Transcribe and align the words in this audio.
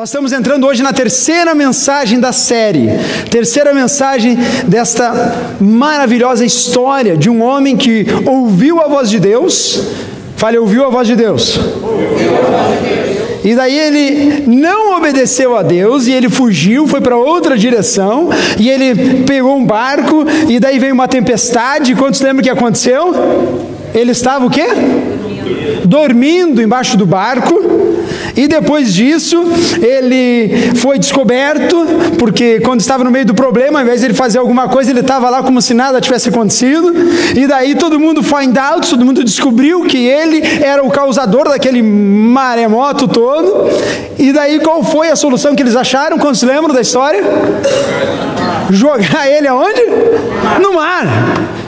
Nós 0.00 0.08
estamos 0.08 0.32
entrando 0.32 0.66
hoje 0.66 0.82
na 0.82 0.94
terceira 0.94 1.54
mensagem 1.54 2.18
da 2.18 2.32
série, 2.32 2.88
terceira 3.30 3.74
mensagem 3.74 4.34
desta 4.66 5.36
maravilhosa 5.60 6.42
história 6.42 7.18
de 7.18 7.28
um 7.28 7.42
homem 7.42 7.76
que 7.76 8.06
ouviu 8.24 8.80
a 8.80 8.88
voz 8.88 9.10
de 9.10 9.20
Deus. 9.20 9.78
Fale, 10.38 10.56
ouviu 10.56 10.86
a 10.86 10.88
voz 10.88 11.06
de 11.06 11.14
Deus. 11.14 11.60
E 13.44 13.54
daí 13.54 13.78
ele 13.78 14.44
não 14.46 14.96
obedeceu 14.96 15.54
a 15.54 15.62
Deus 15.62 16.06
e 16.06 16.12
ele 16.12 16.30
fugiu, 16.30 16.86
foi 16.86 17.02
para 17.02 17.18
outra 17.18 17.54
direção 17.58 18.30
e 18.58 18.70
ele 18.70 19.24
pegou 19.24 19.54
um 19.54 19.66
barco 19.66 20.24
e 20.48 20.58
daí 20.58 20.78
veio 20.78 20.94
uma 20.94 21.08
tempestade. 21.08 21.94
Quantos 21.94 22.22
lembram 22.22 22.40
o 22.40 22.42
que 22.42 22.48
aconteceu? 22.48 23.12
Ele 23.94 24.12
estava 24.12 24.46
o 24.46 24.50
quê? 24.50 24.64
Dormindo 25.84 26.62
embaixo 26.62 26.96
do 26.96 27.04
barco. 27.04 27.89
E 28.36 28.46
depois 28.48 28.92
disso, 28.92 29.42
ele 29.80 30.72
foi 30.76 30.98
descoberto, 30.98 31.86
porque 32.18 32.60
quando 32.60 32.80
estava 32.80 33.04
no 33.04 33.10
meio 33.10 33.26
do 33.26 33.34
problema, 33.34 33.78
ao 33.78 33.84
invés 33.84 34.00
de 34.00 34.06
ele 34.06 34.14
fazer 34.14 34.38
alguma 34.38 34.68
coisa, 34.68 34.90
ele 34.90 35.00
estava 35.00 35.28
lá 35.28 35.42
como 35.42 35.60
se 35.60 35.74
nada 35.74 36.00
tivesse 36.00 36.28
acontecido. 36.28 36.92
E 37.36 37.46
daí 37.46 37.74
todo 37.74 37.98
mundo 37.98 38.22
find 38.22 38.56
out, 38.56 38.88
todo 38.88 39.04
mundo 39.04 39.24
descobriu 39.24 39.84
que 39.84 39.98
ele 39.98 40.42
era 40.62 40.84
o 40.84 40.90
causador 40.90 41.48
daquele 41.48 41.82
maremoto 41.82 43.08
todo. 43.08 43.68
E 44.18 44.32
daí 44.32 44.60
qual 44.60 44.82
foi 44.82 45.10
a 45.10 45.16
solução 45.16 45.54
que 45.54 45.62
eles 45.62 45.76
acharam? 45.76 46.18
Quando 46.18 46.34
se 46.34 46.46
lembram 46.46 46.74
da 46.74 46.80
história? 46.80 47.22
Jogar 48.70 49.28
ele 49.28 49.48
aonde? 49.48 49.82
No 50.60 50.74
mar 50.74 51.59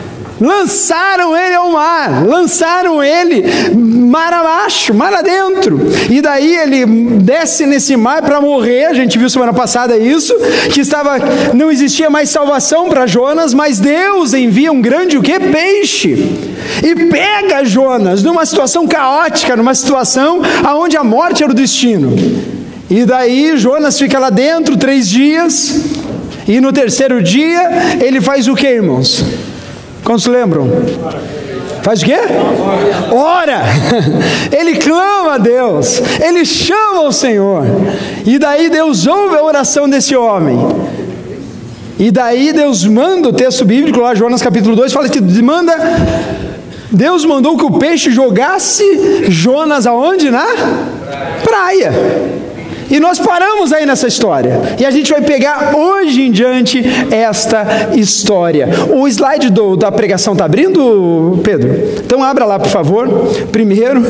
lançaram 0.43 1.37
ele 1.37 1.55
ao 1.55 1.71
mar, 1.71 2.27
lançaram 2.27 3.03
ele 3.03 3.45
mar 3.73 4.33
abaixo, 4.33 4.93
mar 4.93 5.15
adentro, 5.15 5.81
e 6.11 6.21
daí 6.21 6.57
ele 6.57 6.85
desce 7.21 7.65
nesse 7.65 7.97
mar 7.97 8.23
para 8.23 8.41
morrer. 8.41 8.87
A 8.87 8.93
gente 8.93 9.19
viu 9.19 9.31
semana 9.31 9.53
passada 9.53 9.97
isso, 9.97 10.35
que 10.73 10.81
estava 10.81 11.19
não 11.55 11.71
existia 11.71 12.11
mais 12.11 12.29
salvação 12.29 12.89
para 12.89 13.07
Jonas, 13.07 13.55
mas 13.55 13.79
Deus 13.79 14.35
envia 14.35 14.73
um 14.73 14.83
grande 14.83 15.17
o 15.17 15.23
que 15.23 15.39
peixe 15.39 16.11
e 16.83 16.95
pega 17.07 17.65
Jonas 17.65 18.23
numa 18.23 18.45
situação 18.45 18.87
caótica, 18.87 19.57
numa 19.57 19.75
situação 19.75 20.41
aonde 20.65 20.97
a 20.97 21.05
morte 21.05 21.45
era 21.45 21.53
o 21.53 21.55
destino. 21.55 22.17
E 22.91 23.05
daí 23.05 23.57
Jonas 23.57 23.99
fica 23.99 24.19
lá 24.19 24.29
dentro 24.29 24.77
três 24.77 25.09
dias. 25.09 25.81
E 26.47 26.61
no 26.61 26.73
terceiro 26.73 27.23
dia 27.23 27.71
ele 28.01 28.21
faz 28.21 28.49
o 28.49 28.55
que, 28.55 28.67
irmãos? 28.67 29.25
Quantos 30.05 30.27
lembram? 30.27 30.69
Faz 31.83 32.01
o 32.03 32.05
quê? 32.05 32.17
Ora! 33.11 33.63
Ele 34.57 34.77
clama 34.77 35.35
a 35.35 35.39
Deus, 35.39 36.01
ele 36.21 36.45
chama 36.45 37.03
o 37.03 37.13
Senhor, 37.13 37.65
e 38.25 38.39
daí 38.39 38.69
Deus 38.71 39.07
ouve 39.07 39.37
a 39.37 39.43
oração 39.43 39.89
desse 39.89 40.15
homem. 40.15 40.59
E 41.99 42.11
daí 42.11 42.53
Deus 42.53 42.85
manda 42.85 43.29
o 43.29 43.33
texto 43.33 43.65
bíblico, 43.65 44.01
lá 44.01 44.15
Jonas 44.15 44.43
capítulo 44.43 44.77
2, 44.77 44.93
fala 44.93 45.09
que 45.09 45.21
manda. 45.43 45.75
Deus 46.91 47.25
mandou 47.25 47.57
que 47.57 47.65
o 47.65 47.79
peixe 47.79 48.11
jogasse 48.11 49.31
Jonas 49.31 49.87
aonde? 49.87 50.31
Na 50.31 50.47
praia. 51.43 51.93
E 52.93 53.01
nós 53.01 53.19
paramos 53.19 53.73
aí 53.73 53.87
nessa 53.87 54.07
história. 54.07 54.61
E 54.79 54.85
a 54.85 54.91
gente 54.91 55.11
vai 55.11 55.23
pegar 55.23 55.75
hoje 55.75 56.21
em 56.21 56.31
diante 56.31 56.85
esta 57.11 57.91
história. 57.95 58.69
O 58.91 59.09
slide 59.09 59.49
do, 59.49 59.77
da 59.77 59.91
pregação 59.91 60.35
está 60.35 60.45
abrindo, 60.45 61.41
Pedro? 61.43 61.71
Então 62.05 62.23
abra 62.23 62.45
lá, 62.45 62.59
por 62.59 62.69
favor. 62.69 63.09
Primeiro. 63.51 64.03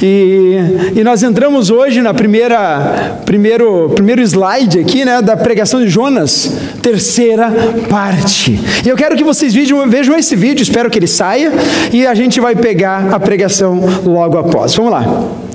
E, 0.00 0.56
e 0.94 1.02
nós 1.02 1.24
entramos 1.24 1.68
hoje 1.70 2.00
na 2.00 2.14
primeira 2.14 3.18
primeiro, 3.24 3.90
primeiro 3.90 4.22
slide 4.22 4.78
aqui, 4.78 5.04
né, 5.04 5.20
da 5.20 5.36
pregação 5.36 5.80
de 5.80 5.88
Jonas, 5.88 6.52
terceira 6.80 7.52
parte. 7.88 8.60
E 8.84 8.88
eu 8.88 8.96
quero 8.96 9.16
que 9.16 9.24
vocês 9.24 9.52
vejam, 9.52 9.88
vejam 9.88 10.16
esse 10.16 10.36
vídeo, 10.36 10.62
espero 10.62 10.88
que 10.90 10.98
ele 10.98 11.08
saia, 11.08 11.50
e 11.92 12.06
a 12.06 12.14
gente 12.14 12.40
vai 12.40 12.54
pegar 12.54 13.12
a 13.12 13.18
pregação 13.18 13.80
logo 14.04 14.38
após. 14.38 14.74
Vamos 14.74 14.92
lá. 14.92 15.45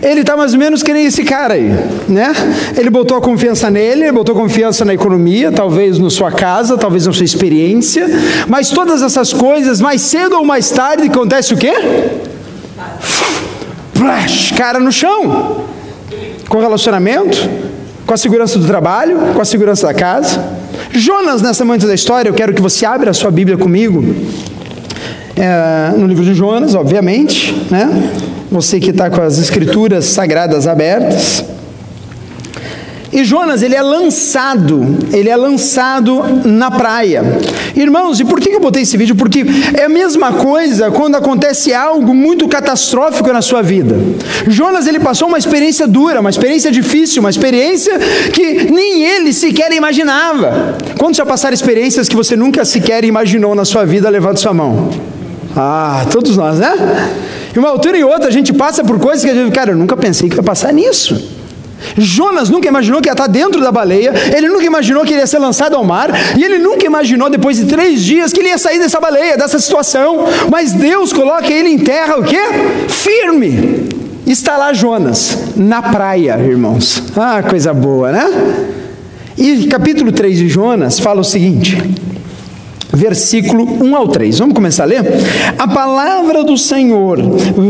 Ele 0.00 0.20
está 0.20 0.36
mais 0.36 0.52
ou 0.52 0.58
menos 0.58 0.82
que 0.82 0.92
nem 0.92 1.06
esse 1.06 1.24
cara 1.24 1.54
aí, 1.54 1.72
né? 2.08 2.32
Ele 2.76 2.88
botou 2.88 3.16
a 3.16 3.20
confiança 3.20 3.68
nele, 3.68 4.04
ele 4.04 4.12
botou 4.12 4.34
confiança 4.34 4.84
na 4.84 4.94
economia, 4.94 5.50
talvez 5.50 5.98
na 5.98 6.08
sua 6.08 6.30
casa, 6.30 6.78
talvez 6.78 7.06
na 7.06 7.12
sua 7.12 7.24
experiência, 7.24 8.06
mas 8.46 8.70
todas 8.70 9.02
essas 9.02 9.32
coisas, 9.32 9.80
mais 9.80 10.00
cedo 10.02 10.36
ou 10.36 10.44
mais 10.44 10.70
tarde, 10.70 11.08
acontece 11.08 11.52
o 11.52 11.56
quê? 11.56 11.74
Flash, 13.92 14.52
cara 14.52 14.78
no 14.78 14.92
chão, 14.92 15.64
com 16.48 16.60
relacionamento, 16.60 17.36
com 18.06 18.14
a 18.14 18.16
segurança 18.16 18.56
do 18.58 18.66
trabalho, 18.66 19.18
com 19.34 19.40
a 19.40 19.44
segurança 19.44 19.88
da 19.88 19.94
casa. 19.94 20.42
Jonas, 20.92 21.42
nessa 21.42 21.64
manhã 21.64 21.84
da 21.84 21.94
história, 21.94 22.28
eu 22.28 22.34
quero 22.34 22.54
que 22.54 22.62
você 22.62 22.86
abra 22.86 23.10
a 23.10 23.14
sua 23.14 23.32
Bíblia 23.32 23.58
comigo, 23.58 24.04
é, 25.36 25.92
no 25.96 26.06
livro 26.06 26.24
de 26.24 26.34
Jonas, 26.34 26.76
obviamente, 26.76 27.66
né? 27.68 28.10
Você 28.50 28.80
que 28.80 28.90
está 28.90 29.10
com 29.10 29.20
as 29.20 29.38
escrituras 29.38 30.06
sagradas 30.06 30.66
abertas. 30.66 31.44
E 33.12 33.24
Jonas, 33.24 33.62
ele 33.62 33.74
é 33.74 33.80
lançado, 33.80 34.98
ele 35.12 35.30
é 35.30 35.36
lançado 35.36 36.22
na 36.44 36.70
praia. 36.70 37.22
Irmãos, 37.74 38.20
e 38.20 38.24
por 38.24 38.38
que 38.38 38.50
eu 38.50 38.60
botei 38.60 38.82
esse 38.82 38.96
vídeo? 38.98 39.16
Porque 39.16 39.44
é 39.74 39.84
a 39.84 39.88
mesma 39.88 40.32
coisa 40.32 40.90
quando 40.90 41.14
acontece 41.14 41.72
algo 41.72 42.14
muito 42.14 42.46
catastrófico 42.46 43.32
na 43.32 43.40
sua 43.40 43.62
vida. 43.62 43.96
Jonas, 44.46 44.86
ele 44.86 45.00
passou 45.00 45.26
uma 45.26 45.38
experiência 45.38 45.86
dura, 45.86 46.20
uma 46.20 46.28
experiência 46.28 46.70
difícil, 46.70 47.20
uma 47.20 47.30
experiência 47.30 47.98
que 48.32 48.70
nem 48.70 49.04
ele 49.04 49.32
sequer 49.32 49.72
imaginava. 49.72 50.76
Quando 50.98 51.16
já 51.16 51.24
passaram 51.24 51.54
experiências 51.54 52.08
que 52.08 52.16
você 52.16 52.36
nunca 52.36 52.64
sequer 52.64 53.04
imaginou 53.04 53.54
na 53.54 53.64
sua 53.64 53.86
vida, 53.86 54.10
levante 54.10 54.40
sua 54.40 54.52
mão. 54.52 54.90
Ah, 55.56 56.04
todos 56.10 56.36
nós, 56.36 56.58
né? 56.58 56.74
Em 57.54 57.58
uma 57.58 57.68
altura 57.68 57.96
e 57.96 58.04
outra 58.04 58.28
a 58.28 58.32
gente 58.32 58.52
passa 58.52 58.84
por 58.84 58.98
coisas 58.98 59.24
que 59.24 59.30
a 59.30 59.34
gente, 59.34 59.52
cara, 59.52 59.72
eu 59.72 59.76
nunca 59.76 59.96
pensei 59.96 60.28
que 60.28 60.36
ia 60.36 60.42
passar 60.42 60.72
nisso. 60.72 61.38
Jonas 61.96 62.50
nunca 62.50 62.68
imaginou 62.68 63.00
que 63.00 63.08
ia 63.08 63.12
estar 63.12 63.26
dentro 63.26 63.60
da 63.60 63.70
baleia, 63.70 64.12
ele 64.36 64.48
nunca 64.48 64.64
imaginou 64.64 65.04
que 65.04 65.12
ele 65.12 65.20
ia 65.20 65.26
ser 65.26 65.38
lançado 65.38 65.76
ao 65.76 65.84
mar, 65.84 66.10
e 66.36 66.42
ele 66.42 66.58
nunca 66.58 66.84
imaginou, 66.84 67.30
depois 67.30 67.56
de 67.56 67.66
três 67.66 68.02
dias, 68.02 68.32
que 68.32 68.40
ele 68.40 68.48
ia 68.48 68.58
sair 68.58 68.78
dessa 68.78 69.00
baleia, 69.00 69.36
dessa 69.36 69.58
situação. 69.58 70.24
Mas 70.50 70.72
Deus 70.72 71.12
coloca 71.12 71.46
ele 71.46 71.68
em 71.68 71.78
terra, 71.78 72.18
o 72.18 72.24
quê? 72.24 72.40
Firme. 72.88 73.88
Está 74.26 74.58
lá 74.58 74.74
Jonas, 74.74 75.54
na 75.56 75.80
praia, 75.80 76.38
irmãos. 76.38 77.02
Ah, 77.16 77.42
coisa 77.42 77.72
boa, 77.72 78.12
né? 78.12 78.26
E 79.38 79.66
capítulo 79.68 80.12
3 80.12 80.36
de 80.36 80.48
Jonas 80.48 80.98
fala 81.00 81.20
o 81.20 81.24
seguinte: 81.24 81.78
versículo 82.98 83.64
1 83.84 83.96
ao 83.96 84.08
3. 84.08 84.38
Vamos 84.40 84.54
começar 84.54 84.82
a 84.82 84.86
ler? 84.86 85.02
A 85.56 85.68
palavra 85.68 86.42
do 86.42 86.58
Senhor 86.58 87.18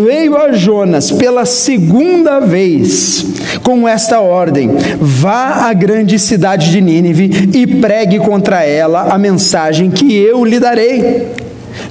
veio 0.05 0.37
a 0.37 0.53
Jonas 0.53 1.11
pela 1.11 1.45
segunda 1.45 2.41
vez 2.41 3.27
com 3.63 3.87
esta 3.87 4.21
ordem: 4.21 4.71
Vá 4.99 5.69
à 5.69 5.73
grande 5.75 6.19
cidade 6.19 6.71
de 6.71 6.81
Nínive 6.81 7.51
e 7.53 7.67
pregue 7.67 8.19
contra 8.19 8.65
ela 8.65 9.13
a 9.13 9.19
mensagem 9.19 9.91
que 9.91 10.17
eu 10.17 10.45
lhe 10.45 10.59
darei. 10.59 11.27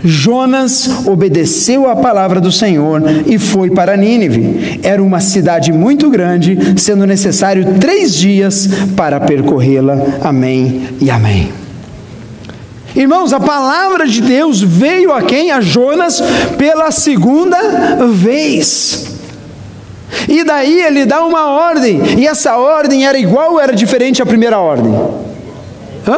Jonas 0.04 1.06
obedeceu 1.08 1.90
à 1.90 1.96
palavra 1.96 2.42
do 2.42 2.52
Senhor 2.52 3.02
e 3.26 3.38
foi 3.38 3.70
para 3.70 3.96
Nínive. 3.96 4.80
Era 4.84 5.02
uma 5.02 5.20
cidade 5.20 5.72
muito 5.72 6.10
grande, 6.10 6.58
sendo 6.78 7.06
necessário 7.06 7.76
três 7.80 8.14
dias 8.14 8.68
para 8.96 9.20
percorrê-la. 9.20 9.98
Amém 10.22 10.82
e 11.00 11.10
amém. 11.10 11.57
Irmãos, 12.98 13.32
a 13.32 13.40
palavra 13.40 14.08
de 14.08 14.22
Deus 14.22 14.60
veio 14.60 15.14
a 15.14 15.22
quem? 15.22 15.52
A 15.52 15.62
Jonas 15.62 16.20
pela 16.58 16.90
segunda 16.90 17.60
vez. 18.08 19.06
E 20.28 20.44
daí 20.44 20.82
ele 20.82 21.06
dá 21.06 21.24
uma 21.24 21.46
ordem, 21.48 22.02
e 22.18 22.26
essa 22.26 22.58
ordem 22.58 23.06
era 23.06 23.20
igual 23.20 23.54
ou 23.54 23.60
era 23.60 23.76
diferente 23.76 24.20
à 24.20 24.26
primeira 24.26 24.58
ordem? 24.58 24.92
Hã? 26.08 26.18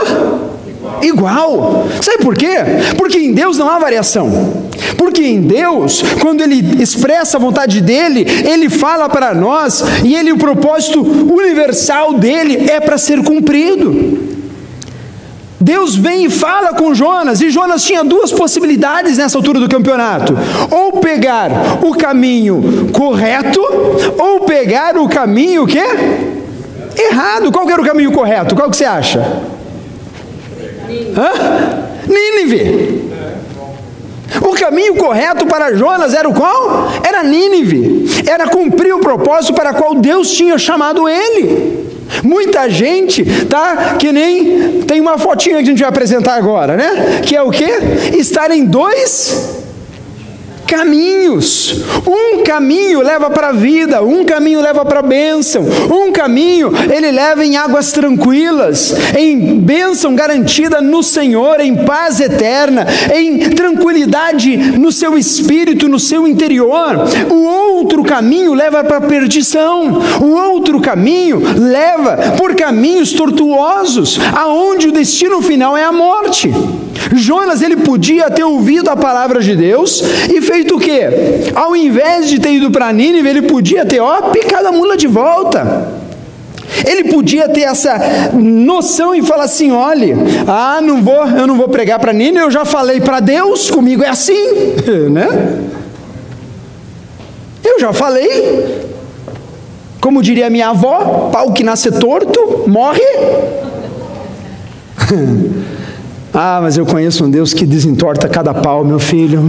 Igual. 1.02 1.86
Sabe 2.02 2.24
por 2.24 2.38
quê? 2.38 2.56
Porque 2.98 3.18
em 3.18 3.34
Deus 3.34 3.58
não 3.58 3.70
há 3.70 3.78
variação. 3.78 4.70
Porque 4.98 5.22
em 5.22 5.42
Deus, 5.42 6.02
quando 6.22 6.40
Ele 6.42 6.82
expressa 6.82 7.36
a 7.36 7.40
vontade 7.42 7.82
dele, 7.82 8.26
Ele 8.46 8.70
fala 8.70 9.10
para 9.10 9.34
nós 9.34 9.84
e 10.06 10.16
Ele 10.16 10.32
o 10.32 10.38
propósito 10.38 11.02
universal 11.02 12.14
dele 12.14 12.70
é 12.70 12.80
para 12.80 12.98
ser 12.98 13.22
cumprido. 13.22 14.39
Deus 15.62 15.96
vem 15.96 16.26
e 16.26 16.30
fala 16.30 16.74
com 16.74 16.94
Jonas, 16.94 17.42
e 17.42 17.50
Jonas 17.50 17.84
tinha 17.84 18.04
duas 18.04 18.32
possibilidades 18.32 19.18
nessa 19.18 19.38
altura 19.38 19.60
do 19.60 19.68
campeonato: 19.68 20.38
ou 20.72 20.94
pegar 20.94 21.50
o 21.82 21.94
caminho 21.96 22.90
correto, 22.94 23.62
ou 24.18 24.42
pegar 24.42 24.98
o 24.98 25.10
caminho 25.10 25.68
que 25.68 25.80
errado. 26.98 27.52
Qual 27.52 27.70
era 27.70 27.82
o 27.82 27.86
caminho 27.86 28.12
correto? 28.12 28.56
Qual 28.56 28.70
que 28.70 28.78
você 28.78 28.86
acha? 28.86 29.20
Hã? 31.18 31.90
Nínive. 32.08 33.10
O 34.42 34.54
caminho 34.54 34.96
correto 34.96 35.46
para 35.46 35.74
Jonas 35.76 36.14
era 36.14 36.30
o 36.30 36.34
qual? 36.34 36.90
Era 37.04 37.24
Nínive. 37.24 38.24
Era 38.26 38.48
cumprir 38.48 38.94
o 38.94 39.00
propósito 39.00 39.54
para 39.54 39.74
qual 39.74 39.96
Deus 39.96 40.32
tinha 40.32 40.58
chamado 40.58 41.10
ele. 41.10 41.89
Muita 42.24 42.70
gente, 42.70 43.24
tá? 43.46 43.96
Que 43.98 44.12
nem 44.12 44.82
tem 44.82 45.00
uma 45.00 45.18
fotinha 45.18 45.58
que 45.58 45.64
a 45.64 45.66
gente 45.66 45.80
vai 45.80 45.90
apresentar 45.90 46.36
agora, 46.36 46.76
né? 46.76 47.22
Que 47.24 47.36
é 47.36 47.42
o 47.42 47.50
quê? 47.50 47.70
Estar 48.18 48.52
em 48.52 48.66
dois 48.66 49.60
caminhos. 50.70 51.84
Um 52.06 52.44
caminho 52.44 53.02
leva 53.02 53.30
para 53.32 53.48
a 53.48 53.52
vida, 53.52 54.04
um 54.04 54.24
caminho 54.24 54.62
leva 54.62 54.86
para 54.86 55.00
a 55.00 55.04
bênção, 55.04 55.66
um 55.90 56.12
caminho 56.12 56.72
ele 56.94 57.12
leva 57.12 57.44
em 57.44 57.58
águas 57.58 57.92
tranquilas, 57.92 58.94
em 59.18 59.60
bênção 59.60 60.14
garantida 60.14 60.80
no 60.80 61.02
Senhor, 61.02 61.60
em 61.60 61.76
paz 61.76 62.20
eterna, 62.20 62.86
em 63.14 63.50
tranquilidade 63.50 64.56
no 64.78 64.92
seu 64.92 65.18
espírito, 65.18 65.90
no 65.90 66.00
seu 66.00 66.28
interior. 66.28 67.00
O 67.32 67.44
outro 67.44 68.04
caminho 68.04 68.54
leva 68.54 68.84
para 68.84 68.98
a 68.98 69.02
perdição, 69.02 70.00
o 70.22 70.34
outro 70.36 70.80
caminho 70.80 71.42
leva 71.58 72.36
por 72.38 72.54
caminhos 72.54 73.12
tortuosos, 73.14 74.20
aonde 74.36 74.90
o 74.90 74.92
destino 74.92 75.42
final 75.42 75.76
é 75.76 75.84
a 75.84 75.92
morte. 75.92 76.52
Jonas 77.14 77.62
ele 77.62 77.78
podia 77.78 78.30
ter 78.30 78.44
ouvido 78.44 78.90
a 78.90 78.96
palavra 78.96 79.42
de 79.42 79.56
Deus 79.56 80.04
e 80.30 80.42
feito 80.60 80.76
o 80.76 80.80
quê? 80.80 81.52
Ao 81.56 81.76
invés 81.76 82.28
de 82.28 82.40
ter 82.40 82.54
ido 82.54 82.70
para 82.70 82.92
Nínive, 82.92 83.30
ele 83.30 83.42
podia 83.44 83.86
ter, 83.86 84.00
ó, 84.00 84.24
picado 84.24 84.68
a 84.68 84.72
mula 84.72 84.98
de 84.98 85.08
volta. 85.08 85.88
Ele 86.86 87.06
podia 87.06 87.50
ter 87.50 87.62
essa 87.62 88.32
noção 88.34 89.16
e 89.16 89.24
falar 89.24 89.46
assim: 89.46 89.72
olha, 89.72 90.16
ah, 90.48 90.80
não 90.82 91.02
vou, 91.02 91.26
eu 91.26 91.48
não 91.48 91.58
vou 91.58 91.70
pregar 91.70 92.00
para 92.00 92.14
Nínive, 92.14 92.40
eu 92.40 92.52
já 92.52 92.66
falei 92.66 93.02
para 93.02 93.20
Deus, 93.20 93.72
comigo 93.72 94.04
é 94.04 94.10
assim, 94.10 94.76
né? 95.10 95.60
Eu 97.64 97.80
já 97.80 97.94
falei. 97.94 98.90
Como 100.02 100.24
diria 100.24 100.50
minha 100.50 100.70
avó, 100.70 101.30
pau 101.32 101.52
que 101.52 101.64
nasce 101.64 101.92
torto, 101.92 102.64
morre. 102.68 103.02
Ah, 106.32 106.60
mas 106.62 106.78
eu 106.78 106.86
conheço 106.86 107.26
um 107.26 107.30
Deus 107.30 107.56
que 107.56 107.66
desentorta 107.66 108.30
cada 108.30 108.54
pau, 108.54 108.86
meu 108.86 109.00
filho. 109.00 109.42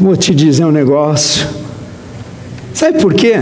Vou 0.00 0.16
te 0.16 0.32
dizer 0.32 0.64
um 0.64 0.70
negócio. 0.70 1.46
Sabe 2.72 3.00
por 3.00 3.14
quê? 3.14 3.34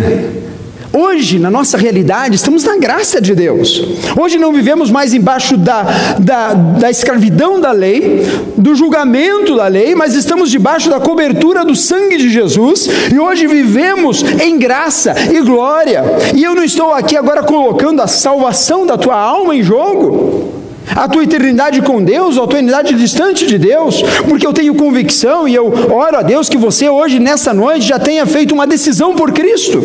Hoje, 0.90 1.38
na 1.38 1.50
nossa 1.50 1.76
realidade, 1.76 2.36
estamos 2.36 2.64
na 2.64 2.78
graça 2.78 3.20
de 3.20 3.34
Deus. 3.34 3.84
Hoje 4.18 4.38
não 4.38 4.54
vivemos 4.54 4.90
mais 4.90 5.12
embaixo 5.12 5.58
da, 5.58 5.82
da, 6.18 6.54
da, 6.54 6.90
escravidão 6.90 7.60
da 7.60 7.72
lei, 7.72 8.26
do 8.56 8.74
julgamento 8.74 9.54
da 9.54 9.66
lei, 9.66 9.94
mas 9.94 10.14
estamos 10.14 10.50
debaixo 10.50 10.88
da 10.88 10.98
cobertura 10.98 11.62
do 11.62 11.76
sangue 11.76 12.16
de 12.16 12.30
Jesus 12.30 12.88
e 13.12 13.18
hoje 13.18 13.46
vivemos 13.46 14.24
em 14.42 14.58
graça 14.58 15.14
e 15.30 15.42
glória. 15.42 16.02
E 16.34 16.42
eu 16.42 16.54
não 16.54 16.64
estou 16.64 16.94
aqui 16.94 17.14
agora 17.14 17.42
colocando 17.42 18.00
a 18.00 18.06
salvação 18.06 18.86
da 18.86 18.96
tua 18.96 19.20
alma 19.20 19.54
em 19.54 19.62
jogo 19.62 20.55
a 20.94 21.08
tua 21.08 21.24
eternidade 21.24 21.82
com 21.82 22.02
Deus, 22.02 22.36
ou 22.36 22.44
a 22.44 22.46
tua 22.46 22.58
eternidade 22.58 22.94
distante 22.94 23.46
de 23.46 23.58
Deus, 23.58 24.02
porque 24.28 24.46
eu 24.46 24.52
tenho 24.52 24.74
convicção 24.74 25.48
e 25.48 25.54
eu 25.54 25.72
oro 25.92 26.18
a 26.18 26.22
Deus 26.22 26.48
que 26.48 26.56
você 26.56 26.88
hoje, 26.88 27.18
nessa 27.18 27.52
noite, 27.52 27.86
já 27.86 27.98
tenha 27.98 28.26
feito 28.26 28.54
uma 28.54 28.66
decisão 28.66 29.14
por 29.14 29.32
Cristo. 29.32 29.82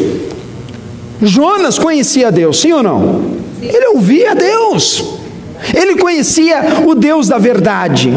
Jonas 1.22 1.77
conhecia 1.77 2.31
Deus, 2.31 2.60
sim 2.60 2.72
ou 2.72 2.84
não? 2.84 3.22
Ele 3.62 3.88
ouvia 3.93 4.34
Deus, 4.34 5.03
ele 5.74 5.96
conhecia 5.96 6.81
o 6.86 6.96
Deus 6.96 7.27
da 7.27 7.38
verdade. 7.38 8.12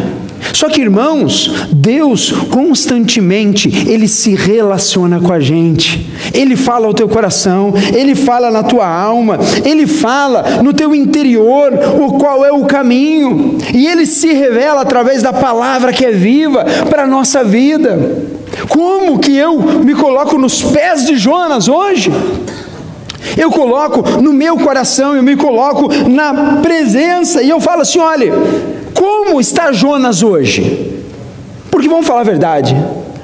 Só 0.52 0.68
que, 0.68 0.80
irmãos, 0.80 1.68
Deus 1.72 2.30
constantemente 2.50 3.68
ele 3.88 4.06
se 4.06 4.34
relaciona 4.34 5.20
com 5.20 5.32
a 5.32 5.40
gente. 5.40 6.10
Ele 6.32 6.56
fala 6.56 6.86
ao 6.86 6.94
teu 6.94 7.08
coração, 7.08 7.72
ele 7.92 8.14
fala 8.14 8.50
na 8.50 8.62
tua 8.62 8.86
alma, 8.86 9.38
ele 9.64 9.86
fala 9.86 10.62
no 10.62 10.72
teu 10.72 10.94
interior 10.94 11.72
o 12.00 12.18
qual 12.18 12.44
é 12.44 12.52
o 12.52 12.64
caminho, 12.64 13.58
e 13.72 13.86
ele 13.86 14.06
se 14.06 14.32
revela 14.32 14.82
através 14.82 15.22
da 15.22 15.32
palavra 15.32 15.92
que 15.92 16.04
é 16.04 16.10
viva 16.10 16.64
para 16.88 17.04
a 17.04 17.06
nossa 17.06 17.42
vida. 17.42 18.24
Como 18.68 19.18
que 19.18 19.36
eu 19.36 19.60
me 19.60 19.94
coloco 19.94 20.38
nos 20.38 20.62
pés 20.62 21.06
de 21.06 21.16
Jonas 21.16 21.68
hoje? 21.68 22.12
Eu 23.36 23.50
coloco 23.50 24.20
no 24.20 24.32
meu 24.32 24.56
coração, 24.58 25.16
eu 25.16 25.22
me 25.22 25.34
coloco 25.36 25.88
na 26.08 26.60
presença, 26.62 27.42
e 27.42 27.50
eu 27.50 27.60
falo 27.60 27.82
assim: 27.82 27.98
olha, 27.98 28.32
como 28.94 29.40
está 29.40 29.72
Jonas 29.72 30.22
hoje? 30.22 31.02
Porque 31.70 31.88
vamos 31.88 32.06
falar 32.06 32.20
a 32.20 32.24
verdade. 32.24 32.76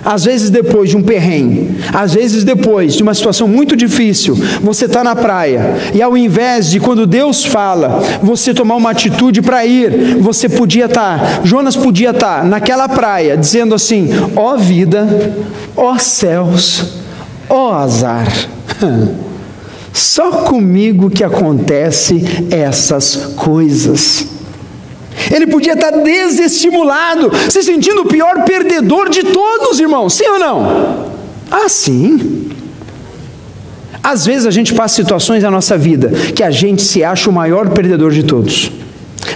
Às 0.05 0.25
vezes, 0.25 0.49
depois 0.49 0.89
de 0.89 0.97
um 0.97 1.03
perrengue, 1.03 1.79
às 1.93 2.15
vezes, 2.15 2.43
depois 2.43 2.95
de 2.95 3.03
uma 3.03 3.13
situação 3.13 3.47
muito 3.47 3.77
difícil, 3.77 4.35
você 4.63 4.87
está 4.87 5.05
na 5.05 5.15
praia 5.15 5.77
e, 5.95 6.01
ao 6.01 6.17
invés 6.17 6.71
de 6.71 6.81
quando 6.81 7.07
Deus 7.07 7.45
fala, 7.45 8.03
você 8.23 8.55
tomar 8.55 8.77
uma 8.77 8.91
atitude 8.91 9.43
para 9.43 9.65
ir, 9.67 10.17
você 10.21 10.49
podia 10.49 10.87
estar, 10.87 11.19
tá, 11.19 11.41
Jonas 11.45 11.77
podia 11.77 12.11
estar 12.11 12.41
tá 12.41 12.45
naquela 12.45 12.89
praia 12.89 13.37
dizendo 13.37 13.75
assim: 13.75 14.09
ó 14.35 14.55
oh 14.55 14.57
vida, 14.57 15.35
ó 15.77 15.93
oh 15.93 15.99
céus, 15.99 16.95
ó 17.49 17.69
oh 17.69 17.73
azar. 17.75 18.27
Só 19.93 20.31
comigo 20.45 21.11
que 21.11 21.25
acontece 21.25 22.25
essas 22.51 23.17
coisas. 23.37 24.40
Ele 25.31 25.47
podia 25.47 25.75
estar 25.75 25.91
desestimulado, 25.91 27.31
se 27.51 27.63
sentindo 27.63 28.03
o 28.03 28.07
pior 28.07 28.45
perdedor 28.45 29.09
de 29.09 29.25
todos, 29.25 29.81
irmãos, 29.81 30.15
sim 30.15 30.27
ou 30.27 30.39
não? 30.39 31.11
Ah, 31.51 31.69
sim. 31.69 32.51
Às 34.03 34.25
vezes 34.25 34.47
a 34.47 34.51
gente 34.51 34.75
passa 34.75 34.95
situações 34.95 35.43
na 35.43 35.51
nossa 35.51 35.77
vida 35.77 36.11
que 36.35 36.43
a 36.43 36.51
gente 36.51 36.83
se 36.83 37.05
acha 37.05 37.29
o 37.29 37.33
maior 37.33 37.69
perdedor 37.71 38.13
de 38.13 38.23
todos. 38.23 38.71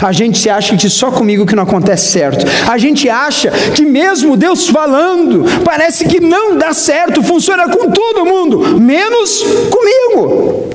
A 0.00 0.12
gente 0.12 0.38
se 0.38 0.48
acha 0.48 0.76
que 0.76 0.88
só 0.88 1.10
comigo 1.10 1.46
que 1.46 1.54
não 1.54 1.62
acontece 1.62 2.10
certo. 2.10 2.46
A 2.68 2.78
gente 2.78 3.08
acha 3.08 3.50
que 3.74 3.84
mesmo 3.84 4.36
Deus 4.36 4.68
falando, 4.68 5.44
parece 5.62 6.06
que 6.06 6.20
não 6.20 6.56
dá 6.56 6.72
certo, 6.72 7.22
funciona 7.22 7.68
com 7.68 7.90
todo 7.90 8.24
mundo, 8.24 8.80
menos 8.80 9.44
comigo. 9.70 10.70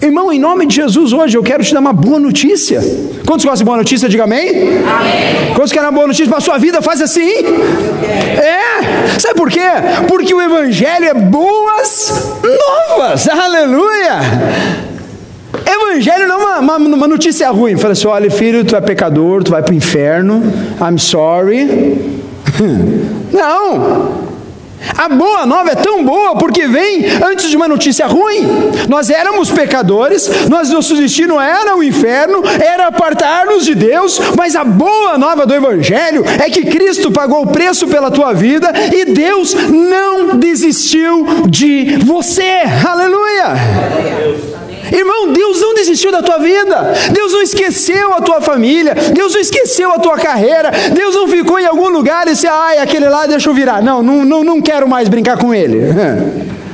Irmão, 0.00 0.32
em 0.32 0.38
nome 0.38 0.64
de 0.64 0.76
Jesus, 0.76 1.12
hoje 1.12 1.36
eu 1.36 1.42
quero 1.42 1.64
te 1.64 1.74
dar 1.74 1.80
uma 1.80 1.92
boa 1.92 2.20
notícia. 2.20 2.80
Quantos 3.26 3.44
gostam 3.44 3.56
de 3.56 3.64
boa 3.64 3.76
notícia? 3.78 4.08
Diga 4.08 4.24
amém. 4.24 4.48
amém. 4.48 5.54
Quantos 5.56 5.72
querem 5.72 5.88
uma 5.88 5.92
boa 5.92 6.06
notícia 6.06 6.28
para 6.28 6.38
a 6.38 6.40
sua 6.40 6.56
vida? 6.56 6.80
Faz 6.80 7.02
assim. 7.02 7.28
É. 7.28 9.18
Sabe 9.18 9.34
por 9.34 9.50
quê? 9.50 9.68
Porque 10.06 10.32
o 10.32 10.40
Evangelho 10.40 11.04
é 11.04 11.14
boas 11.14 12.30
novas. 12.44 13.28
Aleluia. 13.28 14.20
Evangelho 15.66 16.28
não 16.28 16.40
é 16.40 16.58
uma, 16.58 16.76
uma, 16.76 16.96
uma 16.96 17.08
notícia 17.08 17.50
ruim. 17.50 17.76
Fala 17.76 17.92
assim: 17.92 18.06
olha, 18.06 18.30
filho, 18.30 18.64
tu 18.64 18.76
é 18.76 18.80
pecador, 18.80 19.42
tu 19.42 19.50
vai 19.50 19.62
para 19.64 19.72
o 19.72 19.76
inferno. 19.76 20.40
I'm 20.80 20.98
sorry. 20.98 21.98
Não. 23.32 24.27
A 24.96 25.08
boa 25.08 25.46
nova 25.46 25.70
é 25.70 25.74
tão 25.74 26.04
boa 26.04 26.36
porque 26.36 26.66
vem 26.66 27.06
antes 27.24 27.48
de 27.48 27.56
uma 27.56 27.68
notícia 27.68 28.06
ruim. 28.06 28.46
Nós 28.88 29.10
éramos 29.10 29.50
pecadores, 29.50 30.48
nós, 30.48 30.70
nosso 30.70 30.96
destino 30.96 31.40
era 31.40 31.76
o 31.76 31.82
inferno, 31.82 32.42
era 32.60 32.86
apartar-nos 32.86 33.64
de 33.64 33.74
Deus, 33.74 34.20
mas 34.36 34.56
a 34.56 34.64
boa 34.64 35.18
nova 35.18 35.46
do 35.46 35.54
Evangelho 35.54 36.24
é 36.26 36.50
que 36.50 36.66
Cristo 36.66 37.10
pagou 37.10 37.42
o 37.42 37.46
preço 37.46 37.86
pela 37.88 38.10
tua 38.10 38.32
vida 38.32 38.72
e 38.92 39.04
Deus 39.06 39.54
não 39.54 40.36
desistiu 40.36 41.46
de 41.48 41.96
você. 42.04 42.62
Aleluia! 42.86 44.47
Irmão, 44.92 45.32
Deus 45.32 45.60
não 45.60 45.74
desistiu 45.74 46.10
da 46.10 46.22
tua 46.22 46.38
vida, 46.38 46.92
Deus 47.12 47.32
não 47.32 47.42
esqueceu 47.42 48.14
a 48.14 48.20
tua 48.20 48.40
família, 48.40 48.94
Deus 49.12 49.34
não 49.34 49.40
esqueceu 49.40 49.92
a 49.92 49.98
tua 49.98 50.16
carreira, 50.16 50.70
Deus 50.92 51.14
não 51.14 51.28
ficou 51.28 51.58
em 51.58 51.66
algum 51.66 51.88
lugar 51.88 52.26
e 52.26 52.30
disse, 52.30 52.46
ai, 52.46 52.78
aquele 52.78 53.08
lá 53.08 53.26
deixa 53.26 53.48
eu 53.48 53.54
virar. 53.54 53.82
Não, 53.82 54.02
não, 54.02 54.24
não, 54.24 54.44
não 54.44 54.60
quero 54.60 54.88
mais 54.88 55.08
brincar 55.08 55.38
com 55.38 55.54
ele. 55.54 55.78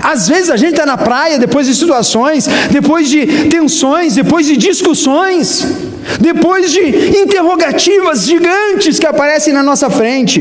Às 0.00 0.28
vezes 0.28 0.50
a 0.50 0.56
gente 0.56 0.72
está 0.72 0.86
na 0.86 0.96
praia 0.96 1.38
depois 1.38 1.66
de 1.66 1.74
situações, 1.74 2.48
depois 2.70 3.08
de 3.08 3.26
tensões, 3.48 4.14
depois 4.14 4.46
de 4.46 4.56
discussões, 4.56 5.66
depois 6.20 6.72
de 6.72 7.18
interrogativas 7.18 8.24
gigantes 8.24 8.98
que 8.98 9.06
aparecem 9.06 9.52
na 9.52 9.62
nossa 9.62 9.90
frente, 9.90 10.40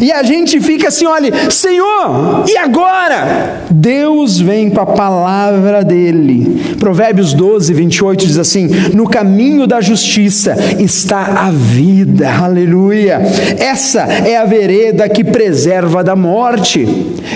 e 0.00 0.12
a 0.12 0.22
gente 0.22 0.60
fica 0.60 0.88
assim: 0.88 1.06
olha, 1.06 1.50
Senhor, 1.50 2.44
e 2.46 2.56
agora? 2.56 3.62
Deus 3.70 4.40
vem 4.40 4.70
com 4.70 4.80
a 4.80 4.86
palavra 4.86 5.84
dele. 5.84 6.76
Provérbios 6.78 7.32
12, 7.32 7.72
28 7.72 8.26
diz 8.26 8.38
assim: 8.38 8.68
No 8.94 9.08
caminho 9.08 9.66
da 9.66 9.80
justiça 9.80 10.56
está 10.78 11.46
a 11.46 11.50
vida, 11.50 12.30
aleluia. 12.30 13.20
Essa 13.58 14.02
é 14.02 14.36
a 14.36 14.44
vereda 14.44 15.08
que 15.08 15.24
preserva 15.24 16.04
da 16.04 16.14
morte. 16.14 16.86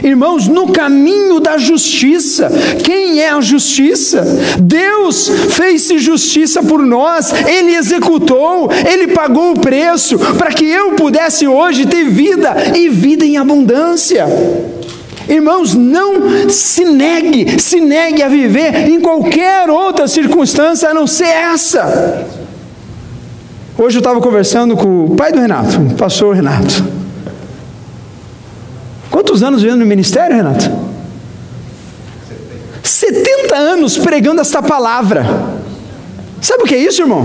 Irmãos, 0.02 0.48
no 0.48 0.68
caminho 0.72 1.40
da 1.40 1.58
justiça, 1.62 2.50
quem 2.84 3.20
é 3.20 3.30
a 3.30 3.40
justiça? 3.40 4.22
Deus 4.60 5.30
fez-se 5.50 5.98
justiça 5.98 6.62
por 6.62 6.84
nós, 6.84 7.32
Ele 7.32 7.74
executou, 7.74 8.70
Ele 8.72 9.08
pagou 9.08 9.52
o 9.52 9.60
preço 9.60 10.18
para 10.36 10.52
que 10.52 10.64
eu 10.64 10.92
pudesse 10.92 11.46
hoje 11.46 11.86
ter 11.86 12.04
vida 12.04 12.54
e 12.76 12.88
vida 12.88 13.24
em 13.24 13.36
abundância. 13.36 14.26
Irmãos, 15.28 15.74
não 15.74 16.50
se 16.50 16.84
negue, 16.84 17.60
se 17.60 17.80
negue 17.80 18.22
a 18.22 18.28
viver 18.28 18.88
em 18.88 19.00
qualquer 19.00 19.70
outra 19.70 20.08
circunstância 20.08 20.90
a 20.90 20.94
não 20.94 21.06
ser 21.06 21.28
essa. 21.28 22.26
Hoje 23.78 23.96
eu 23.96 24.00
estava 24.00 24.20
conversando 24.20 24.76
com 24.76 25.06
o 25.06 25.16
pai 25.16 25.32
do 25.32 25.40
Renato, 25.40 25.80
o 25.80 25.94
pastor 25.94 26.34
Renato. 26.34 26.84
Quantos 29.10 29.42
anos 29.42 29.62
vivendo 29.62 29.80
no 29.80 29.86
ministério, 29.86 30.36
Renato? 30.36 30.91
70 33.52 33.56
anos 33.56 33.98
pregando 33.98 34.40
esta 34.40 34.62
palavra. 34.62 35.24
Sabe 36.40 36.62
o 36.62 36.66
que 36.66 36.74
é 36.74 36.78
isso, 36.78 37.02
irmão? 37.02 37.24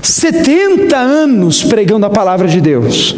70 0.00 0.96
anos 0.96 1.64
pregando 1.64 2.06
a 2.06 2.10
palavra 2.10 2.46
de 2.46 2.60
Deus. 2.60 3.16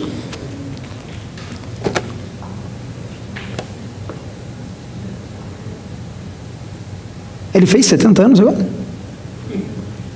Ele 7.55 7.67
fez 7.67 7.85
70 7.87 8.23
anos 8.23 8.41
agora? 8.41 8.67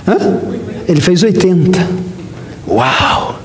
Hã? 0.08 0.40
Ele 0.88 1.00
fez 1.02 1.22
80. 1.22 1.86
Uau! 2.66 3.38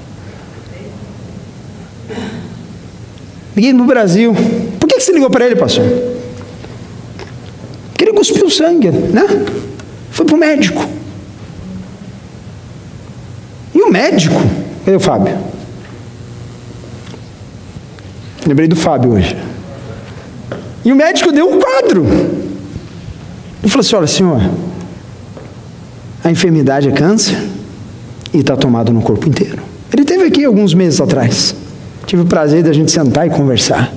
Liguei 3.53 3.73
no 3.73 3.83
Brasil. 3.83 4.33
Por 4.79 4.87
que 4.87 4.99
você 4.99 5.11
ligou 5.11 5.29
para 5.29 5.45
ele, 5.45 5.57
pastor? 5.57 6.10
Porque 8.01 8.09
ele 8.09 8.17
cuspiu 8.17 8.49
sangue, 8.49 8.89
né? 8.89 9.45
Foi 10.09 10.25
para 10.25 10.33
o 10.33 10.39
médico. 10.39 10.83
E 13.75 13.79
o 13.79 13.91
médico? 13.91 14.41
Cadê 14.83 14.97
o 14.97 14.99
Fábio? 14.99 15.37
Lembrei 18.47 18.67
do 18.67 18.75
Fábio 18.75 19.11
hoje. 19.11 19.37
E 20.83 20.91
o 20.91 20.95
médico 20.95 21.31
deu 21.31 21.47
um 21.47 21.59
quadro. 21.59 22.03
Ele 23.61 23.69
falou 23.69 23.81
assim: 23.81 23.95
olha, 23.95 24.07
senhor, 24.07 24.41
a 26.23 26.31
enfermidade 26.31 26.89
é 26.89 26.91
câncer 26.91 27.37
e 28.33 28.39
está 28.39 28.57
tomado 28.57 28.91
no 28.91 29.03
corpo 29.03 29.29
inteiro. 29.29 29.61
Ele 29.93 30.05
teve 30.05 30.23
aqui 30.23 30.43
alguns 30.43 30.73
meses 30.73 30.99
atrás. 30.99 31.55
Tive 32.07 32.23
o 32.23 32.25
prazer 32.25 32.63
de 32.63 32.69
a 32.71 32.73
gente 32.73 32.91
sentar 32.91 33.27
e 33.27 33.29
conversar. 33.29 33.93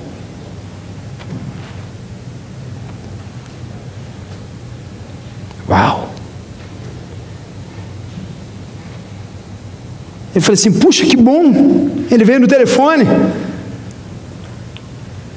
Ele 10.35 10.43
falou 10.43 10.53
assim: 10.53 10.71
puxa, 10.73 11.05
que 11.05 11.15
bom! 11.15 11.89
Ele 12.11 12.25
veio 12.25 12.41
no 12.41 12.47
telefone. 12.47 13.05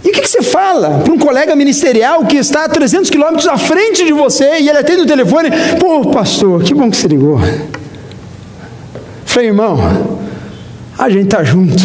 E 0.04 0.08
o 0.08 0.12
que, 0.12 0.22
que 0.22 0.28
você 0.28 0.42
fala 0.42 1.00
para 1.04 1.12
um 1.12 1.18
colega 1.18 1.54
ministerial 1.54 2.24
que 2.24 2.36
está 2.36 2.64
a 2.64 2.68
300 2.68 3.08
quilômetros 3.08 3.46
à 3.46 3.56
frente 3.56 4.04
de 4.04 4.12
você 4.12 4.58
e 4.58 4.68
ele 4.68 4.78
atende 4.78 5.02
o 5.02 5.06
telefone? 5.06 5.50
Pô, 5.78 6.10
pastor, 6.10 6.64
que 6.64 6.74
bom 6.74 6.90
que 6.90 6.96
você 6.96 7.06
ligou. 7.06 7.38
Falei, 9.24 9.50
irmão, 9.50 9.78
a 10.98 11.08
gente 11.08 11.24
está 11.24 11.44
junto, 11.44 11.82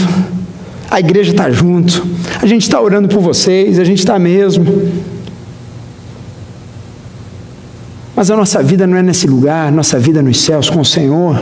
a 0.90 1.00
igreja 1.00 1.32
está 1.32 1.52
junto, 1.52 2.08
a 2.42 2.46
gente 2.48 2.64
está 2.64 2.82
orando 2.82 3.08
por 3.08 3.20
vocês, 3.20 3.78
a 3.78 3.84
gente 3.84 4.00
está 4.00 4.18
mesmo. 4.18 4.92
Mas 8.16 8.32
a 8.32 8.36
nossa 8.36 8.64
vida 8.64 8.88
não 8.88 8.98
é 8.98 9.04
nesse 9.04 9.28
lugar, 9.28 9.72
nossa 9.72 10.00
vida 10.00 10.20
é 10.20 10.22
nos 10.24 10.40
céus 10.40 10.70
com 10.70 10.80
o 10.80 10.86
Senhor 10.86 11.36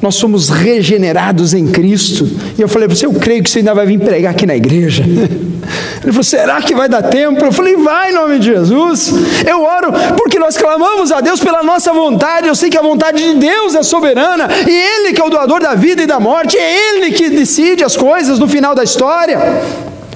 nós 0.00 0.14
somos 0.14 0.48
regenerados 0.48 1.54
em 1.54 1.66
Cristo. 1.66 2.28
E 2.56 2.62
eu 2.62 2.68
falei, 2.68 2.88
você, 2.88 3.06
eu 3.06 3.12
creio 3.14 3.42
que 3.42 3.50
você 3.50 3.58
ainda 3.58 3.74
vai 3.74 3.86
vir 3.86 3.98
pregar 3.98 4.32
aqui 4.32 4.46
na 4.46 4.56
igreja. 4.56 5.02
Ele 6.02 6.12
falou, 6.12 6.22
será 6.22 6.62
que 6.62 6.74
vai 6.74 6.88
dar 6.88 7.02
tempo? 7.02 7.44
Eu 7.44 7.52
falei, 7.52 7.76
vai 7.76 8.10
em 8.10 8.14
nome 8.14 8.38
de 8.38 8.46
Jesus. 8.46 9.12
Eu 9.46 9.62
oro 9.62 9.92
porque 10.16 10.38
nós 10.38 10.56
clamamos 10.56 11.10
a 11.10 11.20
Deus 11.20 11.40
pela 11.40 11.62
nossa 11.62 11.92
vontade. 11.92 12.46
Eu 12.46 12.54
sei 12.54 12.70
que 12.70 12.78
a 12.78 12.82
vontade 12.82 13.22
de 13.22 13.38
Deus 13.38 13.74
é 13.74 13.82
soberana 13.82 14.48
e 14.66 14.70
Ele 14.70 15.12
que 15.12 15.20
é 15.20 15.24
o 15.24 15.30
doador 15.30 15.60
da 15.60 15.74
vida 15.74 16.02
e 16.02 16.06
da 16.06 16.20
morte, 16.20 16.56
é 16.56 16.96
Ele 16.96 17.10
que 17.10 17.28
decide 17.28 17.82
as 17.84 17.96
coisas 17.96 18.38
no 18.38 18.48
final 18.48 18.74
da 18.74 18.84
história. 18.84 19.38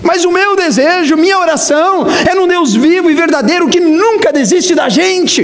Mas 0.02 0.24
o 0.24 0.32
meu 0.32 0.56
desejo, 0.56 1.16
minha 1.16 1.38
oração 1.38 2.06
é 2.28 2.34
num 2.34 2.46
Deus 2.46 2.74
vivo 2.74 3.10
e 3.10 3.14
verdadeiro 3.14 3.68
que 3.68 3.80
nunca 3.80 4.32
desiste 4.32 4.74
da 4.74 4.88
gente, 4.88 5.42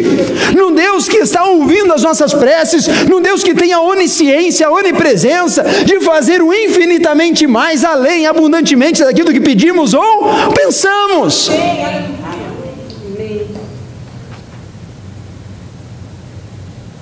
num 0.57 0.75
Deus 0.75 1.09
que 1.09 1.19
está 1.19 1.45
ouvindo 1.45 1.93
as 1.93 2.03
nossas 2.03 2.35
preces, 2.35 2.87
num 3.09 3.21
Deus 3.21 3.43
que 3.43 3.55
tem 3.55 3.73
a 3.73 3.81
onisciência, 3.81 4.67
a 4.67 4.71
onipresença 4.71 5.63
de 5.85 6.01
fazer 6.01 6.43
o 6.43 6.53
infinitamente 6.53 7.47
mais 7.47 7.85
além, 7.85 8.27
abundantemente 8.27 9.03
daquilo 9.03 9.33
que 9.33 9.41
pedimos 9.41 9.95
ou 9.95 10.29
pensamos. 10.55 11.51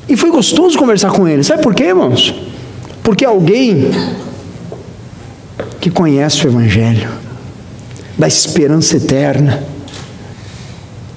E 0.09 0.17
foi 0.17 0.31
gostoso 0.31 0.79
conversar 0.79 1.11
com 1.11 1.27
ele. 1.27 1.43
Sabe 1.43 1.63
por 1.63 1.75
quê, 1.75 1.85
irmãos? 1.85 2.35
Porque 3.03 3.25
alguém 3.25 3.91
que 5.81 5.91
conhece 5.91 6.47
o 6.47 6.51
Evangelho, 6.51 7.09
da 8.17 8.27
esperança 8.27 8.97
eterna. 8.97 9.63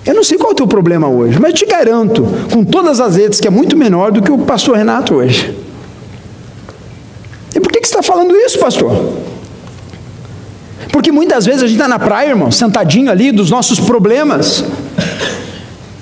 Eu 0.05 0.15
não 0.15 0.23
sei 0.23 0.37
qual 0.37 0.51
é 0.51 0.53
o 0.53 0.55
teu 0.55 0.67
problema 0.67 1.07
hoje, 1.07 1.39
mas 1.39 1.53
te 1.53 1.65
garanto, 1.65 2.25
com 2.51 2.63
todas 2.63 2.99
as 2.99 3.15
letras, 3.15 3.39
que 3.39 3.47
é 3.47 3.51
muito 3.51 3.77
menor 3.77 4.11
do 4.11 4.21
que 4.21 4.31
o 4.31 4.39
pastor 4.39 4.77
Renato 4.77 5.15
hoje. 5.15 5.55
E 7.53 7.59
por 7.59 7.71
que, 7.71 7.79
que 7.79 7.87
você 7.87 7.95
está 7.95 8.03
falando 8.03 8.35
isso, 8.35 8.57
pastor? 8.59 8.91
Porque 10.91 11.11
muitas 11.11 11.45
vezes 11.45 11.63
a 11.63 11.67
gente 11.67 11.75
está 11.75 11.87
na 11.87 11.99
praia, 11.99 12.29
irmão, 12.29 12.51
sentadinho 12.51 13.11
ali 13.11 13.31
dos 13.31 13.51
nossos 13.51 13.79
problemas. 13.79 14.63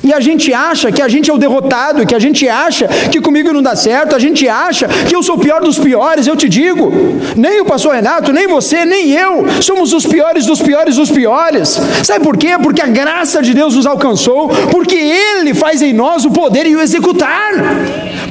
E 0.07 0.13
a 0.13 0.21
gente 0.21 0.53
acha 0.53 0.89
que 0.89 1.01
a 1.01 1.09
gente 1.09 1.29
é 1.29 1.33
o 1.33 1.37
derrotado, 1.37 2.05
que 2.05 2.15
a 2.15 2.19
gente 2.19 2.47
acha 2.47 2.87
que 3.11 3.19
comigo 3.19 3.51
não 3.51 3.61
dá 3.61 3.75
certo, 3.75 4.15
a 4.15 4.19
gente 4.19 4.47
acha 4.47 4.87
que 4.87 5.13
eu 5.13 5.21
sou 5.21 5.35
o 5.35 5.39
pior 5.39 5.59
dos 5.61 5.77
piores, 5.77 6.27
eu 6.27 6.35
te 6.37 6.47
digo. 6.47 6.89
Nem 7.35 7.59
o 7.59 7.65
pastor 7.65 7.93
Renato, 7.95 8.31
nem 8.31 8.47
você, 8.47 8.85
nem 8.85 9.11
eu 9.11 9.45
somos 9.61 9.91
os 9.91 10.05
piores 10.05 10.45
dos 10.45 10.61
piores 10.61 10.95
dos 10.95 11.11
piores. 11.11 11.77
Sabe 12.03 12.23
por 12.23 12.37
quê? 12.37 12.55
Porque 12.63 12.81
a 12.81 12.87
graça 12.87 13.41
de 13.41 13.53
Deus 13.53 13.75
nos 13.75 13.85
alcançou, 13.85 14.47
porque 14.71 14.95
Ele 14.95 15.53
faz 15.53 15.81
em 15.81 15.91
nós 15.91 16.23
o 16.23 16.31
poder 16.31 16.65
e 16.65 16.75
o 16.77 16.79
executar. 16.79 17.51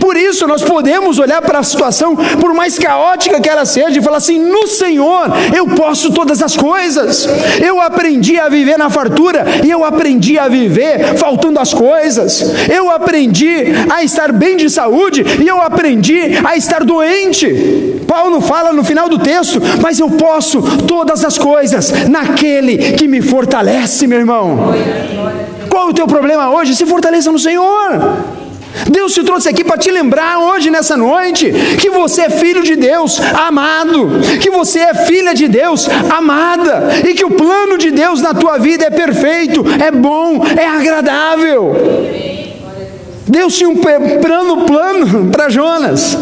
Por 0.07 0.17
isso 0.17 0.47
nós 0.47 0.63
podemos 0.63 1.19
olhar 1.19 1.43
para 1.43 1.59
a 1.59 1.65
situação, 1.65 2.15
por 2.15 2.55
mais 2.55 2.79
caótica 2.79 3.41
que 3.41 3.49
ela 3.49 3.65
seja, 3.67 3.99
e 3.99 4.01
falar 4.01 4.19
assim: 4.19 4.39
no 4.39 4.69
Senhor 4.69 5.33
eu 5.53 5.67
posso 5.67 6.13
todas 6.13 6.41
as 6.41 6.57
coisas. 6.57 7.29
Eu 7.61 7.81
aprendi 7.81 8.39
a 8.39 8.49
viver 8.49 8.79
na 8.79 8.89
fartura 8.89 9.45
e 9.65 9.69
eu 9.69 9.85
aprendi 9.85 10.39
a 10.39 10.47
viver 10.47 11.17
faltando 11.17 11.59
as 11.59 11.75
coisas. 11.75 12.41
Eu 12.73 12.89
aprendi 12.89 13.65
a 13.91 14.05
estar 14.05 14.31
bem 14.31 14.57
de 14.57 14.71
saúde 14.71 15.25
e 15.43 15.49
eu 15.49 15.61
aprendi 15.61 16.39
a 16.45 16.57
estar 16.57 16.85
doente. 16.85 18.01
Paulo 18.07 18.41
fala 18.41 18.73
no 18.73 18.85
final 18.85 19.09
do 19.09 19.19
texto, 19.19 19.61
mas 19.83 19.99
eu 19.99 20.11
posso 20.11 20.63
todas 20.87 21.25
as 21.25 21.37
coisas 21.37 21.91
naquele 22.09 22.93
que 22.93 23.09
me 23.09 23.21
fortalece, 23.21 24.07
meu 24.07 24.21
irmão. 24.21 24.73
Qual 25.69 25.89
é 25.89 25.91
o 25.91 25.95
teu 25.95 26.07
problema 26.07 26.49
hoje? 26.51 26.77
Se 26.77 26.87
fortaleça 26.87 27.33
no 27.33 27.41
Senhor. 27.41 28.46
Deus 28.91 29.13
te 29.13 29.23
trouxe 29.23 29.49
aqui 29.49 29.65
para 29.65 29.79
te 29.79 29.91
lembrar 29.91 30.39
hoje, 30.39 30.71
nessa 30.71 30.97
noite, 30.97 31.53
que 31.81 31.91
você 31.91 32.23
é 32.23 32.31
filho 32.31 32.63
de 32.63 32.77
Deus 32.77 33.21
amado, 33.21 34.11
que 34.41 34.51
você 34.51 34.81
é 34.81 34.95
filha 34.95 35.35
de 35.35 35.49
Deus 35.49 35.89
amada, 36.11 36.89
e 37.09 37.15
que 37.15 37.25
o 37.25 37.31
plano 37.31 37.79
de 37.79 37.91
Deus 37.91 38.21
na 38.21 38.35
tua 38.35 38.59
vida 38.59 38.85
é 38.85 38.91
perfeito, 38.91 39.65
é 39.83 39.91
bom, 39.91 40.45
é 40.45 40.67
agradável. 40.67 41.75
Deus 43.27 43.57
tinha 43.57 43.69
um 43.69 43.77
plano 43.77 44.65
plano 44.67 45.31
para 45.31 45.49
Jonas. 45.49 46.17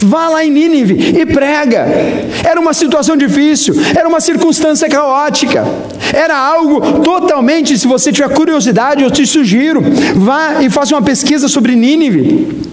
Vá 0.00 0.28
lá 0.28 0.44
em 0.44 0.50
Nínive 0.50 1.20
e 1.20 1.26
prega. 1.26 1.86
Era 2.44 2.60
uma 2.60 2.74
situação 2.74 3.16
difícil, 3.16 3.74
era 3.96 4.08
uma 4.08 4.20
circunstância 4.20 4.88
caótica, 4.88 5.66
era 6.12 6.36
algo 6.36 7.00
totalmente. 7.00 7.78
Se 7.78 7.86
você 7.86 8.12
tiver 8.12 8.28
curiosidade, 8.30 9.02
eu 9.02 9.10
te 9.10 9.26
sugiro, 9.26 9.82
vá 10.14 10.62
e 10.62 10.70
faça 10.70 10.94
uma 10.94 11.02
pesquisa 11.02 11.48
sobre 11.48 11.74
Nínive. 11.74 12.66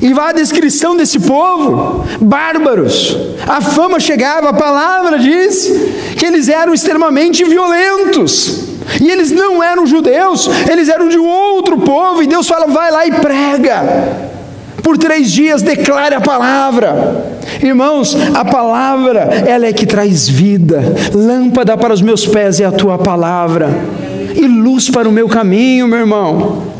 E 0.00 0.14
vá 0.14 0.30
a 0.30 0.32
descrição 0.32 0.96
desse 0.96 1.20
povo, 1.20 2.06
bárbaros. 2.20 3.16
A 3.46 3.60
fama 3.60 4.00
chegava, 4.00 4.48
a 4.48 4.54
palavra 4.54 5.18
diz 5.18 5.70
que 6.16 6.24
eles 6.24 6.48
eram 6.48 6.72
extremamente 6.72 7.44
violentos. 7.44 8.70
E 8.98 9.10
eles 9.10 9.30
não 9.30 9.62
eram 9.62 9.86
judeus, 9.86 10.48
eles 10.70 10.88
eram 10.88 11.08
de 11.08 11.18
outro 11.18 11.78
povo. 11.78 12.22
E 12.22 12.26
Deus 12.26 12.48
fala: 12.48 12.66
vai 12.66 12.90
lá 12.90 13.06
e 13.06 13.12
prega. 13.12 14.29
Por 14.82 14.96
três 14.98 15.30
dias 15.30 15.62
declare 15.62 16.14
a 16.14 16.20
palavra. 16.20 17.38
Irmãos, 17.62 18.16
a 18.34 18.44
palavra, 18.44 19.20
ela 19.46 19.66
é 19.66 19.72
que 19.72 19.86
traz 19.86 20.28
vida. 20.28 20.82
Lâmpada 21.12 21.76
para 21.76 21.92
os 21.92 22.02
meus 22.02 22.26
pés 22.26 22.60
é 22.60 22.64
a 22.64 22.72
tua 22.72 22.98
palavra. 22.98 23.68
E 24.34 24.46
luz 24.46 24.88
para 24.88 25.08
o 25.08 25.12
meu 25.12 25.28
caminho, 25.28 25.88
meu 25.88 25.98
irmão. 25.98 26.70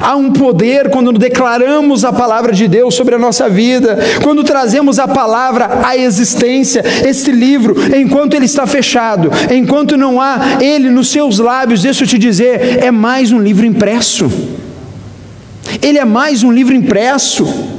Há 0.00 0.14
um 0.14 0.32
poder 0.32 0.90
quando 0.90 1.12
declaramos 1.12 2.04
a 2.04 2.12
palavra 2.12 2.52
de 2.52 2.68
Deus 2.68 2.94
sobre 2.94 3.16
a 3.16 3.18
nossa 3.18 3.48
vida, 3.48 3.98
quando 4.22 4.44
trazemos 4.44 4.98
a 4.98 5.08
palavra 5.08 5.80
à 5.84 5.96
existência. 5.96 6.84
Esse 7.04 7.32
livro, 7.32 7.74
enquanto 7.96 8.34
ele 8.34 8.44
está 8.44 8.66
fechado, 8.66 9.30
enquanto 9.50 9.96
não 9.96 10.20
há 10.20 10.58
ele 10.60 10.88
nos 10.88 11.08
seus 11.08 11.38
lábios, 11.38 11.82
deixa 11.82 12.04
eu 12.04 12.08
te 12.08 12.16
dizer, 12.16 12.78
é 12.82 12.90
mais 12.90 13.32
um 13.32 13.40
livro 13.40 13.66
impresso. 13.66 14.30
Ele 15.80 15.98
é 15.98 16.04
mais 16.04 16.42
um 16.42 16.50
livro 16.50 16.74
impresso. 16.74 17.77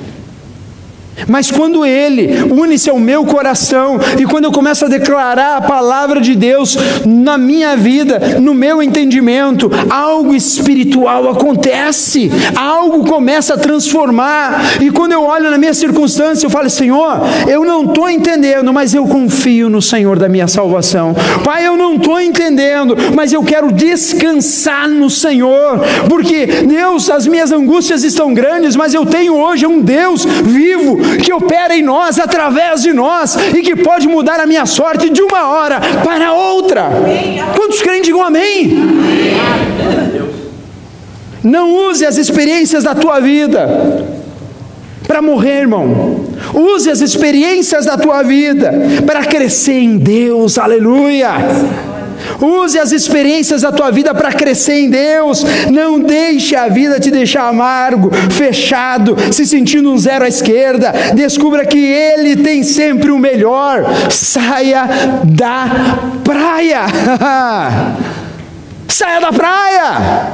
Mas 1.27 1.51
quando 1.51 1.85
ele 1.85 2.43
une-se 2.51 2.89
ao 2.89 2.99
meu 2.99 3.25
coração 3.25 3.99
e 4.17 4.25
quando 4.25 4.45
eu 4.45 4.51
começo 4.51 4.85
a 4.85 4.89
declarar 4.89 5.57
a 5.57 5.61
palavra 5.61 6.21
de 6.21 6.35
Deus 6.35 6.77
na 7.05 7.37
minha 7.37 7.75
vida, 7.75 8.39
no 8.39 8.53
meu 8.53 8.81
entendimento, 8.81 9.69
algo 9.89 10.33
espiritual 10.35 11.29
acontece, 11.29 12.31
algo 12.55 13.05
começa 13.05 13.53
a 13.53 13.57
transformar. 13.57 14.61
E 14.81 14.89
quando 14.91 15.11
eu 15.11 15.23
olho 15.23 15.49
na 15.49 15.57
minha 15.57 15.73
circunstância, 15.73 16.45
eu 16.45 16.49
falo: 16.49 16.69
Senhor, 16.69 17.21
eu 17.47 17.65
não 17.65 17.85
estou 17.85 18.09
entendendo, 18.09 18.73
mas 18.73 18.93
eu 18.93 19.05
confio 19.05 19.69
no 19.69 19.81
Senhor 19.81 20.17
da 20.17 20.29
minha 20.29 20.47
salvação. 20.47 21.15
Pai, 21.43 21.65
eu 21.65 21.75
não 21.75 21.95
estou 21.95 22.19
entendendo, 22.19 22.95
mas 23.15 23.33
eu 23.33 23.43
quero 23.43 23.71
descansar 23.71 24.87
no 24.87 25.09
Senhor, 25.09 25.79
porque 26.09 26.45
Deus, 26.45 27.09
as 27.09 27.27
minhas 27.27 27.51
angústias 27.51 28.03
estão 28.03 28.33
grandes, 28.33 28.75
mas 28.75 28.93
eu 28.93 29.05
tenho 29.05 29.35
hoje 29.35 29.65
um 29.65 29.81
Deus 29.81 30.25
vivo 30.25 30.97
que 31.17 31.33
opera 31.33 31.75
em 31.75 31.81
nós, 31.81 32.19
através 32.19 32.81
de 32.81 32.93
nós, 32.93 33.35
e 33.35 33.61
que 33.61 33.75
pode 33.75 34.07
mudar 34.07 34.39
a 34.39 34.45
minha 34.45 34.65
sorte 34.65 35.09
de 35.09 35.21
uma 35.21 35.47
hora 35.49 35.79
para 36.03 36.33
outra. 36.33 36.89
Quantos 37.55 37.81
crentes 37.81 38.07
digam 38.07 38.23
amém? 38.23 38.77
Não 41.43 41.89
use 41.89 42.05
as 42.05 42.17
experiências 42.17 42.83
da 42.83 42.93
tua 42.93 43.19
vida 43.19 44.05
para 45.07 45.21
morrer, 45.21 45.61
irmão. 45.61 46.23
Use 46.53 46.89
as 46.89 47.01
experiências 47.01 47.85
da 47.85 47.97
tua 47.97 48.21
vida 48.21 48.71
para 49.05 49.25
crescer 49.25 49.79
em 49.79 49.97
Deus, 49.97 50.57
aleluia. 50.57 51.31
Use 52.41 52.77
as 52.77 52.91
experiências 52.91 53.61
da 53.61 53.71
tua 53.71 53.91
vida 53.91 54.13
para 54.13 54.33
crescer 54.33 54.73
em 54.73 54.89
Deus. 54.89 55.43
Não 55.71 55.99
deixe 55.99 56.55
a 56.55 56.67
vida 56.67 56.99
te 56.99 57.11
deixar 57.11 57.47
amargo, 57.47 58.11
fechado, 58.31 59.15
se 59.31 59.45
sentindo 59.45 59.91
um 59.91 59.97
zero 59.97 60.25
à 60.25 60.27
esquerda. 60.27 60.93
Descubra 61.15 61.65
que 61.65 61.77
Ele 61.77 62.37
tem 62.37 62.63
sempre 62.63 63.11
o 63.11 63.19
melhor. 63.19 63.85
Saia 64.09 64.87
da 65.23 65.67
praia. 66.23 66.81
Saia 68.87 69.21
da 69.21 69.31
praia. 69.31 70.29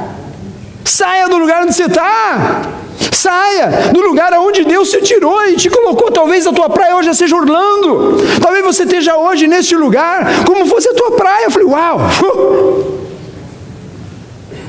Saia 0.84 1.28
do 1.28 1.36
lugar 1.36 1.62
onde 1.62 1.74
você 1.74 1.84
está. 1.84 2.85
Saia 3.12 3.92
do 3.92 4.00
lugar 4.00 4.32
aonde 4.32 4.64
Deus 4.64 4.90
te 4.90 5.00
tirou 5.02 5.44
e 5.46 5.56
te 5.56 5.70
colocou. 5.70 6.10
Talvez 6.10 6.46
a 6.46 6.52
tua 6.52 6.68
praia 6.68 6.96
hoje 6.96 7.14
seja 7.14 7.36
Orlando. 7.36 8.16
Talvez 8.40 8.64
você 8.64 8.84
esteja 8.84 9.16
hoje 9.16 9.46
neste 9.46 9.74
lugar 9.74 10.44
como 10.44 10.66
fosse 10.66 10.88
a 10.88 10.94
tua 10.94 11.12
praia. 11.12 11.44
Eu 11.44 11.50
falei, 11.50 11.68
uau! 11.68 12.00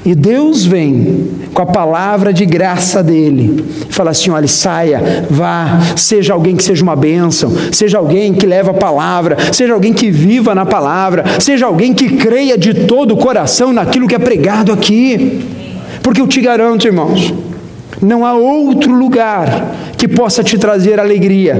E 0.07 0.15
Deus 0.15 0.63
vem 0.63 1.31
com 1.53 1.61
a 1.61 1.65
palavra 1.65 2.31
de 2.31 2.45
graça 2.45 3.03
dele. 3.03 3.65
Fala 3.89 4.11
assim: 4.11 4.29
olha, 4.29 4.47
saia, 4.47 5.25
vá, 5.29 5.81
seja 5.97 6.33
alguém 6.33 6.55
que 6.55 6.63
seja 6.63 6.81
uma 6.81 6.95
bênção, 6.95 7.51
seja 7.73 7.97
alguém 7.97 8.33
que 8.33 8.45
leva 8.45 8.71
a 8.71 8.73
palavra, 8.73 9.35
seja 9.51 9.73
alguém 9.73 9.93
que 9.93 10.09
viva 10.09 10.55
na 10.55 10.65
palavra, 10.65 11.25
seja 11.41 11.65
alguém 11.65 11.93
que 11.93 12.15
creia 12.15 12.57
de 12.57 12.73
todo 12.85 13.15
o 13.15 13.17
coração 13.17 13.73
naquilo 13.73 14.07
que 14.07 14.15
é 14.15 14.19
pregado 14.19 14.71
aqui. 14.71 15.45
Porque 16.01 16.21
eu 16.21 16.27
te 16.27 16.39
garanto, 16.39 16.87
irmãos, 16.87 17.33
não 18.01 18.25
há 18.25 18.33
outro 18.33 18.93
lugar 18.93 19.93
que 19.97 20.07
possa 20.07 20.43
te 20.43 20.57
trazer 20.57 20.99
alegria, 20.99 21.55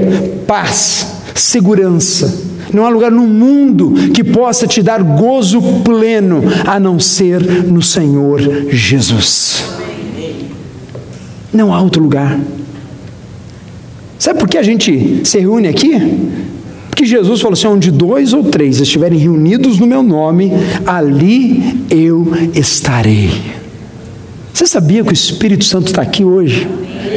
paz, 0.46 1.06
segurança. 1.34 2.46
Não 2.72 2.84
há 2.84 2.88
lugar 2.88 3.10
no 3.10 3.26
mundo 3.26 3.94
que 4.12 4.22
possa 4.22 4.66
te 4.66 4.82
dar 4.82 5.02
gozo 5.02 5.60
pleno 5.82 6.42
a 6.66 6.78
não 6.78 7.00
ser 7.00 7.42
no 7.64 7.82
Senhor 7.82 8.40
Jesus. 8.70 9.64
Não 11.52 11.74
há 11.74 11.80
outro 11.80 12.02
lugar. 12.02 12.38
Sabe 14.18 14.38
por 14.38 14.48
que 14.48 14.58
a 14.58 14.62
gente 14.62 15.22
se 15.24 15.38
reúne 15.38 15.68
aqui? 15.68 15.92
Porque 16.90 17.06
Jesus 17.06 17.40
falou 17.40 17.54
assim: 17.54 17.68
onde 17.68 17.90
dois 17.90 18.32
ou 18.32 18.44
três 18.44 18.80
estiverem 18.80 19.18
reunidos 19.18 19.78
no 19.78 19.86
meu 19.86 20.02
nome, 20.02 20.52
ali 20.84 21.86
eu 21.90 22.26
estarei. 22.54 23.57
Você 24.58 24.66
sabia 24.66 25.04
que 25.04 25.10
o 25.10 25.12
Espírito 25.12 25.64
Santo 25.64 25.86
está 25.86 26.02
aqui 26.02 26.24
hoje, 26.24 26.66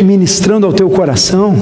ministrando 0.03 0.67
ao 0.67 0.71
teu 0.71 0.87
coração, 0.91 1.57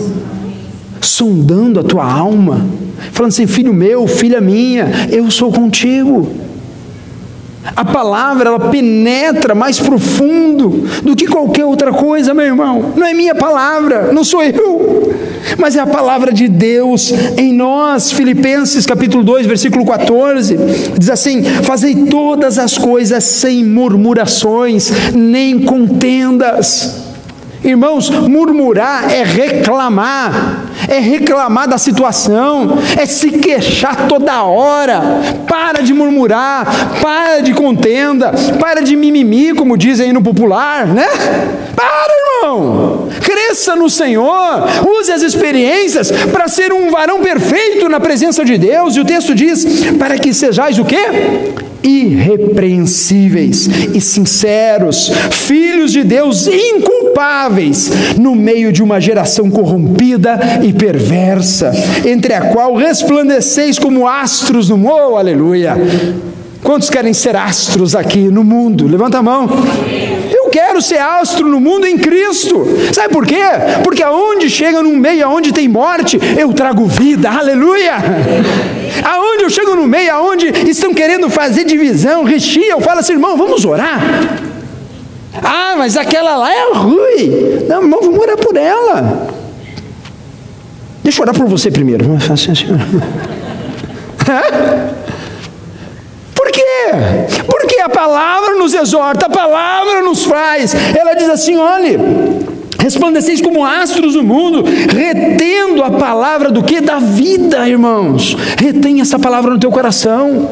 sondando 0.99 1.79
a 1.79 1.83
tua 1.83 2.03
alma, 2.03 2.65
falando 3.13 3.31
assim: 3.31 3.47
filho 3.47 3.73
meu, 3.73 4.05
filha 4.05 4.41
minha, 4.41 5.07
eu 5.09 5.31
sou 5.31 5.53
contigo. 5.53 6.27
A 7.75 7.85
palavra 7.85 8.49
ela 8.49 8.69
penetra 8.69 9.53
mais 9.55 9.79
profundo 9.79 10.87
do 11.03 11.15
que 11.15 11.27
qualquer 11.27 11.65
outra 11.65 11.91
coisa, 11.91 12.33
meu 12.33 12.45
irmão. 12.45 12.93
Não 12.95 13.05
é 13.05 13.13
minha 13.13 13.35
palavra, 13.35 14.11
não 14.11 14.23
sou 14.23 14.43
eu, 14.43 15.13
mas 15.57 15.75
é 15.75 15.79
a 15.79 15.87
palavra 15.87 16.31
de 16.31 16.47
Deus 16.47 17.13
em 17.37 17.53
nós. 17.53 18.11
Filipenses 18.11 18.85
capítulo 18.85 19.23
2, 19.23 19.45
versículo 19.45 19.85
14, 19.85 20.57
diz 20.97 21.09
assim: 21.09 21.43
Fazei 21.63 21.95
todas 22.05 22.57
as 22.57 22.77
coisas 22.77 23.23
sem 23.23 23.63
murmurações, 23.65 24.91
nem 25.13 25.59
contendas. 25.59 27.08
Irmãos, 27.63 28.09
murmurar 28.09 29.11
é 29.11 29.21
reclamar, 29.21 30.65
é 30.87 30.97
reclamar 30.97 31.67
da 31.67 31.77
situação, 31.77 32.77
é 32.97 33.05
se 33.05 33.31
queixar 33.31 34.07
toda 34.07 34.43
hora. 34.43 35.01
Para 35.47 35.83
de 35.83 35.93
murmurar, 35.93 36.65
para 37.01 37.41
de 37.41 37.53
contenda, 37.53 38.31
para 38.59 38.81
de 38.81 38.95
mimimi, 38.95 39.53
como 39.53 39.77
dizem 39.77 40.07
aí 40.07 40.13
no 40.13 40.21
popular, 40.21 40.87
né? 40.87 41.05
Para, 41.75 42.13
irmão. 42.17 42.28
Cresça 43.21 43.75
no 43.75 43.89
Senhor, 43.89 44.63
use 44.99 45.11
as 45.11 45.21
experiências 45.21 46.11
para 46.31 46.47
ser 46.47 46.71
um 46.71 46.89
varão 46.89 47.19
perfeito 47.21 47.89
na 47.89 47.99
presença 47.99 48.43
de 48.45 48.57
Deus. 48.57 48.95
E 48.95 48.99
o 48.99 49.05
texto 49.05 49.35
diz: 49.35 49.65
para 49.97 50.17
que 50.17 50.33
sejais 50.33 50.79
o 50.79 50.85
quê? 50.85 50.97
irrepreensíveis 51.81 53.69
e 53.93 54.01
sinceros, 54.01 55.11
filhos 55.31 55.91
de 55.91 56.03
Deus 56.03 56.47
inculpáveis, 56.47 57.89
no 58.17 58.35
meio 58.35 58.71
de 58.71 58.83
uma 58.83 58.99
geração 58.99 59.49
corrompida 59.49 60.39
e 60.63 60.73
perversa, 60.73 61.71
entre 62.05 62.33
a 62.33 62.41
qual 62.49 62.75
resplandeceis 62.75 63.79
como 63.79 64.07
astros 64.07 64.69
no 64.69 64.77
morro, 64.77 65.15
aleluia. 65.17 65.77
Quantos 66.61 66.89
querem 66.89 67.13
ser 67.13 67.35
astros 67.35 67.95
aqui 67.95 68.19
no 68.19 68.43
mundo? 68.43 68.85
Levanta 68.85 69.19
a 69.19 69.23
mão. 69.23 69.47
Quero 70.51 70.81
ser 70.81 70.99
astro 70.99 71.47
no 71.47 71.59
mundo 71.59 71.85
em 71.85 71.97
Cristo. 71.97 72.65
Sabe 72.93 73.13
por 73.13 73.25
quê? 73.25 73.41
Porque 73.83 74.03
aonde 74.03 74.49
chega 74.49 74.81
num 74.81 74.95
meio 74.95 75.25
aonde 75.25 75.51
tem 75.51 75.67
morte, 75.67 76.19
eu 76.37 76.53
trago 76.53 76.85
vida. 76.85 77.29
Aleluia! 77.29 77.95
Aonde 79.03 79.43
eu 79.43 79.49
chego 79.49 79.75
no 79.75 79.87
meio, 79.87 80.13
aonde 80.13 80.47
estão 80.69 80.93
querendo 80.93 81.29
fazer 81.29 81.63
divisão, 81.63 82.23
rixia, 82.23 82.71
eu 82.71 82.81
falo 82.81 82.99
assim, 82.99 83.13
irmão, 83.13 83.37
vamos 83.37 83.65
orar. 83.65 83.99
Ah, 85.41 85.75
mas 85.77 85.95
aquela 85.95 86.35
lá 86.35 86.53
é 86.53 86.73
ruim. 86.73 87.65
Não, 87.67 87.81
irmão, 87.81 87.99
vamos 88.01 88.19
orar 88.19 88.37
por 88.37 88.57
ela. 88.57 89.27
Deixa 91.03 91.19
eu 91.19 91.23
orar 91.23 91.35
por 91.35 91.47
você 91.47 91.71
primeiro. 91.71 92.05
Assim, 92.31 92.51
assim. 92.51 92.67
Por 96.49 96.51
quê? 96.51 97.43
Porque 97.45 97.79
a 97.79 97.89
palavra 97.89 98.55
nos 98.55 98.73
exorta, 98.73 99.27
a 99.27 99.29
palavra 99.29 100.01
nos 100.01 100.25
faz. 100.25 100.73
Ela 100.73 101.13
diz 101.13 101.29
assim: 101.29 101.57
olhe, 101.57 101.97
resplandeceis 102.79 103.39
como 103.39 103.63
astros 103.63 104.13
do 104.13 104.23
mundo, 104.23 104.63
retendo 104.63 105.83
a 105.83 105.91
palavra 105.91 106.49
do 106.49 106.63
que? 106.63 106.81
Da 106.81 106.97
vida, 106.97 107.69
irmãos. 107.69 108.35
Retém 108.57 108.99
essa 108.99 109.19
palavra 109.19 109.51
no 109.51 109.59
teu 109.59 109.71
coração. 109.71 110.49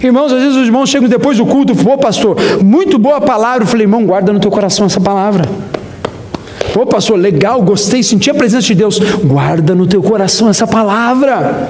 Irmãos, 0.00 0.32
às 0.32 0.40
vezes 0.40 0.56
os 0.56 0.66
irmãos 0.66 0.88
chegam 0.88 1.08
depois 1.08 1.38
do 1.38 1.46
culto, 1.46 1.74
pô, 1.74 1.96
pastor, 1.96 2.36
muito 2.62 2.98
boa 2.98 3.20
palavra. 3.20 3.64
Eu 3.64 3.66
falei, 3.66 3.84
irmão, 3.84 4.04
guarda 4.04 4.32
no 4.32 4.38
teu 4.38 4.50
coração 4.50 4.86
essa 4.86 5.00
palavra. 5.00 5.48
Pô, 6.72 6.84
pastor, 6.84 7.18
legal, 7.18 7.62
gostei, 7.62 8.02
senti 8.02 8.30
a 8.30 8.34
presença 8.34 8.66
de 8.66 8.74
Deus. 8.74 8.98
Guarda 9.24 9.74
no 9.74 9.86
teu 9.86 10.02
coração 10.02 10.48
essa 10.48 10.66
palavra. 10.66 11.68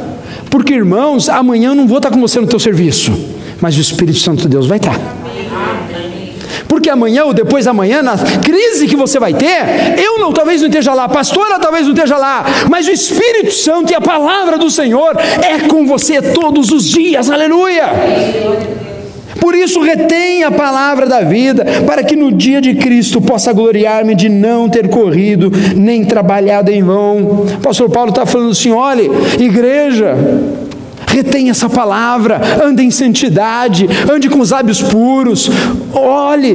Porque, 0.50 0.74
irmãos, 0.74 1.28
amanhã 1.28 1.70
eu 1.70 1.74
não 1.74 1.86
vou 1.86 1.98
estar 1.98 2.10
com 2.10 2.20
você 2.20 2.40
no 2.40 2.46
teu 2.46 2.58
serviço, 2.58 3.12
mas 3.60 3.76
o 3.76 3.80
Espírito 3.80 4.18
Santo 4.18 4.42
de 4.42 4.48
Deus 4.48 4.66
vai 4.66 4.78
estar. 4.78 4.98
Porque 6.68 6.90
amanhã 6.90 7.24
ou 7.24 7.32
depois 7.32 7.64
da 7.64 7.72
manhã, 7.72 8.02
na 8.02 8.16
crise 8.18 8.86
que 8.86 8.96
você 8.96 9.18
vai 9.18 9.32
ter, 9.32 9.98
eu 9.98 10.18
não 10.18 10.32
talvez 10.32 10.60
não 10.60 10.68
esteja 10.68 10.92
lá, 10.94 11.04
a 11.04 11.08
pastora 11.08 11.58
talvez 11.58 11.84
não 11.86 11.94
esteja 11.94 12.16
lá, 12.16 12.44
mas 12.68 12.86
o 12.86 12.90
Espírito 12.90 13.52
Santo 13.52 13.92
e 13.92 13.94
a 13.94 14.00
palavra 14.00 14.58
do 14.58 14.70
Senhor 14.70 15.16
é 15.42 15.68
com 15.68 15.86
você 15.86 16.20
todos 16.20 16.72
os 16.72 16.88
dias, 16.88 17.30
aleluia. 17.30 17.86
Por 19.40 19.54
isso, 19.54 19.80
retenha 19.80 20.48
a 20.48 20.50
palavra 20.50 21.06
da 21.06 21.20
vida, 21.20 21.64
para 21.86 22.02
que 22.02 22.16
no 22.16 22.32
dia 22.32 22.60
de 22.60 22.74
Cristo 22.74 23.20
possa 23.20 23.52
gloriar-me 23.52 24.14
de 24.14 24.28
não 24.28 24.68
ter 24.68 24.88
corrido 24.88 25.52
nem 25.76 26.04
trabalhado 26.04 26.70
em 26.70 26.82
vão. 26.82 27.18
O 27.18 27.60
pastor 27.62 27.88
Paulo 27.90 28.10
está 28.10 28.26
falando 28.26 28.50
assim: 28.50 28.72
olhe, 28.72 29.10
igreja, 29.38 30.16
Retenha 31.16 31.52
essa 31.52 31.70
palavra, 31.70 32.38
ande 32.62 32.82
em 32.82 32.90
santidade, 32.90 33.88
ande 34.12 34.28
com 34.28 34.38
os 34.38 34.50
lábios 34.50 34.82
puros, 34.82 35.48
olhe, 35.94 36.54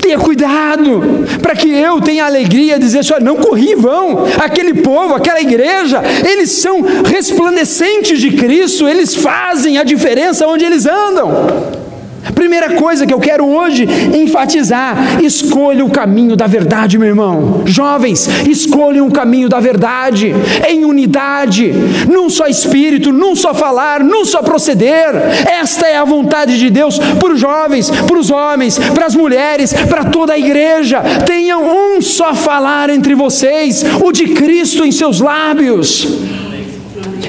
tenha 0.00 0.16
cuidado, 0.16 1.26
para 1.42 1.56
que 1.56 1.68
eu 1.68 2.00
tenha 2.00 2.24
alegria 2.24 2.78
de 2.78 2.84
dizer 2.84 3.00
assim: 3.00 3.14
não 3.20 3.34
corri 3.34 3.72
em 3.72 3.74
vão. 3.74 4.24
Aquele 4.38 4.74
povo, 4.74 5.12
aquela 5.12 5.40
igreja, 5.40 6.00
eles 6.24 6.52
são 6.52 6.82
resplandecentes 7.04 8.20
de 8.20 8.30
Cristo, 8.30 8.86
eles 8.86 9.12
fazem 9.12 9.76
a 9.76 9.82
diferença 9.82 10.46
onde 10.46 10.64
eles 10.64 10.86
andam. 10.86 11.85
Primeira 12.34 12.74
coisa 12.74 13.06
que 13.06 13.14
eu 13.14 13.20
quero 13.20 13.46
hoje 13.46 13.86
enfatizar: 14.14 15.22
escolha 15.22 15.84
o 15.84 15.90
caminho 15.90 16.36
da 16.36 16.46
verdade, 16.46 16.98
meu 16.98 17.08
irmão. 17.08 17.62
Jovens, 17.66 18.28
escolham 18.48 19.06
o 19.06 19.12
caminho 19.12 19.48
da 19.48 19.60
verdade, 19.60 20.34
em 20.68 20.84
unidade, 20.84 21.72
num 22.08 22.28
só 22.28 22.46
espírito, 22.46 23.12
num 23.12 23.34
só 23.34 23.54
falar, 23.54 24.02
num 24.02 24.24
só 24.24 24.42
proceder. 24.42 25.14
Esta 25.60 25.86
é 25.86 25.96
a 25.96 26.04
vontade 26.04 26.58
de 26.58 26.70
Deus 26.70 26.98
para 26.98 27.32
os 27.32 27.40
jovens, 27.40 27.90
para 27.90 28.18
os 28.18 28.30
homens, 28.30 28.78
para 28.78 29.06
as 29.06 29.14
mulheres, 29.14 29.72
para 29.72 30.04
toda 30.04 30.32
a 30.32 30.38
igreja. 30.38 31.02
Tenham 31.24 31.62
um 31.62 32.00
só 32.00 32.34
falar 32.34 32.90
entre 32.90 33.14
vocês, 33.14 33.84
o 34.02 34.12
de 34.12 34.28
Cristo 34.28 34.84
em 34.84 34.92
seus 34.92 35.20
lábios. 35.20 36.45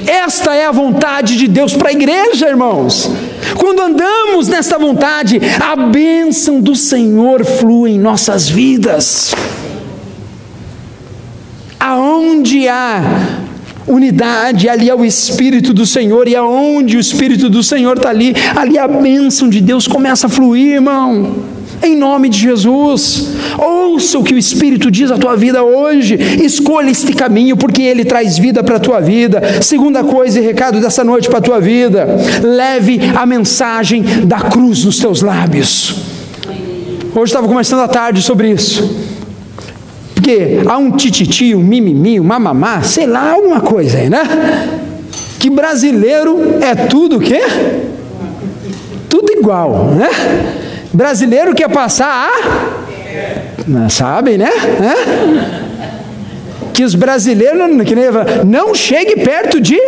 Esta 0.06 0.54
é 0.54 0.66
a 0.66 0.72
vontade 0.72 1.36
de 1.36 1.48
Deus 1.48 1.74
para 1.74 1.88
a 1.88 1.92
igreja, 1.92 2.48
irmãos. 2.48 3.10
Quando 3.56 3.80
andamos 3.80 4.48
nesta 4.48 4.78
vontade, 4.78 5.40
a 5.60 5.74
bênção 5.76 6.60
do 6.60 6.74
Senhor 6.74 7.44
flui 7.44 7.92
em 7.92 7.98
nossas 7.98 8.48
vidas. 8.48 9.34
Aonde 11.78 12.68
há 12.68 13.02
unidade, 13.86 14.68
ali 14.68 14.90
é 14.90 14.94
o 14.94 15.04
Espírito 15.04 15.72
do 15.72 15.86
Senhor, 15.86 16.28
e 16.28 16.36
aonde 16.36 16.96
o 16.96 17.00
Espírito 17.00 17.48
do 17.48 17.62
Senhor 17.62 17.96
está 17.96 18.10
ali, 18.10 18.34
ali 18.54 18.78
a 18.78 18.86
bênção 18.86 19.48
de 19.48 19.60
Deus 19.60 19.88
começa 19.88 20.26
a 20.26 20.30
fluir, 20.30 20.74
irmão 20.74 21.57
em 21.82 21.96
nome 21.96 22.28
de 22.28 22.38
Jesus. 22.38 23.28
Ouça 23.56 24.18
o 24.18 24.24
que 24.24 24.34
o 24.34 24.38
Espírito 24.38 24.90
diz 24.90 25.10
à 25.10 25.18
tua 25.18 25.36
vida 25.36 25.62
hoje. 25.62 26.14
Escolha 26.42 26.90
este 26.90 27.12
caminho, 27.12 27.56
porque 27.56 27.82
ele 27.82 28.04
traz 28.04 28.38
vida 28.38 28.62
para 28.62 28.76
a 28.76 28.80
tua 28.80 29.00
vida. 29.00 29.62
Segunda 29.62 30.04
coisa 30.04 30.38
e 30.38 30.42
recado 30.42 30.80
dessa 30.80 31.04
noite 31.04 31.28
para 31.28 31.38
a 31.38 31.42
tua 31.42 31.60
vida: 31.60 32.06
leve 32.42 33.00
a 33.14 33.24
mensagem 33.26 34.02
da 34.24 34.40
cruz 34.40 34.84
nos 34.84 34.98
teus 34.98 35.22
lábios. 35.22 35.94
Hoje 37.14 37.30
estava 37.30 37.48
conversando 37.48 37.82
à 37.82 37.88
tarde 37.88 38.22
sobre 38.22 38.50
isso. 38.50 39.08
Porque 40.14 40.60
há 40.66 40.76
um 40.76 40.90
tititi, 40.90 41.54
um 41.54 41.62
mimimi, 41.62 42.20
um 42.20 42.24
mamamá, 42.24 42.82
sei 42.82 43.06
lá, 43.06 43.32
alguma 43.32 43.60
coisa 43.60 43.98
aí, 43.98 44.10
né? 44.10 44.22
Que 45.38 45.48
brasileiro 45.48 46.58
é 46.60 46.74
tudo 46.74 47.16
o 47.16 47.20
quê? 47.20 47.40
Tudo 49.08 49.32
igual, 49.32 49.92
né? 49.94 50.08
Brasileiro 50.92 51.54
quer 51.54 51.68
passar 51.68 52.30
a. 52.30 53.88
Sabem, 53.90 54.38
né? 54.38 54.50
Que 56.72 56.84
os 56.84 56.94
brasileiros 56.94 57.58
que 57.84 57.94
nem, 57.94 58.06
não 58.46 58.74
chegue 58.74 59.16
perto 59.16 59.60
de 59.60 59.78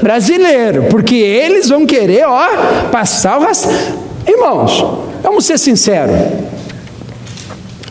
brasileiro, 0.00 0.84
porque 0.84 1.16
eles 1.16 1.68
vão 1.68 1.84
querer, 1.84 2.24
ó, 2.26 2.48
passar 2.90 3.38
o 3.38 3.42
rastro. 3.42 3.70
Irmãos, 4.26 4.84
vamos 5.22 5.44
ser 5.44 5.58
sinceros. 5.58 6.16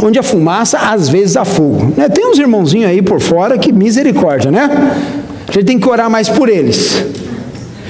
Onde 0.01 0.19
a 0.19 0.23
fumaça, 0.23 0.77
às 0.79 1.07
vezes 1.09 1.37
há 1.37 1.45
fogo. 1.45 1.93
Né? 1.95 2.09
Tem 2.09 2.25
uns 2.25 2.39
irmãozinhos 2.39 2.89
aí 2.89 3.01
por 3.01 3.19
fora 3.19 3.57
que 3.57 3.71
misericórdia, 3.71 4.51
né? 4.51 4.69
A 5.47 5.51
gente 5.51 5.65
tem 5.65 5.79
que 5.79 5.87
orar 5.87 6.09
mais 6.09 6.27
por 6.27 6.49
eles. 6.49 7.05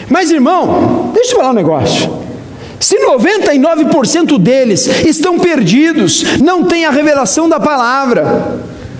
Mas, 0.10 0.30
irmão, 0.30 1.12
deixa 1.14 1.32
eu 1.32 1.38
falar 1.38 1.52
um 1.52 1.54
negócio. 1.54 2.23
Se 2.84 2.98
99% 2.98 4.38
deles 4.38 4.86
estão 5.06 5.39
perdidos, 5.39 6.39
não 6.41 6.65
têm 6.65 6.86
a 6.86 6.89
revelação 6.89 7.48
da 7.48 7.58
palavra, 7.58 8.60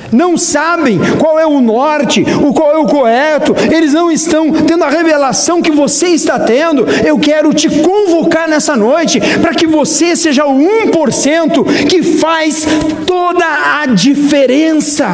não 0.10 0.38
sabem 0.38 0.98
qual 1.20 1.38
é 1.38 1.46
o 1.46 1.60
norte, 1.60 2.26
o 2.42 2.54
qual 2.54 2.72
é 2.72 2.78
o 2.78 2.86
correto, 2.86 3.54
eles 3.70 3.92
não 3.92 4.10
estão 4.10 4.54
tendo 4.54 4.86
a 4.86 4.90
revelação 4.90 5.62
que 5.62 5.70
você 5.70 6.08
está 6.08 6.40
tendo. 6.40 6.88
Eu 7.06 7.20
quero 7.20 7.54
te 7.54 7.68
convocar 7.82 8.48
nessa 8.48 8.74
noite 8.74 9.20
para 9.42 9.54
que 9.54 9.68
você 9.68 10.16
seja 10.16 10.46
o 10.46 10.58
1% 10.58 11.88
que 11.90 12.02
faz 12.02 12.66
toda 13.06 13.46
a 13.82 13.86
diferença. 13.88 15.08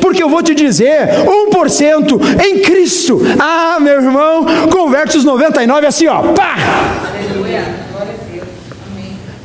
Porque 0.00 0.20
eu 0.20 0.28
vou 0.28 0.42
te 0.42 0.52
dizer, 0.52 1.10
1% 1.52 2.44
em 2.44 2.58
Cristo. 2.58 3.20
Ah, 3.38 3.78
meu 3.80 4.02
irmão, 4.02 4.44
converte 4.68 5.16
os 5.16 5.24
99 5.24 5.86
assim, 5.86 6.08
ó, 6.08 6.32
pá! 6.32 6.56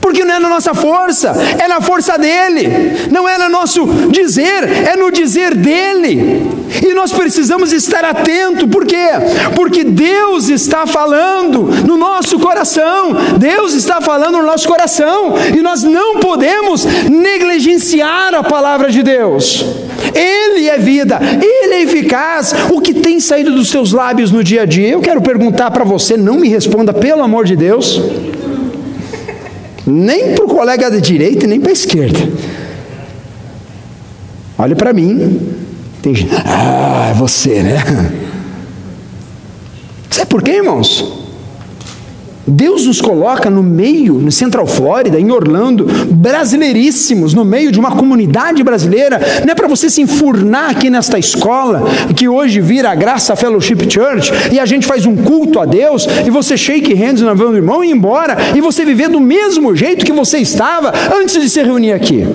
Porque 0.03 0.25
não 0.25 0.35
é 0.35 0.39
na 0.39 0.49
nossa 0.49 0.73
força, 0.73 1.33
é 1.57 1.65
na 1.65 1.79
força 1.79 2.17
dele. 2.17 3.07
Não 3.09 3.27
é 3.27 3.37
no 3.37 3.47
nosso 3.47 3.85
dizer, 4.11 4.63
é 4.85 4.97
no 4.97 5.09
dizer 5.09 5.55
dele. 5.55 6.45
E 6.85 6.93
nós 6.93 7.13
precisamos 7.13 7.71
estar 7.71 8.03
atento, 8.03 8.67
por 8.67 8.85
quê? 8.85 9.07
Porque 9.55 9.85
Deus 9.85 10.49
está 10.49 10.85
falando 10.85 11.69
no 11.87 11.95
nosso 11.95 12.37
coração. 12.37 13.15
Deus 13.37 13.73
está 13.73 14.01
falando 14.01 14.39
no 14.39 14.43
nosso 14.43 14.67
coração 14.67 15.35
e 15.55 15.61
nós 15.61 15.83
não 15.83 16.17
podemos 16.17 16.83
negligenciar 17.09 18.35
a 18.35 18.43
palavra 18.43 18.91
de 18.91 19.03
Deus. 19.03 19.65
Ele 20.13 20.67
é 20.67 20.77
vida, 20.77 21.17
Ele 21.41 21.75
é 21.75 21.81
eficaz. 21.83 22.53
O 22.71 22.81
que 22.81 22.93
tem 22.93 23.21
saído 23.21 23.51
dos 23.51 23.69
seus 23.69 23.93
lábios 23.93 24.31
no 24.31 24.43
dia 24.43 24.63
a 24.63 24.65
dia? 24.65 24.89
Eu 24.89 24.99
quero 24.99 25.21
perguntar 25.21 25.71
para 25.71 25.85
você, 25.85 26.17
não 26.17 26.35
me 26.35 26.49
responda, 26.49 26.91
pelo 26.91 27.23
amor 27.23 27.45
de 27.45 27.55
Deus. 27.55 28.01
Nem 29.85 30.35
para 30.35 30.45
o 30.45 30.47
colega 30.47 30.89
da 30.89 30.99
direita, 30.99 31.45
nem 31.45 31.59
para 31.59 31.71
a 31.71 31.73
esquerda. 31.73 32.19
Olhe 34.57 34.75
para 34.75 34.93
mim. 34.93 35.39
Tem 36.01 36.13
gente, 36.13 36.33
ah, 36.45 37.09
é 37.11 37.13
você, 37.13 37.63
né? 37.63 37.77
Sabe 40.09 40.27
por 40.27 40.43
quê, 40.43 40.51
irmãos? 40.51 41.22
Deus 42.45 42.85
nos 42.85 42.99
coloca 42.99 43.49
no 43.49 43.63
meio, 43.63 44.15
no 44.15 44.31
Central 44.31 44.67
Flórida, 44.67 45.19
em 45.19 45.31
Orlando, 45.31 45.85
brasileiríssimos, 46.11 47.33
no 47.33 47.45
meio 47.45 47.71
de 47.71 47.79
uma 47.79 47.91
comunidade 47.91 48.61
brasileira. 48.63 49.19
Não 49.45 49.51
é 49.51 49.55
para 49.55 49.67
você 49.67 49.89
se 49.89 50.01
enfurnar 50.01 50.71
aqui 50.71 50.89
nesta 50.89 51.17
escola, 51.17 51.83
que 52.15 52.27
hoje 52.27 52.59
vira 52.59 52.91
a 52.91 52.95
Graça 52.95 53.35
Fellowship 53.35 53.89
Church, 53.89 54.31
e 54.51 54.59
a 54.59 54.65
gente 54.65 54.85
faz 54.85 55.05
um 55.05 55.15
culto 55.15 55.59
a 55.59 55.65
Deus, 55.65 56.05
e 56.25 56.29
você 56.29 56.57
shake 56.57 56.93
hands 56.93 57.21
na 57.21 57.33
mão 57.33 57.51
do 57.51 57.57
irmão 57.57 57.83
e 57.83 57.87
ir 57.87 57.91
embora, 57.91 58.35
e 58.53 58.59
você 58.59 58.83
viver 58.83 59.07
do 59.07 59.21
mesmo 59.21 59.73
jeito 59.73 60.05
que 60.05 60.11
você 60.11 60.39
estava 60.39 60.93
antes 61.15 61.41
de 61.41 61.49
se 61.49 61.63
reunir 61.63 61.93
aqui. 61.93 62.27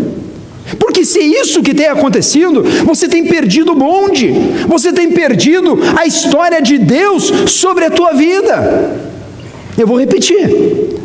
Porque 0.79 1.05
se 1.05 1.19
é 1.19 1.43
isso 1.43 1.63
que 1.63 1.75
tem 1.75 1.87
acontecido, 1.87 2.63
você 2.85 3.09
tem 3.09 3.27
perdido 3.27 3.73
o 3.73 3.75
bonde, 3.75 4.35
você 4.67 4.91
tem 4.91 5.11
perdido 5.11 5.79
a 5.97 6.07
história 6.07 6.61
de 6.63 6.79
Deus 6.79 7.33
sobre 7.47 7.85
a 7.85 7.91
tua 7.91 8.13
vida. 8.13 9.08
Eu 9.79 9.87
vou 9.87 9.99
repetir. 9.99 10.99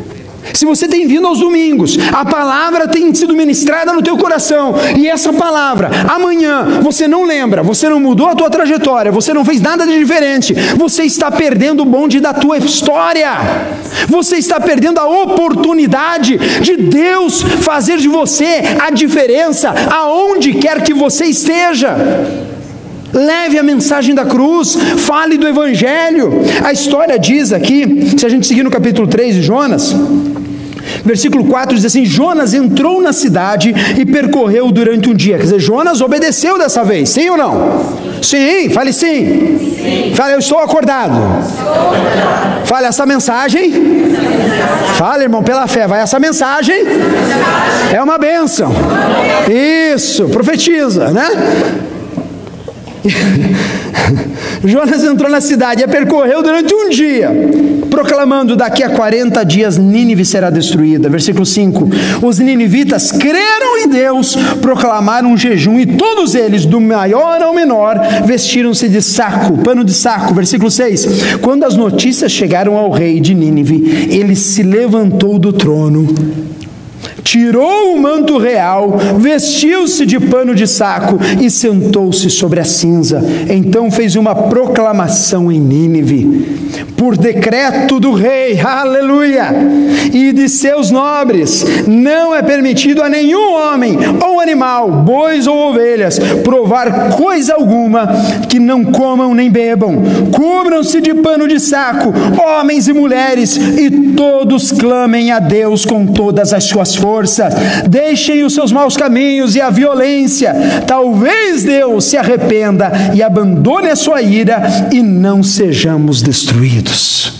Se 0.52 0.66
você 0.66 0.86
tem 0.86 1.06
vindo 1.06 1.26
aos 1.26 1.40
domingos, 1.40 1.96
a 2.12 2.24
palavra 2.24 2.86
tem 2.86 3.12
sido 3.14 3.34
ministrada 3.34 3.92
no 3.92 4.02
teu 4.02 4.16
coração, 4.18 4.74
e 4.96 5.08
essa 5.08 5.32
palavra, 5.32 5.90
amanhã, 6.06 6.80
você 6.82 7.08
não 7.08 7.24
lembra, 7.24 7.62
você 7.62 7.88
não 7.88 7.98
mudou 7.98 8.28
a 8.28 8.34
tua 8.34 8.50
trajetória, 8.50 9.10
você 9.10 9.32
não 9.32 9.44
fez 9.44 9.60
nada 9.60 9.86
de 9.86 9.98
diferente, 9.98 10.52
você 10.76 11.04
está 11.04 11.30
perdendo 11.30 11.82
o 11.82 11.86
bonde 11.86 12.20
da 12.20 12.34
tua 12.34 12.58
história, 12.58 13.30
você 14.06 14.36
está 14.36 14.60
perdendo 14.60 14.98
a 14.98 15.06
oportunidade 15.06 16.36
de 16.60 16.76
Deus 16.76 17.42
fazer 17.42 17.96
de 17.96 18.08
você 18.08 18.60
a 18.78 18.90
diferença 18.90 19.74
aonde 19.90 20.54
quer 20.54 20.82
que 20.82 20.92
você 20.92 21.24
esteja. 21.24 21.96
Leve 23.14 23.58
a 23.58 23.62
mensagem 23.62 24.14
da 24.14 24.24
cruz, 24.24 24.76
fale 24.98 25.38
do 25.38 25.46
Evangelho. 25.46 26.32
A 26.64 26.72
história 26.72 27.18
diz 27.18 27.52
aqui, 27.52 28.12
se 28.18 28.26
a 28.26 28.28
gente 28.28 28.46
seguir 28.46 28.64
no 28.64 28.70
capítulo 28.70 29.06
3 29.06 29.36
de 29.36 29.42
Jonas, 29.42 29.94
Versículo 31.04 31.44
4 31.44 31.74
diz 31.74 31.84
assim: 31.84 32.04
Jonas 32.04 32.54
entrou 32.54 33.00
na 33.00 33.12
cidade 33.12 33.74
e 33.98 34.04
percorreu 34.04 34.70
durante 34.70 35.08
um 35.08 35.14
dia. 35.14 35.36
Quer 35.36 35.44
dizer, 35.44 35.58
Jonas 35.58 36.00
obedeceu 36.00 36.58
dessa 36.58 36.84
vez, 36.84 37.08
sim 37.08 37.28
ou 37.30 37.36
não? 37.36 37.84
Sim, 38.22 38.70
fale 38.70 38.92
sim. 38.92 39.58
sim. 39.76 40.12
Fale, 40.14 40.34
eu 40.34 40.38
estou 40.38 40.58
acordado. 40.58 41.14
estou. 41.46 42.64
Fale 42.64 42.86
essa 42.86 43.04
mensagem. 43.04 43.72
Fale, 44.96 45.24
irmão, 45.24 45.42
pela 45.42 45.66
fé. 45.66 45.86
Vai 45.86 46.00
essa 46.00 46.18
mensagem. 46.18 46.84
É 47.92 48.02
uma 48.02 48.16
bênção. 48.16 48.72
Isso, 49.94 50.28
profetiza, 50.28 51.10
né? 51.10 51.28
Jonas 54.64 55.04
entrou 55.04 55.30
na 55.30 55.40
cidade 55.40 55.82
e 55.82 55.84
a 55.84 55.88
percorreu 55.88 56.42
durante 56.42 56.74
um 56.74 56.88
dia, 56.88 57.30
proclamando: 57.90 58.56
daqui 58.56 58.82
a 58.82 58.90
40 58.90 59.44
dias 59.44 59.76
Nínive 59.76 60.24
será 60.24 60.50
destruída. 60.50 61.08
Versículo 61.08 61.44
5: 61.44 61.90
Os 62.22 62.38
ninivitas 62.38 63.12
creram 63.12 63.78
em 63.78 63.88
Deus, 63.88 64.36
proclamaram 64.60 65.32
um 65.32 65.36
jejum, 65.36 65.78
e 65.78 65.86
todos 65.86 66.34
eles, 66.34 66.64
do 66.64 66.80
maior 66.80 67.42
ao 67.42 67.54
menor, 67.54 67.98
vestiram-se 68.24 68.88
de 68.88 69.02
saco, 69.02 69.58
pano 69.58 69.84
de 69.84 69.92
saco. 69.92 70.34
Versículo 70.34 70.70
6: 70.70 71.38
Quando 71.40 71.64
as 71.64 71.76
notícias 71.76 72.32
chegaram 72.32 72.76
ao 72.76 72.90
rei 72.90 73.20
de 73.20 73.34
Nínive, 73.34 74.08
ele 74.10 74.34
se 74.34 74.62
levantou 74.62 75.38
do 75.38 75.52
trono 75.52 76.14
tirou 77.24 77.94
o 77.94 78.00
manto 78.00 78.36
real, 78.36 78.98
vestiu-se 79.18 80.04
de 80.04 80.20
pano 80.20 80.54
de 80.54 80.66
saco 80.66 81.18
e 81.40 81.50
sentou-se 81.50 82.28
sobre 82.28 82.60
a 82.60 82.64
cinza. 82.64 83.24
Então 83.48 83.90
fez 83.90 84.14
uma 84.14 84.34
proclamação 84.34 85.50
em 85.50 85.58
Nínive, 85.58 86.84
por 86.96 87.16
decreto 87.16 87.98
do 87.98 88.12
rei, 88.12 88.60
aleluia, 88.62 89.48
e 90.12 90.32
de 90.32 90.48
seus 90.48 90.90
nobres: 90.90 91.64
não 91.86 92.34
é 92.34 92.42
permitido 92.42 93.02
a 93.02 93.08
nenhum 93.08 93.54
homem 93.54 93.96
ou 94.22 94.38
animal, 94.38 94.90
bois 94.90 95.46
ou 95.46 95.70
ovelhas, 95.70 96.18
provar 96.44 97.16
coisa 97.16 97.54
alguma 97.54 98.06
que 98.48 98.58
não 98.58 98.84
comam 98.84 99.34
nem 99.34 99.50
bebam. 99.50 100.02
Cubram-se 100.30 101.00
de 101.00 101.14
pano 101.14 101.48
de 101.48 101.58
saco, 101.58 102.12
homens 102.38 102.86
e 102.86 102.92
mulheres, 102.92 103.56
e 103.56 103.90
todos 104.14 104.70
clamem 104.70 105.30
a 105.30 105.38
Deus 105.38 105.86
com 105.86 106.06
todas 106.06 106.52
as 106.52 106.64
suas 106.64 106.94
forças 106.94 107.13
força, 107.14 107.48
deixem 107.88 108.42
os 108.42 108.54
seus 108.54 108.72
maus 108.72 108.96
caminhos 108.96 109.54
e 109.54 109.60
a 109.60 109.70
violência. 109.70 110.52
Talvez 110.84 111.62
Deus 111.62 112.06
se 112.06 112.16
arrependa 112.16 112.90
e 113.14 113.22
abandone 113.22 113.88
a 113.88 113.94
sua 113.94 114.20
ira 114.20 114.88
e 114.92 115.00
não 115.00 115.40
sejamos 115.40 116.22
destruídos. 116.22 117.32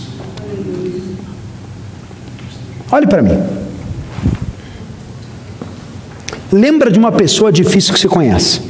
Olhe 2.89 3.05
para 3.05 3.21
mim. 3.21 3.37
Lembra 6.53 6.89
de 6.89 6.97
uma 6.97 7.11
pessoa 7.11 7.51
difícil 7.51 7.93
que 7.93 7.99
você 7.99 8.07
conhece? 8.07 8.61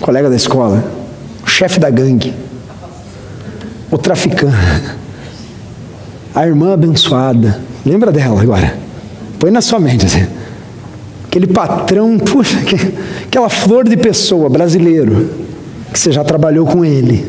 Colega 0.00 0.30
da 0.30 0.36
escola, 0.36 0.84
o 1.44 1.48
chefe 1.48 1.80
da 1.80 1.90
gangue, 1.90 2.32
o 3.90 3.98
traficante, 3.98 4.99
a 6.34 6.46
irmã 6.46 6.74
abençoada, 6.74 7.60
Lembra 7.84 8.12
dela 8.12 8.40
agora. 8.40 8.78
Põe 9.38 9.50
na 9.50 9.60
sua 9.60 9.80
mente 9.80 10.06
assim. 10.06 10.26
Aquele 11.24 11.46
patrão, 11.46 12.18
puxa, 12.18 12.58
aquela 13.26 13.48
flor 13.48 13.88
de 13.88 13.96
pessoa 13.96 14.48
brasileiro, 14.50 15.30
que 15.92 15.98
você 15.98 16.12
já 16.12 16.24
trabalhou 16.24 16.66
com 16.66 16.84
ele. 16.84 17.26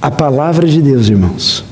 A 0.00 0.10
palavra 0.10 0.66
de 0.66 0.80
Deus, 0.80 1.08
irmãos, 1.08 1.64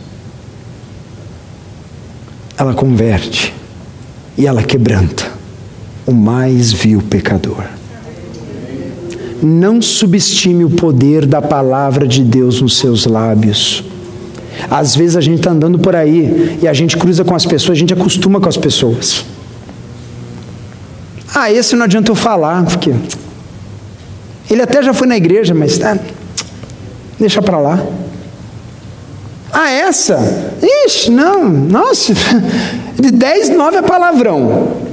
ela 2.58 2.74
converte 2.74 3.54
e 4.36 4.46
ela 4.46 4.62
quebranta 4.62 5.30
o 6.04 6.12
mais 6.12 6.72
vil 6.72 7.00
pecador. 7.02 7.75
Não 9.42 9.82
subestime 9.82 10.64
o 10.64 10.70
poder 10.70 11.26
da 11.26 11.42
palavra 11.42 12.06
de 12.06 12.22
Deus 12.22 12.60
nos 12.60 12.78
seus 12.78 13.06
lábios. 13.06 13.84
Às 14.70 14.96
vezes 14.96 15.16
a 15.16 15.20
gente 15.20 15.38
está 15.38 15.50
andando 15.50 15.78
por 15.78 15.94
aí 15.94 16.58
e 16.62 16.66
a 16.66 16.72
gente 16.72 16.96
cruza 16.96 17.24
com 17.24 17.34
as 17.34 17.44
pessoas, 17.44 17.76
a 17.76 17.80
gente 17.80 17.92
acostuma 17.92 18.40
com 18.40 18.48
as 18.48 18.56
pessoas. 18.56 19.24
Ah, 21.34 21.52
esse 21.52 21.76
não 21.76 21.84
adianta 21.84 22.10
eu 22.10 22.14
falar, 22.14 22.64
porque 22.64 22.94
ele 24.50 24.62
até 24.62 24.82
já 24.82 24.94
foi 24.94 25.06
na 25.06 25.16
igreja, 25.16 25.54
mas 25.54 25.76
tá, 25.76 25.98
deixa 27.18 27.42
para 27.42 27.58
lá. 27.58 27.84
Ah, 29.52 29.70
essa? 29.70 30.18
Ixi, 30.86 31.10
não, 31.10 31.48
nossa, 31.48 32.14
de 32.98 33.10
10, 33.10 33.50
9 33.50 33.76
é 33.76 33.82
palavrão. 33.82 34.85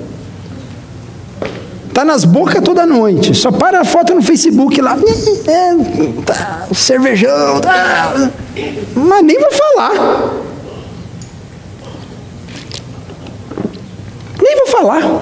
Tá 1.93 2.03
nas 2.03 2.25
bocas 2.25 2.61
toda 2.63 2.85
noite. 2.85 3.35
Só 3.35 3.51
para 3.51 3.81
a 3.81 3.85
foto 3.85 4.15
no 4.15 4.21
Facebook 4.21 4.81
lá. 4.81 4.97
É, 5.47 6.23
tá, 6.25 6.67
cervejão. 6.73 7.61
Tá. 7.61 8.31
Mas 8.95 9.23
nem 9.23 9.39
vou 9.39 9.51
falar. 9.51 10.33
Nem 14.41 14.57
vou 14.57 14.67
falar. 14.67 15.21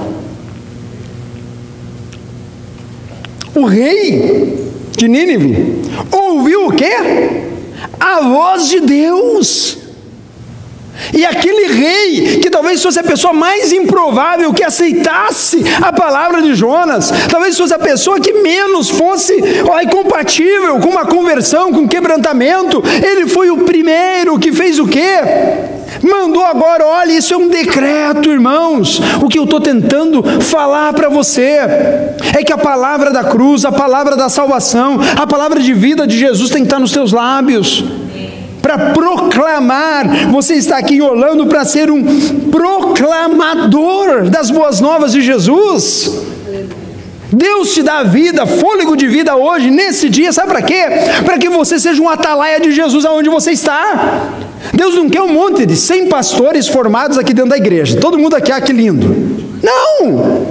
O 3.53 3.65
rei 3.65 4.71
de 4.95 5.09
Nínive 5.09 5.81
ouviu 6.09 6.67
o 6.67 6.71
quê? 6.71 6.95
A 7.99 8.21
voz 8.21 8.69
de 8.69 8.79
Deus. 8.79 9.80
E 11.13 11.25
aquele 11.25 11.73
rei, 11.73 12.39
que 12.39 12.49
talvez 12.49 12.81
fosse 12.81 12.99
a 12.99 13.03
pessoa 13.03 13.33
mais 13.33 13.71
improvável 13.71 14.53
que 14.53 14.63
aceitasse 14.63 15.63
a 15.81 15.91
palavra 15.91 16.41
de 16.41 16.53
Jonas, 16.53 17.11
talvez 17.29 17.57
fosse 17.57 17.73
a 17.73 17.79
pessoa 17.79 18.19
que 18.19 18.33
menos 18.33 18.89
fosse 18.89 19.33
ó, 19.69 19.81
incompatível 19.81 20.79
com 20.79 20.89
uma 20.89 21.05
conversão, 21.05 21.71
com 21.71 21.87
quebrantamento, 21.87 22.83
ele 23.03 23.27
foi 23.27 23.49
o 23.49 23.59
primeiro 23.59 24.39
que 24.39 24.51
fez 24.51 24.79
o 24.79 24.87
quê? 24.87 25.19
Mandou 26.01 26.43
agora, 26.43 26.85
olha, 26.85 27.11
isso 27.11 27.33
é 27.33 27.37
um 27.37 27.47
decreto, 27.47 28.31
irmãos. 28.31 28.99
O 29.21 29.27
que 29.27 29.37
eu 29.37 29.43
estou 29.43 29.59
tentando 29.59 30.23
falar 30.41 30.93
para 30.93 31.09
você 31.09 31.59
é 32.35 32.43
que 32.43 32.51
a 32.53 32.57
palavra 32.57 33.11
da 33.11 33.23
cruz, 33.23 33.65
a 33.65 33.71
palavra 33.71 34.15
da 34.15 34.29
salvação, 34.29 34.99
a 35.15 35.27
palavra 35.27 35.59
de 35.59 35.73
vida 35.73 36.07
de 36.07 36.17
Jesus 36.17 36.49
tem 36.49 36.61
que 36.61 36.67
estar 36.67 36.79
nos 36.79 36.91
teus 36.91 37.11
lábios 37.11 37.83
para 38.61 38.91
proclamar. 38.91 40.29
Você 40.31 40.55
está 40.55 40.77
aqui 40.77 40.95
em 40.95 41.47
para 41.47 41.65
ser 41.65 41.89
um 41.89 42.03
proclamador 42.49 44.29
das 44.29 44.49
boas 44.49 44.79
novas 44.79 45.11
de 45.11 45.21
Jesus. 45.21 46.21
Deus 47.31 47.73
te 47.73 47.81
dá 47.81 48.03
vida, 48.03 48.45
fôlego 48.45 48.95
de 48.97 49.07
vida 49.07 49.35
hoje, 49.35 49.71
nesse 49.71 50.09
dia, 50.09 50.33
sabe 50.33 50.49
para 50.49 50.61
quê? 50.61 50.83
Para 51.23 51.37
que 51.37 51.49
você 51.49 51.79
seja 51.79 52.01
um 52.01 52.09
atalaia 52.09 52.59
de 52.59 52.73
Jesus 52.73 53.05
aonde 53.05 53.29
você 53.29 53.51
está. 53.51 54.33
Deus 54.73 54.95
não 54.95 55.09
quer 55.09 55.21
um 55.21 55.31
monte 55.31 55.65
de 55.65 55.75
100 55.77 56.07
pastores 56.07 56.67
formados 56.67 57.17
aqui 57.17 57.33
dentro 57.33 57.51
da 57.51 57.57
igreja. 57.57 57.97
Todo 57.99 58.19
mundo 58.19 58.35
aqui, 58.35 58.51
ah, 58.51 58.59
que 58.59 58.73
lindo. 58.73 59.15
Não! 59.63 60.45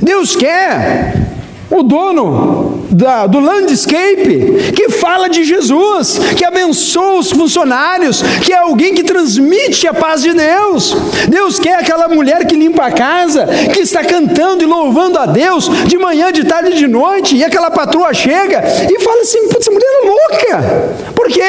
Deus 0.00 0.36
quer 0.36 1.26
o 1.70 1.82
dono 1.82 2.57
da, 2.90 3.26
do 3.26 3.38
landscape, 3.40 4.72
que 4.74 4.88
fala 4.90 5.28
de 5.28 5.44
Jesus, 5.44 6.18
que 6.36 6.44
abençoa 6.44 7.18
os 7.18 7.30
funcionários, 7.30 8.22
que 8.44 8.52
é 8.52 8.56
alguém 8.56 8.94
que 8.94 9.02
transmite 9.02 9.86
a 9.86 9.94
paz 9.94 10.22
de 10.22 10.32
Deus. 10.32 10.96
Deus 11.28 11.58
quer 11.58 11.78
aquela 11.78 12.08
mulher 12.08 12.46
que 12.46 12.56
limpa 12.56 12.86
a 12.86 12.92
casa, 12.92 13.46
que 13.72 13.80
está 13.80 14.04
cantando 14.04 14.62
e 14.62 14.66
louvando 14.66 15.18
a 15.18 15.26
Deus 15.26 15.68
de 15.86 15.98
manhã, 15.98 16.32
de 16.32 16.44
tarde 16.44 16.72
e 16.72 16.76
de 16.76 16.86
noite, 16.86 17.36
e 17.36 17.44
aquela 17.44 17.70
patroa 17.70 18.12
chega 18.14 18.62
e 18.90 19.00
fala 19.00 19.22
assim: 19.22 19.38
essa 19.58 19.70
mulher 19.70 19.86
é 19.86 20.06
louca. 20.06 21.12
Por 21.14 21.28
quê? 21.28 21.42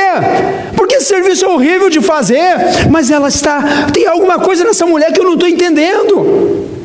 Porque 0.76 0.96
esse 0.96 1.08
serviço 1.08 1.46
é 1.46 1.48
horrível 1.48 1.90
de 1.90 2.02
fazer, 2.02 2.56
mas 2.90 3.10
ela 3.12 3.28
está, 3.28 3.88
tem 3.94 4.08
alguma 4.08 4.40
coisa 4.40 4.64
nessa 4.64 4.86
mulher 4.86 5.12
que 5.12 5.20
eu 5.20 5.26
não 5.26 5.34
estou 5.34 5.48
entendendo. 5.48 6.79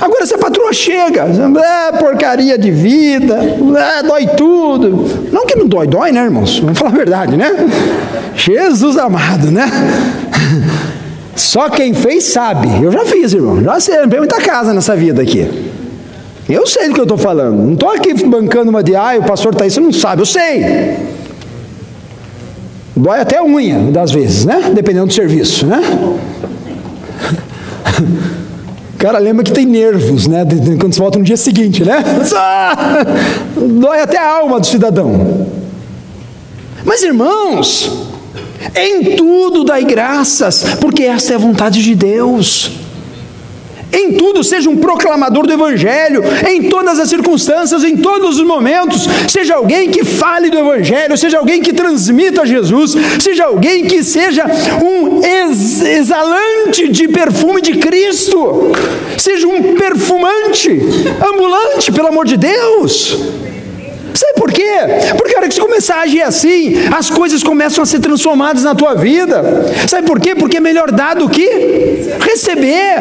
Agora 0.00 0.26
se 0.26 0.34
a 0.34 0.38
patroa 0.38 0.72
chega, 0.72 1.22
é 1.22 1.92
porcaria 1.92 2.58
de 2.58 2.70
vida, 2.70 3.38
é, 3.38 4.02
dói 4.02 4.26
tudo. 4.36 5.30
Não 5.32 5.46
que 5.46 5.56
não 5.56 5.66
dói, 5.66 5.86
dói, 5.86 6.10
né, 6.10 6.24
irmãos? 6.24 6.58
Vamos 6.58 6.78
falar 6.78 6.90
a 6.90 6.96
verdade, 6.96 7.36
né? 7.36 7.50
Jesus 8.34 8.96
amado, 8.96 9.50
né? 9.50 9.70
Só 11.36 11.68
quem 11.68 11.94
fez 11.94 12.24
sabe. 12.24 12.68
Eu 12.82 12.90
já 12.90 13.04
fiz, 13.04 13.32
irmão. 13.32 13.62
Já 13.62 13.78
sei, 13.80 13.98
não 13.98 14.18
muita 14.18 14.40
casa 14.40 14.74
nessa 14.74 14.96
vida 14.96 15.22
aqui. 15.22 15.48
Eu 16.48 16.66
sei 16.66 16.88
do 16.88 16.94
que 16.94 17.00
eu 17.00 17.04
estou 17.04 17.18
falando. 17.18 17.56
Não 17.56 17.74
estou 17.74 17.90
aqui 17.90 18.12
bancando 18.24 18.70
uma 18.70 18.82
de, 18.82 18.94
ah, 18.94 19.14
o 19.18 19.24
pastor 19.24 19.52
está 19.52 19.64
aí, 19.64 19.70
você 19.70 19.80
não 19.80 19.92
sabe. 19.92 20.22
Eu 20.22 20.26
sei. 20.26 20.96
Dói 22.96 23.20
até 23.20 23.38
a 23.38 23.44
unha, 23.44 23.90
das 23.90 24.10
vezes, 24.10 24.44
né? 24.44 24.70
Dependendo 24.74 25.06
do 25.06 25.12
serviço, 25.12 25.66
né? 25.66 25.80
cara 29.04 29.18
lembra 29.18 29.44
que 29.44 29.52
tem 29.52 29.66
nervos, 29.66 30.26
né? 30.26 30.46
Quando 30.80 30.94
você 30.94 30.98
volta 30.98 31.18
no 31.18 31.24
dia 31.26 31.36
seguinte, 31.36 31.84
né? 31.84 32.02
Dói 33.54 34.00
até 34.00 34.16
a 34.16 34.38
alma 34.38 34.58
do 34.58 34.66
cidadão. 34.66 35.46
Mas 36.86 37.02
irmãos, 37.02 38.08
em 38.74 39.14
tudo 39.14 39.62
dai 39.62 39.84
graças, 39.84 40.64
porque 40.80 41.02
essa 41.02 41.34
é 41.34 41.36
a 41.36 41.38
vontade 41.38 41.84
de 41.84 41.94
Deus. 41.94 42.70
Em 43.94 44.12
tudo, 44.12 44.42
seja 44.42 44.68
um 44.68 44.76
proclamador 44.76 45.46
do 45.46 45.52
Evangelho, 45.52 46.22
em 46.48 46.68
todas 46.68 46.98
as 46.98 47.08
circunstâncias, 47.08 47.84
em 47.84 47.96
todos 47.96 48.38
os 48.38 48.46
momentos. 48.46 49.06
Seja 49.28 49.54
alguém 49.54 49.90
que 49.90 50.04
fale 50.04 50.50
do 50.50 50.58
Evangelho, 50.58 51.16
seja 51.16 51.38
alguém 51.38 51.62
que 51.62 51.72
transmita 51.72 52.46
Jesus, 52.46 52.94
seja 53.20 53.44
alguém 53.44 53.84
que 53.84 54.02
seja 54.02 54.44
um 54.82 55.24
ex 55.24 55.82
exalante 55.82 56.88
de 56.88 57.08
perfume 57.08 57.60
de 57.60 57.74
Cristo, 57.74 58.72
seja 59.16 59.46
um 59.46 59.74
perfumante 59.74 60.80
ambulante, 61.24 61.92
pelo 61.92 62.08
amor 62.08 62.26
de 62.26 62.36
Deus. 62.36 63.53
Sabe 64.14 64.34
por 64.34 64.52
quê? 64.52 64.62
Porque 65.18 65.34
a 65.34 65.38
hora 65.38 65.48
que 65.48 65.54
você 65.54 65.60
começar 65.60 65.96
a 65.96 66.02
agir 66.02 66.22
assim, 66.22 66.74
as 66.96 67.10
coisas 67.10 67.42
começam 67.42 67.82
a 67.82 67.86
ser 67.86 67.98
transformadas 67.98 68.62
na 68.62 68.74
tua 68.74 68.94
vida. 68.94 69.42
Sabe 69.88 70.06
por 70.06 70.20
quê? 70.20 70.34
Porque 70.36 70.58
é 70.58 70.60
melhor 70.60 70.92
dar 70.92 71.16
do 71.16 71.28
que 71.28 71.46
receber. 72.20 72.94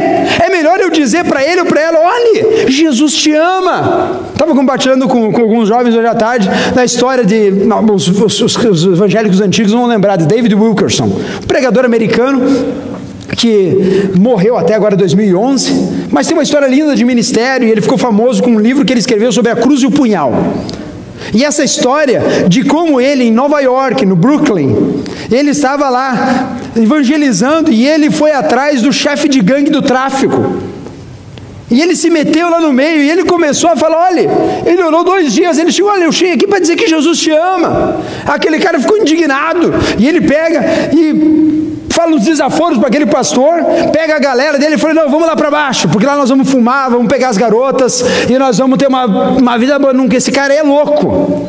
É 0.43 0.49
melhor 0.49 0.80
eu 0.80 0.89
dizer 0.89 1.23
para 1.26 1.43
ele 1.43 1.62
ou 1.62 1.67
para 1.67 1.82
ela: 1.82 1.99
olhe, 1.99 2.71
Jesus 2.71 3.13
te 3.13 3.32
ama. 3.32 4.21
Estava 4.32 4.56
compartilhando 4.56 5.08
com, 5.08 5.32
com, 5.32 5.41
alguns 5.41 5.67
jovens 5.67 5.95
hoje 5.95 6.08
à 6.08 6.15
tarde 6.15 6.49
da 6.73 6.84
história 6.84 7.23
de. 7.23 7.52
Não, 7.52 7.86
os, 7.93 8.08
os, 8.08 8.41
os, 8.41 8.84
evangélicos 8.84 9.39
antigos 9.39 9.71
vão 9.71 9.86
lembrar 9.86 10.15
de 10.15 10.26
David 10.26 10.56
Wilkerson, 10.56 11.06
um 11.06 11.47
pregador 11.47 11.86
americano 11.86 12.41
que 13.38 14.10
morreu 14.17 14.58
até 14.58 14.73
agora 14.73 14.95
2011, 14.95 16.08
mas 16.10 16.28
tem 16.28 16.36
uma 16.36 16.43
história 16.43 16.67
linda 16.67 16.95
de 16.95 17.04
ministério 17.06 17.67
e 17.67 17.71
ele 17.71 17.82
ficou 17.82 17.97
famoso 17.97 18.41
com 18.41 18.52
um 18.52 18.60
livro 18.60 18.84
que 18.86 18.93
ele 18.93 18.99
escreveu 18.99 19.32
sobre 19.32 19.52
a 19.52 19.56
cruz 19.56 19.82
e 19.82 19.86
o 19.86 19.91
punhal. 19.91 20.34
E 21.33 21.43
essa 21.43 21.63
história 21.63 22.21
de 22.47 22.63
como 22.63 22.99
ele, 22.99 23.23
em 23.25 23.31
Nova 23.31 23.59
York, 23.59 24.05
no 24.05 24.15
Brooklyn, 24.15 25.03
ele 25.31 25.51
estava 25.51 25.89
lá 25.89 26.57
evangelizando 26.75 27.71
e 27.71 27.88
ele 27.88 28.09
foi 28.09 28.31
atrás 28.31 28.81
do 28.81 28.91
chefe 28.91 29.27
de 29.27 29.39
gangue 29.39 29.69
do 29.69 29.81
tráfico. 29.81 30.62
E 31.69 31.81
ele 31.81 31.95
se 31.95 32.09
meteu 32.09 32.49
lá 32.49 32.59
no 32.59 32.71
meio 32.71 33.01
e 33.01 33.09
ele 33.09 33.23
começou 33.23 33.69
a 33.69 33.75
falar: 33.75 34.09
olha, 34.12 34.29
ele 34.65 34.83
orou 34.83 35.03
dois 35.03 35.33
dias. 35.33 35.57
Ele 35.57 35.71
chegou: 35.71 35.91
olha, 35.91 36.03
eu 36.03 36.12
cheguei 36.12 36.36
aqui 36.36 36.45
para 36.45 36.59
dizer 36.59 36.75
que 36.75 36.88
Jesus 36.88 37.17
te 37.19 37.31
ama. 37.31 37.99
Aquele 38.27 38.59
cara 38.59 38.79
ficou 38.79 38.97
indignado 38.97 39.73
e 39.97 40.07
ele 40.07 40.21
pega 40.21 40.63
e 40.93 41.62
fala 42.04 42.16
os 42.16 42.24
desaforos 42.24 42.78
para 42.78 42.88
aquele 42.88 43.06
pastor, 43.06 43.54
pega 43.92 44.16
a 44.16 44.20
galera 44.20 44.60
dele 44.60 44.76
e 44.76 44.78
fala: 44.78 44.94
Não, 44.94 45.10
vamos 45.10 45.28
lá 45.28 45.36
para 45.36 45.50
baixo, 45.50 45.88
porque 45.89 46.06
lá 46.06 46.16
nós 46.16 46.30
vamos 46.30 46.50
fumar, 46.50 46.89
vamos 46.89 47.08
pegar 47.08 47.30
as 47.30 47.38
garotas 47.38 48.04
e 48.30 48.38
nós 48.38 48.58
vamos 48.58 48.78
ter 48.78 48.88
uma, 48.88 49.06
uma 49.06 49.58
vida 49.58 49.80
boa. 49.80 49.94
Nunca 49.94 50.18
esse 50.18 50.32
cara 50.32 50.54
é 50.54 50.62
louco. 50.62 51.48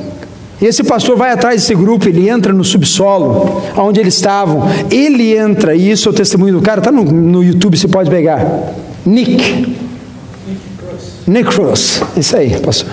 Esse 0.62 0.82
pastor 0.84 1.16
vai 1.16 1.30
atrás 1.30 1.60
desse 1.60 1.74
grupo, 1.74 2.08
ele 2.08 2.28
entra 2.28 2.52
no 2.52 2.64
subsolo, 2.64 3.60
onde 3.76 4.00
eles 4.00 4.14
estavam. 4.14 4.62
Ele 4.90 5.36
entra, 5.36 5.74
e 5.74 5.90
isso 5.90 6.08
é 6.08 6.12
o 6.12 6.14
testemunho 6.14 6.54
do 6.54 6.62
cara, 6.62 6.78
está 6.78 6.92
no, 6.92 7.04
no 7.04 7.42
YouTube, 7.42 7.76
você 7.76 7.88
pode 7.88 8.08
pegar. 8.08 8.46
Nick. 9.04 9.76
Nick 11.26 11.50
Cross. 11.54 12.02
Isso 12.16 12.36
aí, 12.36 12.58
pastor. 12.60 12.88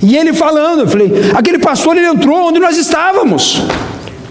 E 0.00 0.16
ele 0.16 0.32
falando, 0.32 0.82
eu 0.82 0.88
falei, 0.88 1.12
aquele 1.34 1.58
pastor 1.58 1.96
ele 1.96 2.06
entrou 2.06 2.48
onde 2.48 2.60
nós 2.60 2.76
estávamos. 2.78 3.64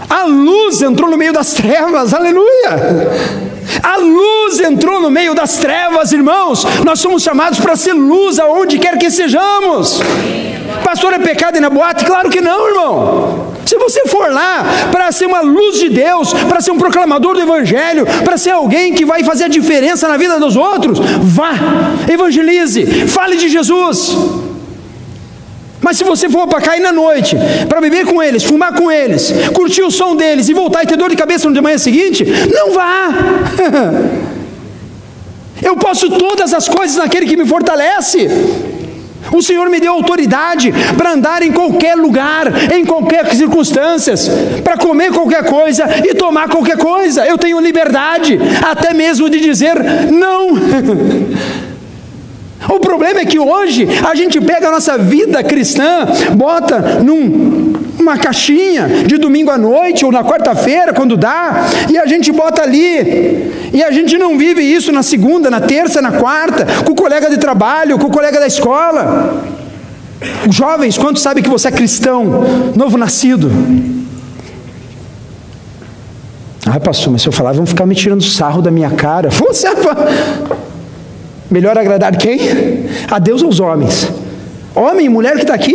A 0.10 0.24
luz 0.24 0.82
entrou 0.82 1.10
no 1.10 1.17
meio 1.17 1.34
das 1.34 1.54
trevas, 1.54 2.13
aleluia! 2.13 3.08
A 3.84 3.98
luz 3.98 4.60
entrou 4.60 5.02
no 5.02 5.10
meio 5.10 5.36
das 5.36 5.58
trevas, 5.58 6.12
irmãos. 6.12 6.65
Nós 6.86 7.00
somos 7.00 7.22
chamados 7.22 7.60
para 7.60 7.76
ser 7.76 7.93
luz 7.93 8.39
aonde 8.39 8.80
quer 8.80 8.98
que 8.98 9.12
sejamos. 9.12 10.00
Pastor, 10.84 11.13
é 11.13 11.20
pecado 11.20 11.58
ir 11.58 11.62
na 11.62 11.70
boate? 11.70 12.06
Claro 12.06 12.30
que 12.30 12.39
não, 12.39 12.67
irmão. 12.70 13.48
Se 13.65 13.78
você 13.78 14.08
for 14.08 14.32
lá 14.32 14.65
para 14.91 15.12
ser 15.12 15.26
uma 15.26 15.41
luz 15.41 15.78
de 15.78 15.89
Deus, 15.89 16.34
para 16.34 16.62
ser 16.62 16.72
um 16.72 16.78
proclamador 16.78 17.34
do 17.36 17.41
Evangelho, 17.41 18.06
para 18.24 18.38
ser 18.38 18.51
alguém 18.51 18.93
que 18.93 19.05
vai 19.05 19.24
fazer 19.24 19.43
a 19.43 19.49
diferença 19.49 20.08
na 20.08 20.16
vida 20.16 20.39
dos 20.39 20.55
outros, 20.55 20.99
vá, 21.22 21.51
evangelize, 22.10 22.86
fale 23.08 23.36
de 23.36 23.49
Jesus. 23.49 24.47
Mas 25.88 25.96
se 25.96 26.04
você 26.04 26.28
for 26.28 26.46
para 26.50 26.60
cair 26.60 26.82
na 26.82 26.92
noite, 26.92 27.38
para 27.70 27.80
beber 27.80 28.06
com 28.06 28.22
eles, 28.22 28.44
fumar 28.44 28.74
com 28.74 28.92
eles, 28.92 29.32
curtir 29.54 29.84
o 29.84 29.90
som 29.90 30.18
deles 30.18 30.50
e 30.50 30.54
voltar 30.54 30.84
e 30.84 30.86
ter 30.86 30.98
dor 30.98 31.10
de 31.10 31.16
cabeça 31.16 31.50
no 31.50 31.64
manhã 31.64 31.78
seguinte, 31.78 32.26
não 32.54 32.74
vá. 32.74 33.08
Eu 35.64 35.78
posso 35.78 36.10
todas 36.10 36.54
as 36.54 36.68
coisas 36.68 36.98
naquele 36.98 37.26
que 37.26 37.38
me 37.38 37.46
fortalece. 37.46 38.28
O 39.32 39.42
Senhor 39.42 39.70
me 39.70 39.80
deu 39.80 39.94
autoridade 39.94 40.74
para 40.98 41.14
andar 41.14 41.42
em 41.42 41.54
qualquer 41.54 41.96
lugar, 41.96 42.52
em 42.70 42.84
qualquer 42.84 43.34
circunstâncias, 43.34 44.30
para 44.66 44.76
comer 44.76 45.14
qualquer 45.14 45.46
coisa 45.46 45.86
e 46.04 46.14
tomar 46.14 46.50
qualquer 46.50 46.78
coisa. 46.78 47.26
Eu 47.26 47.38
tenho 47.38 47.62
liberdade, 47.62 48.38
até 48.62 48.94
mesmo 48.94 49.30
de 49.30 49.40
dizer 49.40 49.76
não. 50.12 50.50
O 52.78 52.80
problema 52.80 53.21
é 53.21 53.25
que 53.25 53.39
hoje 53.39 53.88
a 54.07 54.13
gente 54.13 54.39
pega 54.39 54.67
a 54.67 54.71
nossa 54.71 54.99
vida 54.99 55.43
cristã, 55.43 56.05
bota 56.36 57.01
numa 57.03 58.19
caixinha 58.19 58.88
de 59.07 59.17
domingo 59.17 59.49
à 59.49 59.57
noite 59.57 60.05
ou 60.05 60.11
na 60.11 60.23
quarta-feira, 60.23 60.93
quando 60.93 61.17
dá, 61.17 61.65
e 61.89 61.97
a 61.97 62.05
gente 62.05 62.32
bota 62.32 62.61
ali. 62.61 63.71
E 63.73 63.84
a 63.84 63.89
gente 63.89 64.15
não 64.15 64.38
vive 64.38 64.61
isso 64.61 64.91
na 64.91 65.01
segunda, 65.01 65.49
na 65.49 65.59
terça, 65.59 66.03
na 66.03 66.11
quarta, 66.11 66.67
com 66.84 66.91
o 66.91 66.95
colega 66.95 67.32
de 67.32 67.38
trabalho, 67.38 67.97
com 67.97 68.05
o 68.05 68.11
colega 68.11 68.39
da 68.39 68.45
escola. 68.45 69.43
Jovens, 70.51 70.99
quantos 70.99 71.23
sabem 71.23 71.43
que 71.43 71.49
você 71.49 71.69
é 71.69 71.71
cristão, 71.71 72.45
novo 72.75 72.95
nascido? 72.95 73.51
Ah, 76.63 76.80
pastor, 76.80 77.11
mas 77.11 77.23
se 77.23 77.28
eu 77.28 77.32
falar, 77.32 77.53
vão 77.53 77.65
ficar 77.65 77.88
me 77.88 77.95
tirando 77.95 78.23
sarro 78.23 78.61
da 78.61 78.69
minha 78.69 78.91
cara. 78.91 79.30
Você 79.34 79.67
Melhor 81.50 81.78
agradar 81.78 82.16
quem? 82.18 82.39
A 83.10 83.20
Deus 83.20 83.41
ou 83.41 83.48
aos 83.48 83.60
homens. 83.60 84.08
Homem 84.76 85.08
e 85.08 85.10
mulher 85.10 85.34
que 85.34 85.41
está 85.41 85.56
aqui, 85.56 85.74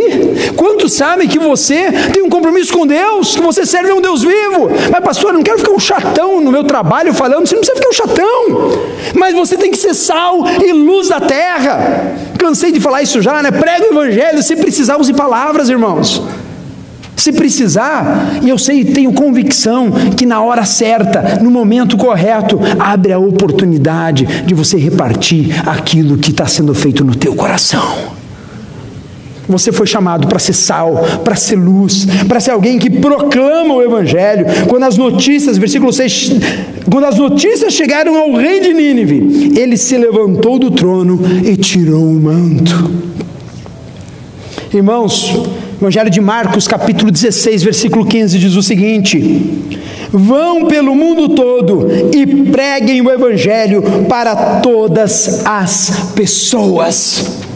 quantos 0.55 0.93
sabem 0.93 1.27
que 1.27 1.37
você 1.37 1.91
tem 2.13 2.23
um 2.23 2.29
compromisso 2.29 2.71
com 2.71 2.87
Deus, 2.87 3.35
que 3.35 3.41
você 3.41 3.65
serve 3.65 3.91
a 3.91 3.95
um 3.95 3.99
Deus 3.99 4.21
vivo? 4.21 4.69
Mas, 4.89 5.03
pastor, 5.03 5.31
eu 5.31 5.33
não 5.33 5.43
quero 5.43 5.59
ficar 5.59 5.73
um 5.73 5.79
chatão 5.79 6.39
no 6.39 6.49
meu 6.49 6.63
trabalho 6.63 7.13
falando, 7.13 7.45
você 7.45 7.53
não 7.53 7.61
precisa 7.61 7.75
ficar 7.75 7.89
um 7.89 7.93
chatão, 7.93 8.71
mas 9.13 9.35
você 9.35 9.57
tem 9.57 9.71
que 9.71 9.77
ser 9.77 9.93
sal 9.93 10.47
e 10.47 10.71
luz 10.71 11.09
da 11.09 11.19
terra. 11.19 12.15
Cansei 12.39 12.71
de 12.71 12.79
falar 12.79 13.01
isso 13.01 13.21
já, 13.21 13.43
né? 13.43 13.51
Prega 13.51 13.87
o 13.87 13.91
evangelho, 13.91 14.41
se 14.41 14.55
precisar, 14.55 14.97
use 14.97 15.11
palavras, 15.11 15.67
irmãos. 15.67 16.21
Se 17.15 17.31
precisar, 17.31 18.39
e 18.41 18.49
eu 18.49 18.57
sei, 18.57 18.83
tenho 18.83 19.13
convicção 19.13 19.91
que 20.17 20.25
na 20.25 20.41
hora 20.41 20.65
certa, 20.65 21.39
no 21.41 21.51
momento 21.51 21.95
correto, 21.95 22.59
abre 22.79 23.13
a 23.13 23.19
oportunidade 23.19 24.25
de 24.45 24.53
você 24.53 24.77
repartir 24.77 25.55
aquilo 25.67 26.17
que 26.17 26.31
está 26.31 26.45
sendo 26.47 26.73
feito 26.73 27.03
no 27.03 27.15
teu 27.15 27.35
coração. 27.35 28.13
Você 29.47 29.71
foi 29.71 29.85
chamado 29.85 30.27
para 30.27 30.39
ser 30.39 30.53
sal, 30.53 30.95
para 31.23 31.35
ser 31.35 31.55
luz, 31.55 32.07
para 32.27 32.39
ser 32.39 32.51
alguém 32.51 32.79
que 32.79 32.89
proclama 32.89 33.73
o 33.73 33.81
Evangelho. 33.81 34.45
Quando 34.67 34.83
as 34.83 34.97
notícias, 34.97 35.57
versículo 35.57 35.91
6, 35.91 36.31
quando 36.89 37.05
as 37.05 37.17
notícias 37.17 37.73
chegaram 37.73 38.17
ao 38.17 38.33
rei 38.33 38.61
de 38.61 38.73
Nínive, 38.73 39.53
ele 39.59 39.75
se 39.75 39.97
levantou 39.97 40.57
do 40.57 40.71
trono 40.71 41.19
e 41.43 41.57
tirou 41.57 42.03
o 42.03 42.19
manto. 42.19 42.91
Irmãos, 44.73 45.43
Evangelho 45.83 46.09
de 46.09 46.21
Marcos, 46.21 46.65
capítulo 46.65 47.11
16, 47.11 47.61
versículo 47.61 48.05
15, 48.05 48.39
diz 48.39 48.55
o 48.55 48.63
seguinte: 48.63 49.19
Vão 50.13 50.65
pelo 50.65 50.95
mundo 50.95 51.35
todo 51.35 51.89
e 52.13 52.25
preguem 52.25 53.01
o 53.01 53.11
Evangelho 53.11 53.83
para 54.07 54.61
todas 54.61 55.45
as 55.45 56.13
pessoas. 56.15 57.52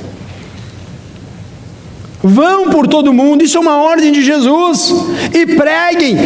Vão 2.28 2.69
por 2.69 2.88
todo 2.88 3.13
mundo, 3.13 3.43
isso 3.43 3.57
é 3.57 3.61
uma 3.61 3.78
ordem 3.78 4.11
de 4.11 4.21
Jesus. 4.21 4.93
E 5.34 5.45
preguem, 5.45 6.17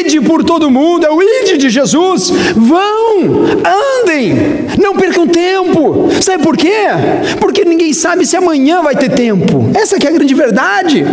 ide 0.00 0.20
por 0.20 0.42
todo 0.42 0.68
mundo, 0.68 1.06
é 1.06 1.10
o 1.10 1.22
ide 1.22 1.56
de 1.56 1.70
Jesus. 1.70 2.30
Vão, 2.56 3.44
andem, 4.02 4.34
não 4.82 4.96
percam 4.96 5.28
tempo. 5.28 6.08
Sabe 6.20 6.42
por 6.42 6.56
quê? 6.56 6.86
Porque 7.38 7.64
ninguém 7.64 7.92
sabe 7.92 8.26
se 8.26 8.36
amanhã 8.36 8.82
vai 8.82 8.96
ter 8.96 9.10
tempo. 9.10 9.70
Essa 9.74 9.96
é 9.96 10.08
a 10.08 10.10
grande 10.10 10.34
verdade. 10.34 11.06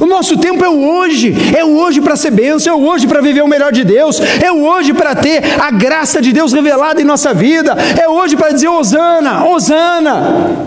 O 0.00 0.06
nosso 0.06 0.38
tempo 0.38 0.64
é 0.64 0.68
o 0.70 0.88
hoje, 0.88 1.34
é 1.54 1.62
o 1.62 1.76
hoje 1.76 2.00
para 2.00 2.16
ser 2.16 2.30
bênção, 2.30 2.72
é 2.72 2.76
o 2.76 2.82
hoje 2.82 3.06
para 3.06 3.20
viver 3.20 3.42
o 3.42 3.48
melhor 3.48 3.72
de 3.72 3.84
Deus, 3.84 4.20
é 4.42 4.50
o 4.50 4.62
hoje 4.62 4.94
para 4.94 5.14
ter 5.14 5.42
a 5.60 5.70
graça 5.70 6.20
de 6.22 6.32
Deus 6.32 6.52
revelada 6.52 7.02
em 7.02 7.04
nossa 7.04 7.34
vida, 7.34 7.76
é 8.00 8.08
hoje 8.08 8.36
para 8.36 8.52
dizer 8.52 8.68
Osana, 8.68 9.44
Osana, 9.44 10.66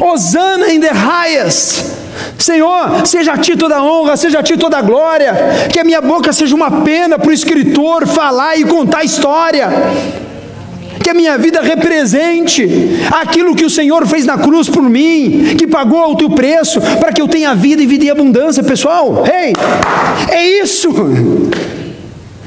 Osana 0.00 0.72
in 0.72 0.80
the 0.80 0.92
highest. 0.92 2.07
Senhor, 2.38 3.06
seja 3.06 3.32
a 3.32 3.38
ti 3.38 3.56
toda 3.56 3.76
a 3.76 3.82
honra, 3.82 4.16
seja 4.16 4.38
a 4.38 4.42
ti 4.42 4.56
toda 4.56 4.78
a 4.78 4.82
glória, 4.82 5.34
que 5.72 5.78
a 5.78 5.84
minha 5.84 6.00
boca 6.00 6.32
seja 6.32 6.54
uma 6.54 6.82
pena 6.82 7.18
para 7.18 7.28
o 7.28 7.32
escritor 7.32 8.06
falar 8.06 8.56
e 8.56 8.64
contar 8.64 9.04
história, 9.04 9.68
que 11.02 11.10
a 11.10 11.14
minha 11.14 11.38
vida 11.38 11.60
represente 11.60 12.68
aquilo 13.10 13.54
que 13.54 13.64
o 13.64 13.70
Senhor 13.70 14.06
fez 14.06 14.26
na 14.26 14.36
cruz 14.38 14.68
por 14.68 14.82
mim, 14.82 15.56
que 15.56 15.66
pagou 15.66 15.98
alto 15.98 16.30
preço 16.30 16.80
para 17.00 17.12
que 17.12 17.20
eu 17.20 17.28
tenha 17.28 17.54
vida 17.54 17.82
e 17.82 17.86
vida 17.86 18.04
em 18.04 18.10
abundância, 18.10 18.62
pessoal. 18.62 19.24
Ei, 19.26 19.48
hey, 19.48 19.54
é 20.30 20.62
isso. 20.62 20.90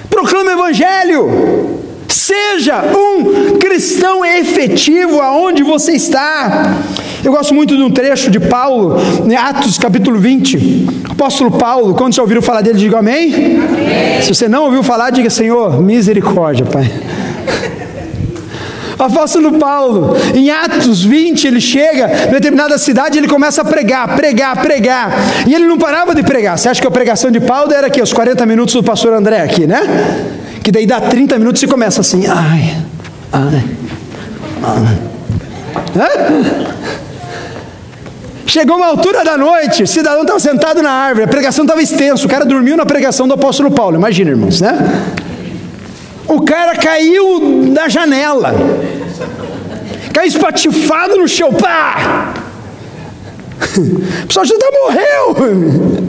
Proclama 0.09 0.51
o 0.51 0.53
Evangelho. 0.53 1.81
Seja 2.07 2.83
um 2.83 3.57
cristão 3.57 4.23
efetivo 4.23 5.19
aonde 5.21 5.63
você 5.63 5.93
está. 5.93 6.77
Eu 7.23 7.31
gosto 7.31 7.53
muito 7.53 7.75
de 7.77 7.83
um 7.83 7.91
trecho 7.91 8.31
de 8.31 8.39
Paulo, 8.39 8.97
em 9.29 9.35
Atos 9.35 9.77
capítulo 9.77 10.19
20. 10.19 10.87
Apóstolo 11.11 11.51
Paulo, 11.51 11.93
quando 11.93 12.15
você 12.15 12.21
ouviram 12.21 12.41
falar 12.41 12.61
dele, 12.61 12.79
diga 12.79 12.97
amém. 12.97 13.31
amém. 13.33 14.21
Se 14.23 14.33
você 14.33 14.47
não 14.47 14.65
ouviu 14.65 14.81
falar, 14.81 15.11
diga 15.11 15.29
Senhor, 15.29 15.81
misericórdia, 15.81 16.65
Pai. 16.65 16.89
O 18.97 19.03
apóstolo 19.03 19.53
Paulo, 19.53 20.15
em 20.33 20.49
Atos 20.51 21.03
20, 21.03 21.45
ele 21.45 21.61
chega 21.61 22.27
em 22.27 22.31
determinada 22.31 22.77
cidade 22.77 23.17
ele 23.17 23.27
começa 23.27 23.61
a 23.61 23.65
pregar, 23.65 24.15
pregar, 24.15 24.61
pregar. 24.61 25.11
E 25.47 25.53
ele 25.53 25.65
não 25.65 25.77
parava 25.77 26.13
de 26.13 26.21
pregar. 26.23 26.57
Você 26.57 26.69
acha 26.69 26.79
que 26.79 26.87
a 26.87 26.91
pregação 26.91 27.31
de 27.31 27.39
Paulo 27.39 27.71
era 27.73 27.87
aqui, 27.87 28.01
os 28.01 28.13
40 28.13 28.45
minutos 28.45 28.75
do 28.75 28.83
pastor 28.83 29.13
André 29.13 29.41
aqui, 29.41 29.65
né? 29.65 29.81
Que 30.63 30.71
daí 30.71 30.85
dá 30.85 31.01
30 31.01 31.37
minutos 31.39 31.61
e 31.63 31.67
começa 31.67 32.01
assim, 32.01 32.27
ai, 32.27 32.77
ai, 33.31 33.63
ai. 34.63 34.97
Hã? 35.95 37.00
Chegou 38.51 38.75
uma 38.75 38.87
altura 38.87 39.23
da 39.23 39.37
noite, 39.37 39.81
o 39.81 39.87
cidadão 39.87 40.23
estava 40.23 40.37
sentado 40.37 40.81
na 40.81 40.91
árvore, 40.91 41.23
a 41.23 41.27
pregação 41.29 41.63
estava 41.63 41.81
extensa, 41.81 42.25
o 42.25 42.29
cara 42.29 42.43
dormiu 42.43 42.75
na 42.75 42.85
pregação 42.85 43.25
do 43.25 43.33
apóstolo 43.33 43.71
Paulo, 43.71 43.95
imagina, 43.95 44.29
irmãos, 44.29 44.59
né? 44.59 44.77
O 46.27 46.41
cara 46.41 46.75
caiu 46.75 47.71
da 47.73 47.87
janela, 47.87 48.53
caiu 50.11 50.27
espatifado 50.27 51.15
no 51.15 51.29
chão, 51.29 51.53
pá! 51.53 52.33
O 53.77 54.27
pessoal 54.27 54.45
já 54.45 54.55
morreu. 54.83 56.03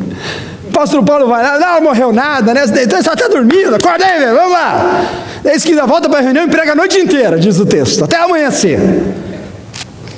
O 0.66 0.72
pastor 0.72 1.04
Paulo 1.04 1.28
vai 1.28 1.44
lá, 1.44 1.76
não 1.76 1.82
morreu 1.82 2.12
nada, 2.12 2.52
né? 2.52 2.64
Então 2.82 3.00
só 3.04 3.12
está 3.12 3.28
dormindo, 3.28 3.76
acorda 3.76 4.04
aí, 4.04 4.34
vamos 4.34 4.50
lá. 4.50 5.04
Daí 5.44 5.54
esquina 5.54 5.86
volta 5.86 6.08
para 6.08 6.18
a 6.18 6.22
reunião 6.22 6.44
e 6.44 6.48
prega 6.48 6.72
a 6.72 6.74
noite 6.74 6.98
inteira, 6.98 7.38
diz 7.38 7.60
o 7.60 7.66
texto, 7.66 8.02
até 8.02 8.16
amanhecer. 8.16 8.80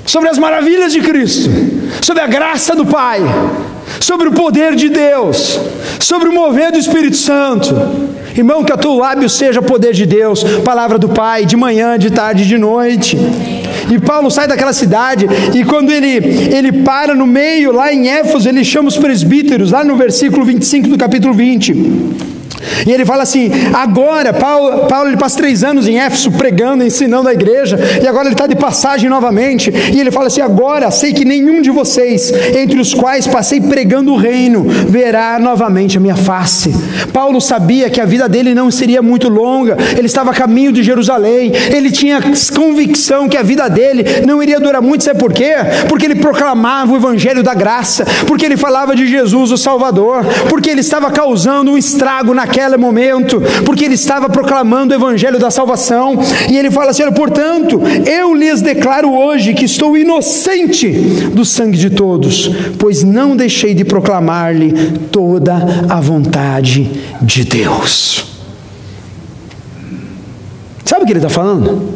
Sobre 0.07 0.29
as 0.29 0.39
maravilhas 0.39 0.93
de 0.93 1.01
Cristo, 1.01 1.51
sobre 2.03 2.23
a 2.23 2.27
graça 2.27 2.77
do 2.77 2.85
Pai, 2.85 3.21
sobre 4.01 4.29
o 4.29 4.33
poder 4.33 4.75
de 4.75 4.89
Deus, 4.89 5.59
sobre 5.99 6.29
o 6.29 6.33
mover 6.33 6.71
do 6.73 6.79
Espírito 6.79 7.17
Santo. 7.17 7.75
Irmão, 8.37 8.65
que 8.65 8.73
a 8.73 8.77
teu 8.77 8.95
lábio 8.95 9.29
seja 9.29 9.63
poder 9.63 9.93
de 9.93 10.05
Deus, 10.05 10.43
palavra 10.65 10.99
do 10.99 11.09
Pai, 11.09 11.47
de 11.47 11.57
manhã, 11.57 11.99
de 11.99 12.11
tarde, 12.11 12.47
de 12.47 12.59
noite. 12.59 13.17
E 13.91 13.99
Paulo 13.99 14.31
sai 14.31 14.49
daquela 14.49 14.73
cidade 14.73 15.27
e 15.55 15.65
quando 15.65 15.91
ele, 15.91 16.09
ele 16.55 16.73
para 16.73 17.15
no 17.15 17.27
meio, 17.27 17.73
lá 17.73 17.93
em 17.93 18.09
Éfeso, 18.09 18.49
ele 18.49 18.65
chama 18.65 18.89
os 18.89 18.97
presbíteros, 18.97 19.71
lá 19.71 19.85
no 19.85 19.97
versículo 19.97 20.45
25 20.45 20.89
do 20.89 20.99
capítulo 20.99 21.33
20. 21.33 22.34
E 22.87 22.93
ele 22.93 23.05
fala 23.05 23.23
assim: 23.23 23.51
agora, 23.73 24.33
Paulo, 24.33 24.87
Paulo 24.87 25.09
ele 25.09 25.17
passa 25.17 25.39
três 25.39 25.65
anos 25.65 25.87
em 25.87 25.99
Éfeso 25.99 26.31
pregando, 26.33 26.85
ensinando 26.85 27.29
a 27.29 27.33
igreja, 27.33 27.79
e 28.03 28.07
agora 28.07 28.27
ele 28.27 28.35
está 28.35 28.47
de 28.47 28.57
passagem 28.57 29.09
novamente. 29.09 29.73
E 29.93 30.01
ele 30.01 30.11
fala 30.11 30.27
assim: 30.27 30.41
agora 30.41 30.91
sei 30.91 31.13
que 31.13 31.25
nenhum 31.25 31.61
de 31.61 31.71
vocês, 31.71 32.33
entre 32.55 32.81
os 32.81 32.95
quais 32.95 33.27
passei 33.27 33.61
pregando 33.61 34.13
o 34.13 34.17
reino, 34.17 34.65
verá 34.89 35.39
novamente 35.39 35.97
a 35.97 36.01
minha 36.01 36.17
face. 36.17 36.75
Paulo 37.13 37.41
sabia 37.41 37.91
que 37.91 38.01
a 38.01 38.05
vida 38.05 38.29
dele 38.29 38.55
não 38.55 38.71
seria 38.71 39.03
muito 39.03 39.29
longa, 39.29 39.77
ele 39.97 40.07
estava 40.07 40.31
a 40.31 40.35
caminho 40.35 40.73
de 40.73 40.83
Jerusalém, 40.83 41.53
ele 41.73 41.91
tinha 41.91 42.21
convicção 42.55 43.29
que 43.29 43.37
a 43.37 43.43
vida 43.43 43.69
dele 43.69 44.05
não 44.27 44.43
iria 44.43 44.61
durar 44.61 44.83
muito, 44.83 45.05
sabe 45.05 45.19
por 45.19 45.33
quê? 45.33 45.55
Porque 45.89 46.07
ele 46.07 46.17
proclamava 46.17 46.93
o 46.93 46.97
evangelho 46.97 47.43
da 47.43 47.55
graça, 47.55 48.05
porque 48.27 48.45
ele 48.45 48.57
falava 48.57 48.95
de 48.95 49.07
Jesus, 49.07 49.51
o 49.51 49.59
Salvador, 49.59 50.25
porque 50.49 50.71
ele 50.71 50.81
estava 50.81 51.11
causando 51.11 51.71
um 51.71 51.79
estrago 51.79 52.35
na 52.35 52.47
naquele 52.55 52.77
momento, 52.77 53.43
porque 53.65 53.85
ele 53.85 53.95
estava 53.95 54.29
proclamando 54.29 54.95
o 54.95 54.97
evangelho 54.97 55.39
da 55.39 55.51
salvação, 55.51 56.19
e 56.49 56.57
ele 56.57 56.71
fala 56.71 56.91
assim: 56.91 57.11
portanto, 57.13 57.81
eu 58.07 58.35
lhes 58.35 58.63
declaro 58.63 59.13
hoje 59.13 59.55
que 59.55 59.65
estou 59.65 59.99
inocente 59.99 60.89
do 61.35 61.45
sangue 61.45 61.77
de 61.77 61.91
todos, 61.91 62.49
pois 62.79 63.03
não 63.03 63.37
deixei 63.37 63.75
de 63.75 63.85
proclamar-lhe 63.85 64.73
toda 65.11 65.87
a 65.89 66.01
vontade 66.01 66.91
de 67.21 67.45
Deus. 67.45 68.25
Sabe 70.85 71.03
o 71.03 71.07
que 71.07 71.13
ele 71.13 71.19
está 71.19 71.31
falando? 71.31 71.95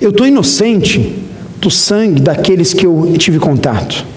Eu 0.00 0.10
estou 0.10 0.26
inocente 0.26 1.14
do 1.58 1.70
sangue 1.70 2.20
daqueles 2.20 2.74
que 2.74 2.84
eu 2.84 3.14
tive 3.16 3.38
contato 3.38 4.15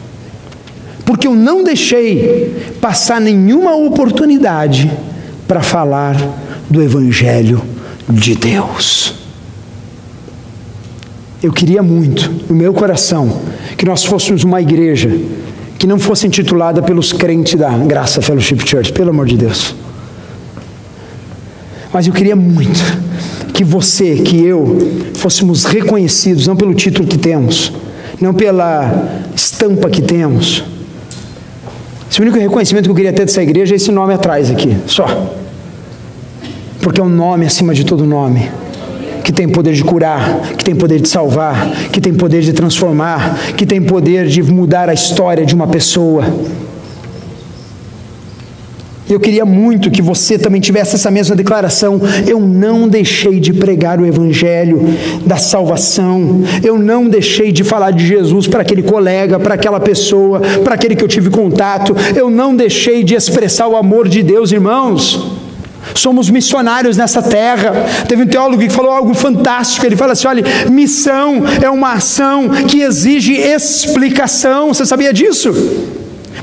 porque 1.09 1.25
eu 1.25 1.33
não 1.33 1.63
deixei 1.63 2.53
passar 2.79 3.19
nenhuma 3.19 3.75
oportunidade 3.75 4.91
para 5.47 5.59
falar 5.59 6.15
do 6.69 6.83
Evangelho 6.83 7.63
de 8.07 8.35
Deus. 8.35 9.15
Eu 11.41 11.51
queria 11.51 11.81
muito, 11.81 12.31
no 12.47 12.55
meu 12.55 12.75
coração, 12.75 13.41
que 13.75 13.87
nós 13.87 14.05
fôssemos 14.05 14.43
uma 14.43 14.61
igreja 14.61 15.09
que 15.79 15.87
não 15.87 15.97
fosse 15.97 16.27
intitulada 16.27 16.79
pelos 16.83 17.11
crentes 17.11 17.55
da 17.55 17.71
Graça 17.71 18.21
Fellowship 18.21 18.59
Church, 18.63 18.93
pelo 18.93 19.09
amor 19.09 19.25
de 19.25 19.35
Deus. 19.35 19.73
Mas 21.91 22.05
eu 22.05 22.13
queria 22.13 22.35
muito 22.35 22.83
que 23.51 23.63
você, 23.63 24.17
que 24.17 24.45
eu, 24.45 24.77
fôssemos 25.15 25.65
reconhecidos, 25.65 26.45
não 26.45 26.55
pelo 26.55 26.75
título 26.75 27.07
que 27.07 27.17
temos, 27.17 27.73
não 28.21 28.31
pela 28.31 29.09
estampa 29.35 29.89
que 29.89 30.03
temos, 30.03 30.63
esse 32.19 32.23
único 32.23 32.37
reconhecimento 32.37 32.83
que 32.83 32.91
eu 32.91 32.95
queria 32.95 33.13
ter 33.13 33.23
dessa 33.23 33.41
igreja 33.41 33.73
é 33.73 33.77
esse 33.77 33.93
nome 33.93 34.13
atrás 34.13 34.51
aqui, 34.51 34.75
só. 34.85 35.05
porque 36.81 36.99
é 36.99 37.03
um 37.03 37.07
nome 37.07 37.45
acima 37.45 37.73
de 37.73 37.85
todo 37.85 38.05
nome 38.05 38.51
que 39.23 39.31
tem 39.31 39.47
poder 39.47 39.73
de 39.73 39.81
curar, 39.85 40.41
que 40.57 40.65
tem 40.65 40.75
poder 40.75 40.99
de 40.99 41.07
salvar, 41.07 41.71
que 41.93 42.01
tem 42.01 42.13
poder 42.13 42.41
de 42.41 42.51
transformar, 42.51 43.37
que 43.55 43.65
tem 43.65 43.81
poder 43.81 44.27
de 44.27 44.43
mudar 44.43 44.89
a 44.89 44.93
história 44.93 45.45
de 45.45 45.55
uma 45.55 45.67
pessoa. 45.67 46.25
Eu 49.09 49.19
queria 49.19 49.43
muito 49.43 49.89
que 49.89 50.03
você 50.03 50.37
também 50.37 50.61
tivesse 50.61 50.93
essa 50.95 51.09
mesma 51.09 51.35
declaração. 51.35 51.99
Eu 52.27 52.39
não 52.39 52.87
deixei 52.87 53.39
de 53.39 53.51
pregar 53.51 53.99
o 53.99 54.05
Evangelho 54.05 54.79
da 55.25 55.35
salvação. 55.35 56.43
Eu 56.63 56.77
não 56.77 57.09
deixei 57.09 57.51
de 57.51 57.63
falar 57.63 57.89
de 57.89 58.05
Jesus 58.05 58.45
para 58.45 58.61
aquele 58.61 58.83
colega, 58.83 59.39
para 59.39 59.55
aquela 59.55 59.79
pessoa, 59.79 60.39
para 60.63 60.75
aquele 60.75 60.95
que 60.95 61.03
eu 61.03 61.07
tive 61.07 61.31
contato. 61.31 61.95
Eu 62.15 62.29
não 62.29 62.55
deixei 62.55 63.03
de 63.03 63.15
expressar 63.15 63.67
o 63.67 63.75
amor 63.75 64.07
de 64.07 64.21
Deus, 64.21 64.51
irmãos. 64.51 65.39
Somos 65.95 66.29
missionários 66.29 66.95
nessa 66.95 67.21
terra. 67.21 67.73
Teve 68.07 68.23
um 68.23 68.27
teólogo 68.27 68.61
que 68.61 68.69
falou 68.69 68.91
algo 68.91 69.15
fantástico. 69.15 69.87
Ele 69.87 69.95
fala 69.95 70.13
assim: 70.13 70.27
olha, 70.27 70.43
missão 70.69 71.41
é 71.59 71.69
uma 71.69 71.93
ação 71.93 72.49
que 72.67 72.81
exige 72.81 73.33
explicação. 73.33 74.71
Você 74.71 74.85
sabia 74.85 75.11
disso? 75.11 75.51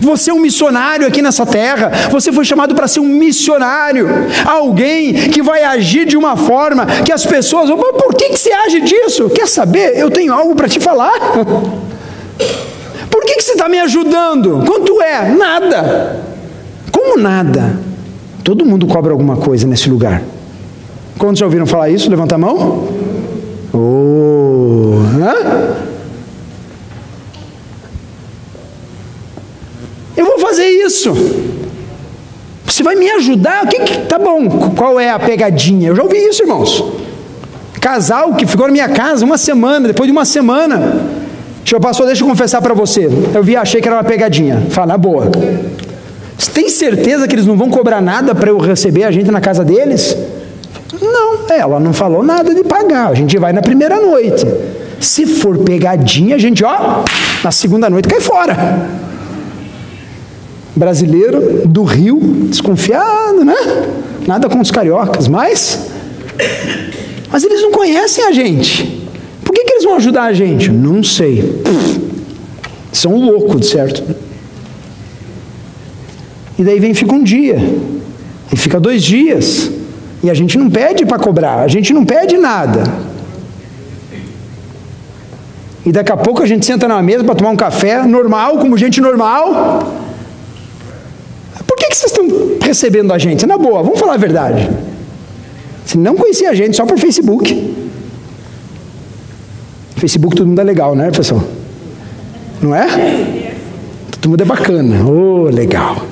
Você 0.00 0.30
é 0.30 0.34
um 0.34 0.40
missionário 0.40 1.06
aqui 1.06 1.22
nessa 1.22 1.46
terra. 1.46 1.90
Você 2.10 2.32
foi 2.32 2.44
chamado 2.44 2.74
para 2.74 2.88
ser 2.88 3.00
um 3.00 3.08
missionário. 3.08 4.08
Alguém 4.44 5.14
que 5.30 5.42
vai 5.42 5.64
agir 5.64 6.06
de 6.06 6.16
uma 6.16 6.36
forma 6.36 6.86
que 7.04 7.12
as 7.12 7.24
pessoas 7.24 7.68
vão, 7.68 7.78
por 7.78 8.14
que, 8.14 8.30
que 8.30 8.38
você 8.38 8.52
age 8.52 8.80
disso? 8.80 9.30
Quer 9.30 9.48
saber? 9.48 9.98
Eu 9.98 10.10
tenho 10.10 10.32
algo 10.32 10.54
para 10.54 10.68
te 10.68 10.80
falar. 10.80 11.12
Por 13.10 13.24
que, 13.24 13.36
que 13.36 13.42
você 13.42 13.52
está 13.52 13.66
me 13.66 13.80
ajudando? 13.80 14.62
Quanto 14.66 15.00
é? 15.00 15.30
Nada. 15.30 16.22
Como 16.92 17.16
nada? 17.18 17.78
Todo 18.44 18.64
mundo 18.64 18.86
cobra 18.86 19.10
alguma 19.10 19.36
coisa 19.36 19.66
nesse 19.66 19.88
lugar. 19.88 20.22
Quantos 21.18 21.38
já 21.38 21.46
ouviram 21.46 21.66
falar 21.66 21.88
isso? 21.88 22.10
Levanta 22.10 22.34
a 22.34 22.38
mão. 22.38 22.88
Oh, 23.72 24.98
hã? 25.18 25.74
Eu 30.16 30.26
vou 30.26 30.35
fazer 30.46 30.66
isso. 30.66 31.12
Você 32.64 32.82
vai 32.82 32.94
me 32.94 33.10
ajudar? 33.10 33.64
O 33.64 33.68
que, 33.68 33.80
que 33.80 33.98
tá 34.02 34.18
bom? 34.18 34.48
Qual 34.76 34.98
é 35.00 35.10
a 35.10 35.18
pegadinha? 35.18 35.88
Eu 35.88 35.96
já 35.96 36.02
ouvi 36.02 36.18
isso, 36.18 36.42
irmãos. 36.42 36.84
Casal 37.80 38.34
que 38.34 38.46
ficou 38.46 38.66
na 38.66 38.72
minha 38.72 38.88
casa 38.88 39.24
uma 39.24 39.38
semana, 39.38 39.88
depois 39.88 40.08
de 40.08 40.12
uma 40.12 40.24
semana, 40.24 41.00
Senhor 41.64 41.80
pastor, 41.80 42.06
deixa 42.06 42.22
eu 42.22 42.28
confessar 42.28 42.60
para 42.60 42.74
você. 42.74 43.08
Eu 43.34 43.42
vi, 43.42 43.56
achei 43.56 43.80
que 43.80 43.88
era 43.88 43.96
uma 43.96 44.04
pegadinha. 44.04 44.66
Fala, 44.70 44.96
boa. 44.96 45.30
Você 46.36 46.50
tem 46.50 46.68
certeza 46.68 47.26
que 47.26 47.34
eles 47.34 47.46
não 47.46 47.56
vão 47.56 47.70
cobrar 47.70 48.00
nada 48.00 48.34
para 48.34 48.50
eu 48.50 48.58
receber 48.58 49.04
a 49.04 49.10
gente 49.10 49.30
na 49.30 49.40
casa 49.40 49.64
deles? 49.64 50.16
Não, 51.00 51.46
ela 51.48 51.80
não 51.80 51.92
falou 51.92 52.22
nada 52.22 52.54
de 52.54 52.62
pagar. 52.62 53.10
A 53.10 53.14
gente 53.14 53.36
vai 53.38 53.52
na 53.52 53.62
primeira 53.62 54.00
noite. 54.00 54.46
Se 55.00 55.26
for 55.26 55.58
pegadinha, 55.58 56.36
a 56.36 56.38
gente, 56.38 56.64
ó, 56.64 57.04
na 57.42 57.50
segunda 57.50 57.88
noite 57.88 58.08
cai 58.08 58.20
fora 58.20 59.05
brasileiro 60.76 61.66
do 61.66 61.82
Rio, 61.82 62.20
desconfiado, 62.20 63.44
né? 63.44 63.56
Nada 64.26 64.48
com 64.48 64.60
os 64.60 64.70
cariocas, 64.70 65.26
mas. 65.26 65.88
Mas 67.32 67.42
eles 67.42 67.62
não 67.62 67.72
conhecem 67.72 68.24
a 68.24 68.32
gente. 68.32 69.08
Por 69.42 69.54
que, 69.54 69.64
que 69.64 69.72
eles 69.72 69.84
vão 69.84 69.96
ajudar 69.96 70.24
a 70.24 70.32
gente? 70.32 70.70
Não 70.70 71.02
sei. 71.02 71.62
São 72.92 73.16
loucos, 73.16 73.70
certo? 73.70 74.02
E 76.58 76.62
daí 76.62 76.78
vem 76.78 76.94
fica 76.94 77.14
um 77.14 77.22
dia, 77.22 77.58
e 78.50 78.56
fica 78.56 78.80
dois 78.80 79.02
dias, 79.02 79.70
e 80.22 80.30
a 80.30 80.34
gente 80.34 80.56
não 80.56 80.70
pede 80.70 81.04
para 81.04 81.18
cobrar, 81.18 81.60
a 81.60 81.68
gente 81.68 81.92
não 81.92 82.04
pede 82.04 82.38
nada. 82.38 82.82
E 85.84 85.92
daqui 85.92 86.10
a 86.10 86.16
pouco 86.16 86.42
a 86.42 86.46
gente 86.46 86.64
senta 86.64 86.88
na 86.88 87.02
mesa 87.02 87.22
para 87.22 87.34
tomar 87.34 87.50
um 87.50 87.56
café 87.56 88.02
normal, 88.06 88.58
como 88.58 88.76
gente 88.78 89.00
normal, 89.00 90.05
que 91.88 91.96
vocês 91.96 92.12
estão 92.12 92.26
recebendo 92.60 93.12
a 93.12 93.18
gente? 93.18 93.46
Na 93.46 93.58
boa, 93.58 93.82
vamos 93.82 93.98
falar 93.98 94.14
a 94.14 94.18
verdade. 94.18 94.68
Você 95.84 95.96
não 95.96 96.16
conhecia 96.16 96.50
a 96.50 96.54
gente 96.54 96.76
só 96.76 96.84
por 96.84 96.98
Facebook. 96.98 97.74
Facebook 99.96 100.36
todo 100.36 100.46
mundo 100.46 100.60
é 100.60 100.64
legal, 100.64 100.94
né, 100.94 101.10
pessoal? 101.10 101.42
Não 102.60 102.74
é? 102.74 103.54
Todo 104.10 104.30
mundo 104.30 104.40
é 104.40 104.44
bacana. 104.44 105.04
Oh, 105.04 105.44
legal. 105.44 106.04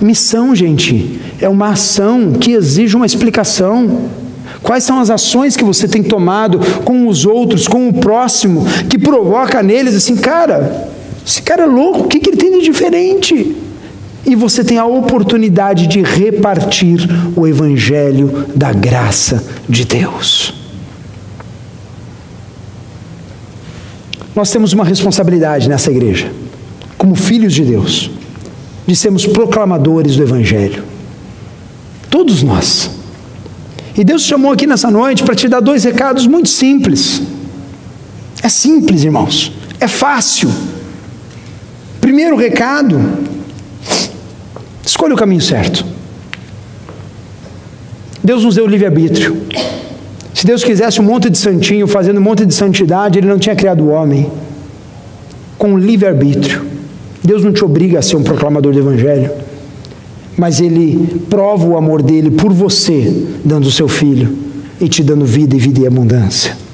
Missão, 0.00 0.54
gente, 0.54 1.20
é 1.40 1.48
uma 1.48 1.70
ação 1.70 2.32
que 2.32 2.52
exige 2.52 2.96
uma 2.96 3.06
explicação. 3.06 4.08
Quais 4.62 4.84
são 4.84 4.98
as 5.00 5.10
ações 5.10 5.56
que 5.56 5.64
você 5.64 5.86
tem 5.86 6.02
tomado 6.02 6.60
com 6.84 7.08
os 7.08 7.24
outros, 7.24 7.68
com 7.68 7.88
o 7.88 7.94
próximo, 7.94 8.64
que 8.88 8.98
provoca 8.98 9.62
neles 9.62 9.94
assim, 9.94 10.16
cara, 10.16 10.88
esse 11.26 11.42
cara 11.42 11.64
é 11.64 11.66
louco, 11.66 12.02
o 12.02 12.08
que, 12.08 12.20
que 12.20 12.30
ele 12.30 12.36
tem 12.36 12.52
de 12.52 12.64
diferente? 12.64 13.56
E 14.24 14.36
você 14.36 14.62
tem 14.62 14.78
a 14.78 14.86
oportunidade 14.86 15.88
de 15.88 16.00
repartir 16.00 17.00
o 17.34 17.48
Evangelho 17.48 18.46
da 18.54 18.72
graça 18.72 19.44
de 19.68 19.84
Deus. 19.84 20.54
Nós 24.36 24.50
temos 24.52 24.72
uma 24.72 24.84
responsabilidade 24.84 25.68
nessa 25.68 25.90
igreja, 25.90 26.30
como 26.96 27.16
filhos 27.16 27.54
de 27.54 27.64
Deus, 27.64 28.08
de 28.86 28.94
sermos 28.94 29.26
proclamadores 29.26 30.14
do 30.14 30.22
Evangelho. 30.22 30.84
Todos 32.08 32.42
nós. 32.44 32.88
E 33.96 34.04
Deus 34.04 34.22
te 34.22 34.28
chamou 34.28 34.52
aqui 34.52 34.66
nessa 34.66 34.90
noite 34.92 35.24
para 35.24 35.34
te 35.34 35.48
dar 35.48 35.58
dois 35.58 35.82
recados 35.82 36.26
muito 36.26 36.48
simples. 36.48 37.22
É 38.42 38.48
simples, 38.48 39.02
irmãos. 39.02 39.52
É 39.80 39.88
fácil. 39.88 40.50
Primeiro 42.16 42.34
recado: 42.34 42.98
escolha 44.86 45.12
o 45.12 45.18
caminho 45.18 45.42
certo. 45.42 45.84
Deus 48.24 48.42
nos 48.42 48.54
deu 48.54 48.66
livre-arbítrio. 48.66 49.36
Se 50.32 50.46
Deus 50.46 50.64
quisesse 50.64 50.98
um 50.98 51.04
monte 51.04 51.28
de 51.28 51.36
santinho 51.36 51.86
fazendo 51.86 52.16
um 52.18 52.22
monte 52.22 52.46
de 52.46 52.54
santidade, 52.54 53.18
Ele 53.18 53.26
não 53.26 53.38
tinha 53.38 53.54
criado 53.54 53.84
o 53.84 53.88
homem 53.88 54.32
com 55.58 55.76
livre-arbítrio. 55.76 56.64
Deus 57.22 57.44
não 57.44 57.52
te 57.52 57.62
obriga 57.62 57.98
a 57.98 58.02
ser 58.02 58.16
um 58.16 58.22
proclamador 58.22 58.72
do 58.72 58.78
Evangelho, 58.78 59.30
mas 60.38 60.58
Ele 60.58 61.20
prova 61.28 61.66
o 61.66 61.76
amor 61.76 62.00
dele 62.00 62.30
por 62.30 62.50
você, 62.50 63.26
dando 63.44 63.66
o 63.66 63.70
seu 63.70 63.88
filho 63.88 64.34
e 64.80 64.88
te 64.88 65.02
dando 65.02 65.26
vida 65.26 65.54
e 65.54 65.58
vida 65.58 65.80
em 65.80 65.86
abundância. 65.86 66.65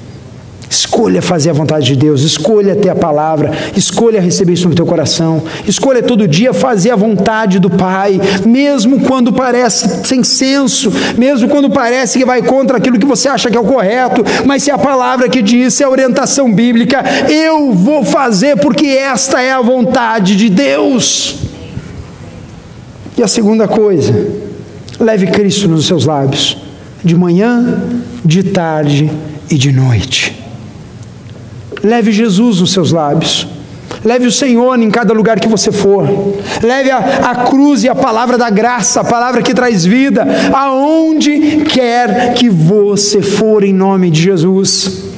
Escolha 0.73 1.21
fazer 1.21 1.51
a 1.51 1.53
vontade 1.53 1.85
de 1.85 1.95
Deus, 1.95 2.23
escolha 2.23 2.75
ter 2.75 2.89
a 2.89 2.95
palavra, 2.95 3.51
escolha 3.77 4.19
receber 4.19 4.53
isso 4.53 4.67
no 4.67 4.73
teu 4.73 4.87
coração, 4.87 5.43
escolha 5.67 6.01
todo 6.01 6.27
dia 6.27 6.51
fazer 6.51 6.89
a 6.89 6.95
vontade 6.95 7.59
do 7.59 7.69
Pai, 7.69 8.19
mesmo 8.43 9.01
quando 9.01 9.31
parece 9.31 10.03
sem 10.03 10.23
senso, 10.23 10.91
mesmo 11.15 11.47
quando 11.47 11.69
parece 11.69 12.17
que 12.17 12.25
vai 12.25 12.41
contra 12.41 12.77
aquilo 12.77 12.97
que 12.97 13.05
você 13.05 13.29
acha 13.29 13.51
que 13.51 13.57
é 13.57 13.59
o 13.59 13.65
correto, 13.65 14.23
mas 14.47 14.63
se 14.63 14.71
a 14.71 14.77
palavra 14.77 15.29
que 15.29 15.43
diz, 15.43 15.75
se 15.75 15.83
a 15.83 15.89
orientação 15.89 16.51
bíblica, 16.51 17.03
eu 17.29 17.71
vou 17.71 18.03
fazer 18.03 18.57
porque 18.57 18.87
esta 18.87 19.39
é 19.39 19.51
a 19.51 19.61
vontade 19.61 20.35
de 20.35 20.49
Deus. 20.49 21.35
E 23.15 23.21
a 23.21 23.27
segunda 23.27 23.67
coisa, 23.67 24.11
leve 24.99 25.27
Cristo 25.27 25.67
nos 25.67 25.85
seus 25.85 26.05
lábios, 26.07 26.57
de 27.03 27.15
manhã, 27.15 27.79
de 28.25 28.41
tarde 28.41 29.11
e 29.51 29.55
de 29.55 29.71
noite. 29.71 30.42
Leve 31.83 32.11
Jesus 32.11 32.61
nos 32.61 32.71
seus 32.71 32.91
lábios. 32.91 33.47
Leve 34.03 34.27
o 34.27 34.31
Senhor 34.31 34.79
em 34.79 34.89
cada 34.89 35.13
lugar 35.13 35.39
que 35.39 35.47
você 35.47 35.71
for. 35.71 36.07
Leve 36.61 36.89
a, 36.89 36.97
a, 36.97 37.35
cruz 37.45 37.83
e 37.83 37.89
a 37.89 37.95
palavra 37.95 38.37
da 38.37 38.49
graça, 38.49 39.01
a 39.01 39.03
palavra 39.03 39.41
que 39.41 39.53
traz 39.53 39.85
vida, 39.85 40.25
aonde 40.53 41.65
quer 41.65 42.33
que 42.33 42.49
você 42.49 43.21
for, 43.21 43.63
em 43.63 43.73
nome 43.73 44.09
de 44.09 44.21
Jesus. 44.21 45.12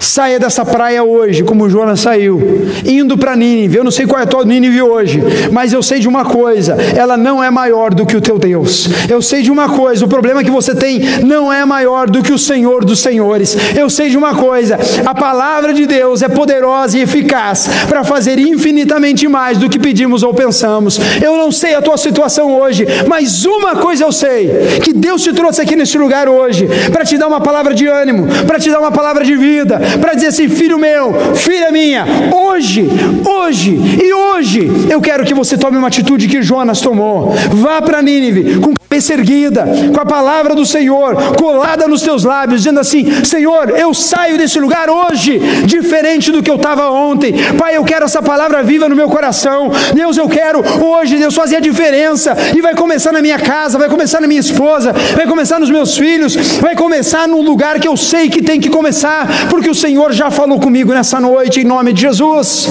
Saia 0.00 0.38
dessa 0.38 0.64
praia 0.64 1.04
hoje, 1.04 1.44
como 1.44 1.68
Jonas 1.68 2.00
saiu, 2.00 2.40
indo 2.86 3.18
para 3.18 3.36
Nínive. 3.36 3.76
Eu 3.76 3.84
não 3.84 3.90
sei 3.90 4.06
qual 4.06 4.18
é 4.18 4.24
a 4.24 4.26
tua 4.26 4.46
Nínive 4.46 4.80
hoje, 4.80 5.22
mas 5.52 5.74
eu 5.74 5.82
sei 5.82 5.98
de 5.98 6.08
uma 6.08 6.24
coisa: 6.24 6.74
ela 6.96 7.18
não 7.18 7.44
é 7.44 7.50
maior 7.50 7.92
do 7.92 8.06
que 8.06 8.16
o 8.16 8.20
teu 8.20 8.38
Deus. 8.38 8.88
Eu 9.10 9.20
sei 9.20 9.42
de 9.42 9.50
uma 9.50 9.68
coisa: 9.68 10.02
o 10.02 10.08
problema 10.08 10.42
que 10.42 10.50
você 10.50 10.74
tem 10.74 11.00
não 11.22 11.52
é 11.52 11.66
maior 11.66 12.08
do 12.08 12.22
que 12.22 12.32
o 12.32 12.38
Senhor 12.38 12.82
dos 12.82 13.00
Senhores. 13.00 13.54
Eu 13.76 13.90
sei 13.90 14.08
de 14.08 14.16
uma 14.16 14.34
coisa: 14.34 14.78
a 15.04 15.14
palavra 15.14 15.74
de 15.74 15.84
Deus 15.84 16.22
é 16.22 16.30
poderosa 16.30 16.96
e 16.96 17.02
eficaz 17.02 17.68
para 17.86 18.02
fazer 18.02 18.38
infinitamente 18.38 19.28
mais 19.28 19.58
do 19.58 19.68
que 19.68 19.78
pedimos 19.78 20.22
ou 20.22 20.32
pensamos. 20.32 20.98
Eu 21.22 21.36
não 21.36 21.52
sei 21.52 21.74
a 21.74 21.82
tua 21.82 21.98
situação 21.98 22.58
hoje, 22.58 22.86
mas 23.06 23.44
uma 23.44 23.76
coisa 23.76 24.04
eu 24.04 24.12
sei: 24.12 24.80
que 24.82 24.94
Deus 24.94 25.22
te 25.22 25.34
trouxe 25.34 25.60
aqui 25.60 25.76
nesse 25.76 25.98
lugar 25.98 26.26
hoje 26.26 26.66
para 26.90 27.04
te 27.04 27.18
dar 27.18 27.28
uma 27.28 27.42
palavra 27.42 27.74
de 27.74 27.86
ânimo, 27.86 28.26
para 28.46 28.58
te 28.58 28.70
dar 28.70 28.80
uma 28.80 28.90
palavra 28.90 29.22
de 29.22 29.36
vida 29.36 29.89
para 30.00 30.14
dizer 30.14 30.28
assim: 30.28 30.48
filho 30.48 30.78
meu, 30.78 31.34
filha 31.34 31.70
minha, 31.70 32.06
hoje, 32.32 32.88
hoje 33.24 33.78
e 34.02 34.12
hoje 34.12 34.70
eu 34.88 35.00
quero 35.00 35.24
que 35.24 35.34
você 35.34 35.56
tome 35.56 35.76
uma 35.76 35.88
atitude 35.88 36.28
que 36.28 36.42
Jonas 36.42 36.80
tomou. 36.80 37.34
Vá 37.52 37.80
para 37.82 38.02
Nínive 38.02 38.60
com 38.60 38.74
cabeça 38.90 39.12
erguida, 39.12 39.64
com 39.94 40.00
a 40.00 40.04
palavra 40.04 40.52
do 40.52 40.66
Senhor 40.66 41.14
colada 41.38 41.86
nos 41.86 42.02
teus 42.02 42.24
lábios, 42.24 42.62
dizendo 42.62 42.80
assim: 42.80 43.24
Senhor, 43.24 43.70
eu 43.70 43.94
saio 43.94 44.36
desse 44.36 44.58
lugar 44.58 44.90
hoje, 44.90 45.38
diferente 45.64 46.32
do 46.32 46.42
que 46.42 46.50
eu 46.50 46.56
estava 46.56 46.90
ontem. 46.90 47.32
Pai, 47.56 47.76
eu 47.76 47.84
quero 47.84 48.04
essa 48.04 48.20
palavra 48.20 48.62
viva 48.62 48.88
no 48.88 48.96
meu 48.96 49.08
coração. 49.08 49.70
Deus, 49.94 50.16
eu 50.16 50.28
quero 50.28 50.60
hoje, 50.84 51.16
Deus, 51.16 51.34
fazer 51.34 51.56
a 51.56 51.60
diferença. 51.60 52.36
E 52.56 52.60
vai 52.60 52.74
começar 52.74 53.12
na 53.12 53.22
minha 53.22 53.38
casa, 53.38 53.78
vai 53.78 53.88
começar 53.88 54.20
na 54.20 54.26
minha 54.26 54.40
esposa, 54.40 54.92
vai 55.14 55.26
começar 55.26 55.60
nos 55.60 55.70
meus 55.70 55.96
filhos, 55.96 56.34
vai 56.60 56.74
começar 56.74 57.28
no 57.28 57.40
lugar 57.40 57.78
que 57.78 57.86
eu 57.86 57.96
sei 57.96 58.28
que 58.28 58.42
tem 58.42 58.60
que 58.60 58.68
começar, 58.68 59.48
porque 59.48 59.70
o 59.70 59.74
Senhor 59.80 60.12
já 60.12 60.30
falou 60.30 60.60
comigo 60.60 60.92
nessa 60.92 61.18
noite, 61.18 61.60
em 61.60 61.64
nome 61.64 61.94
de 61.94 62.02
Jesus. 62.02 62.68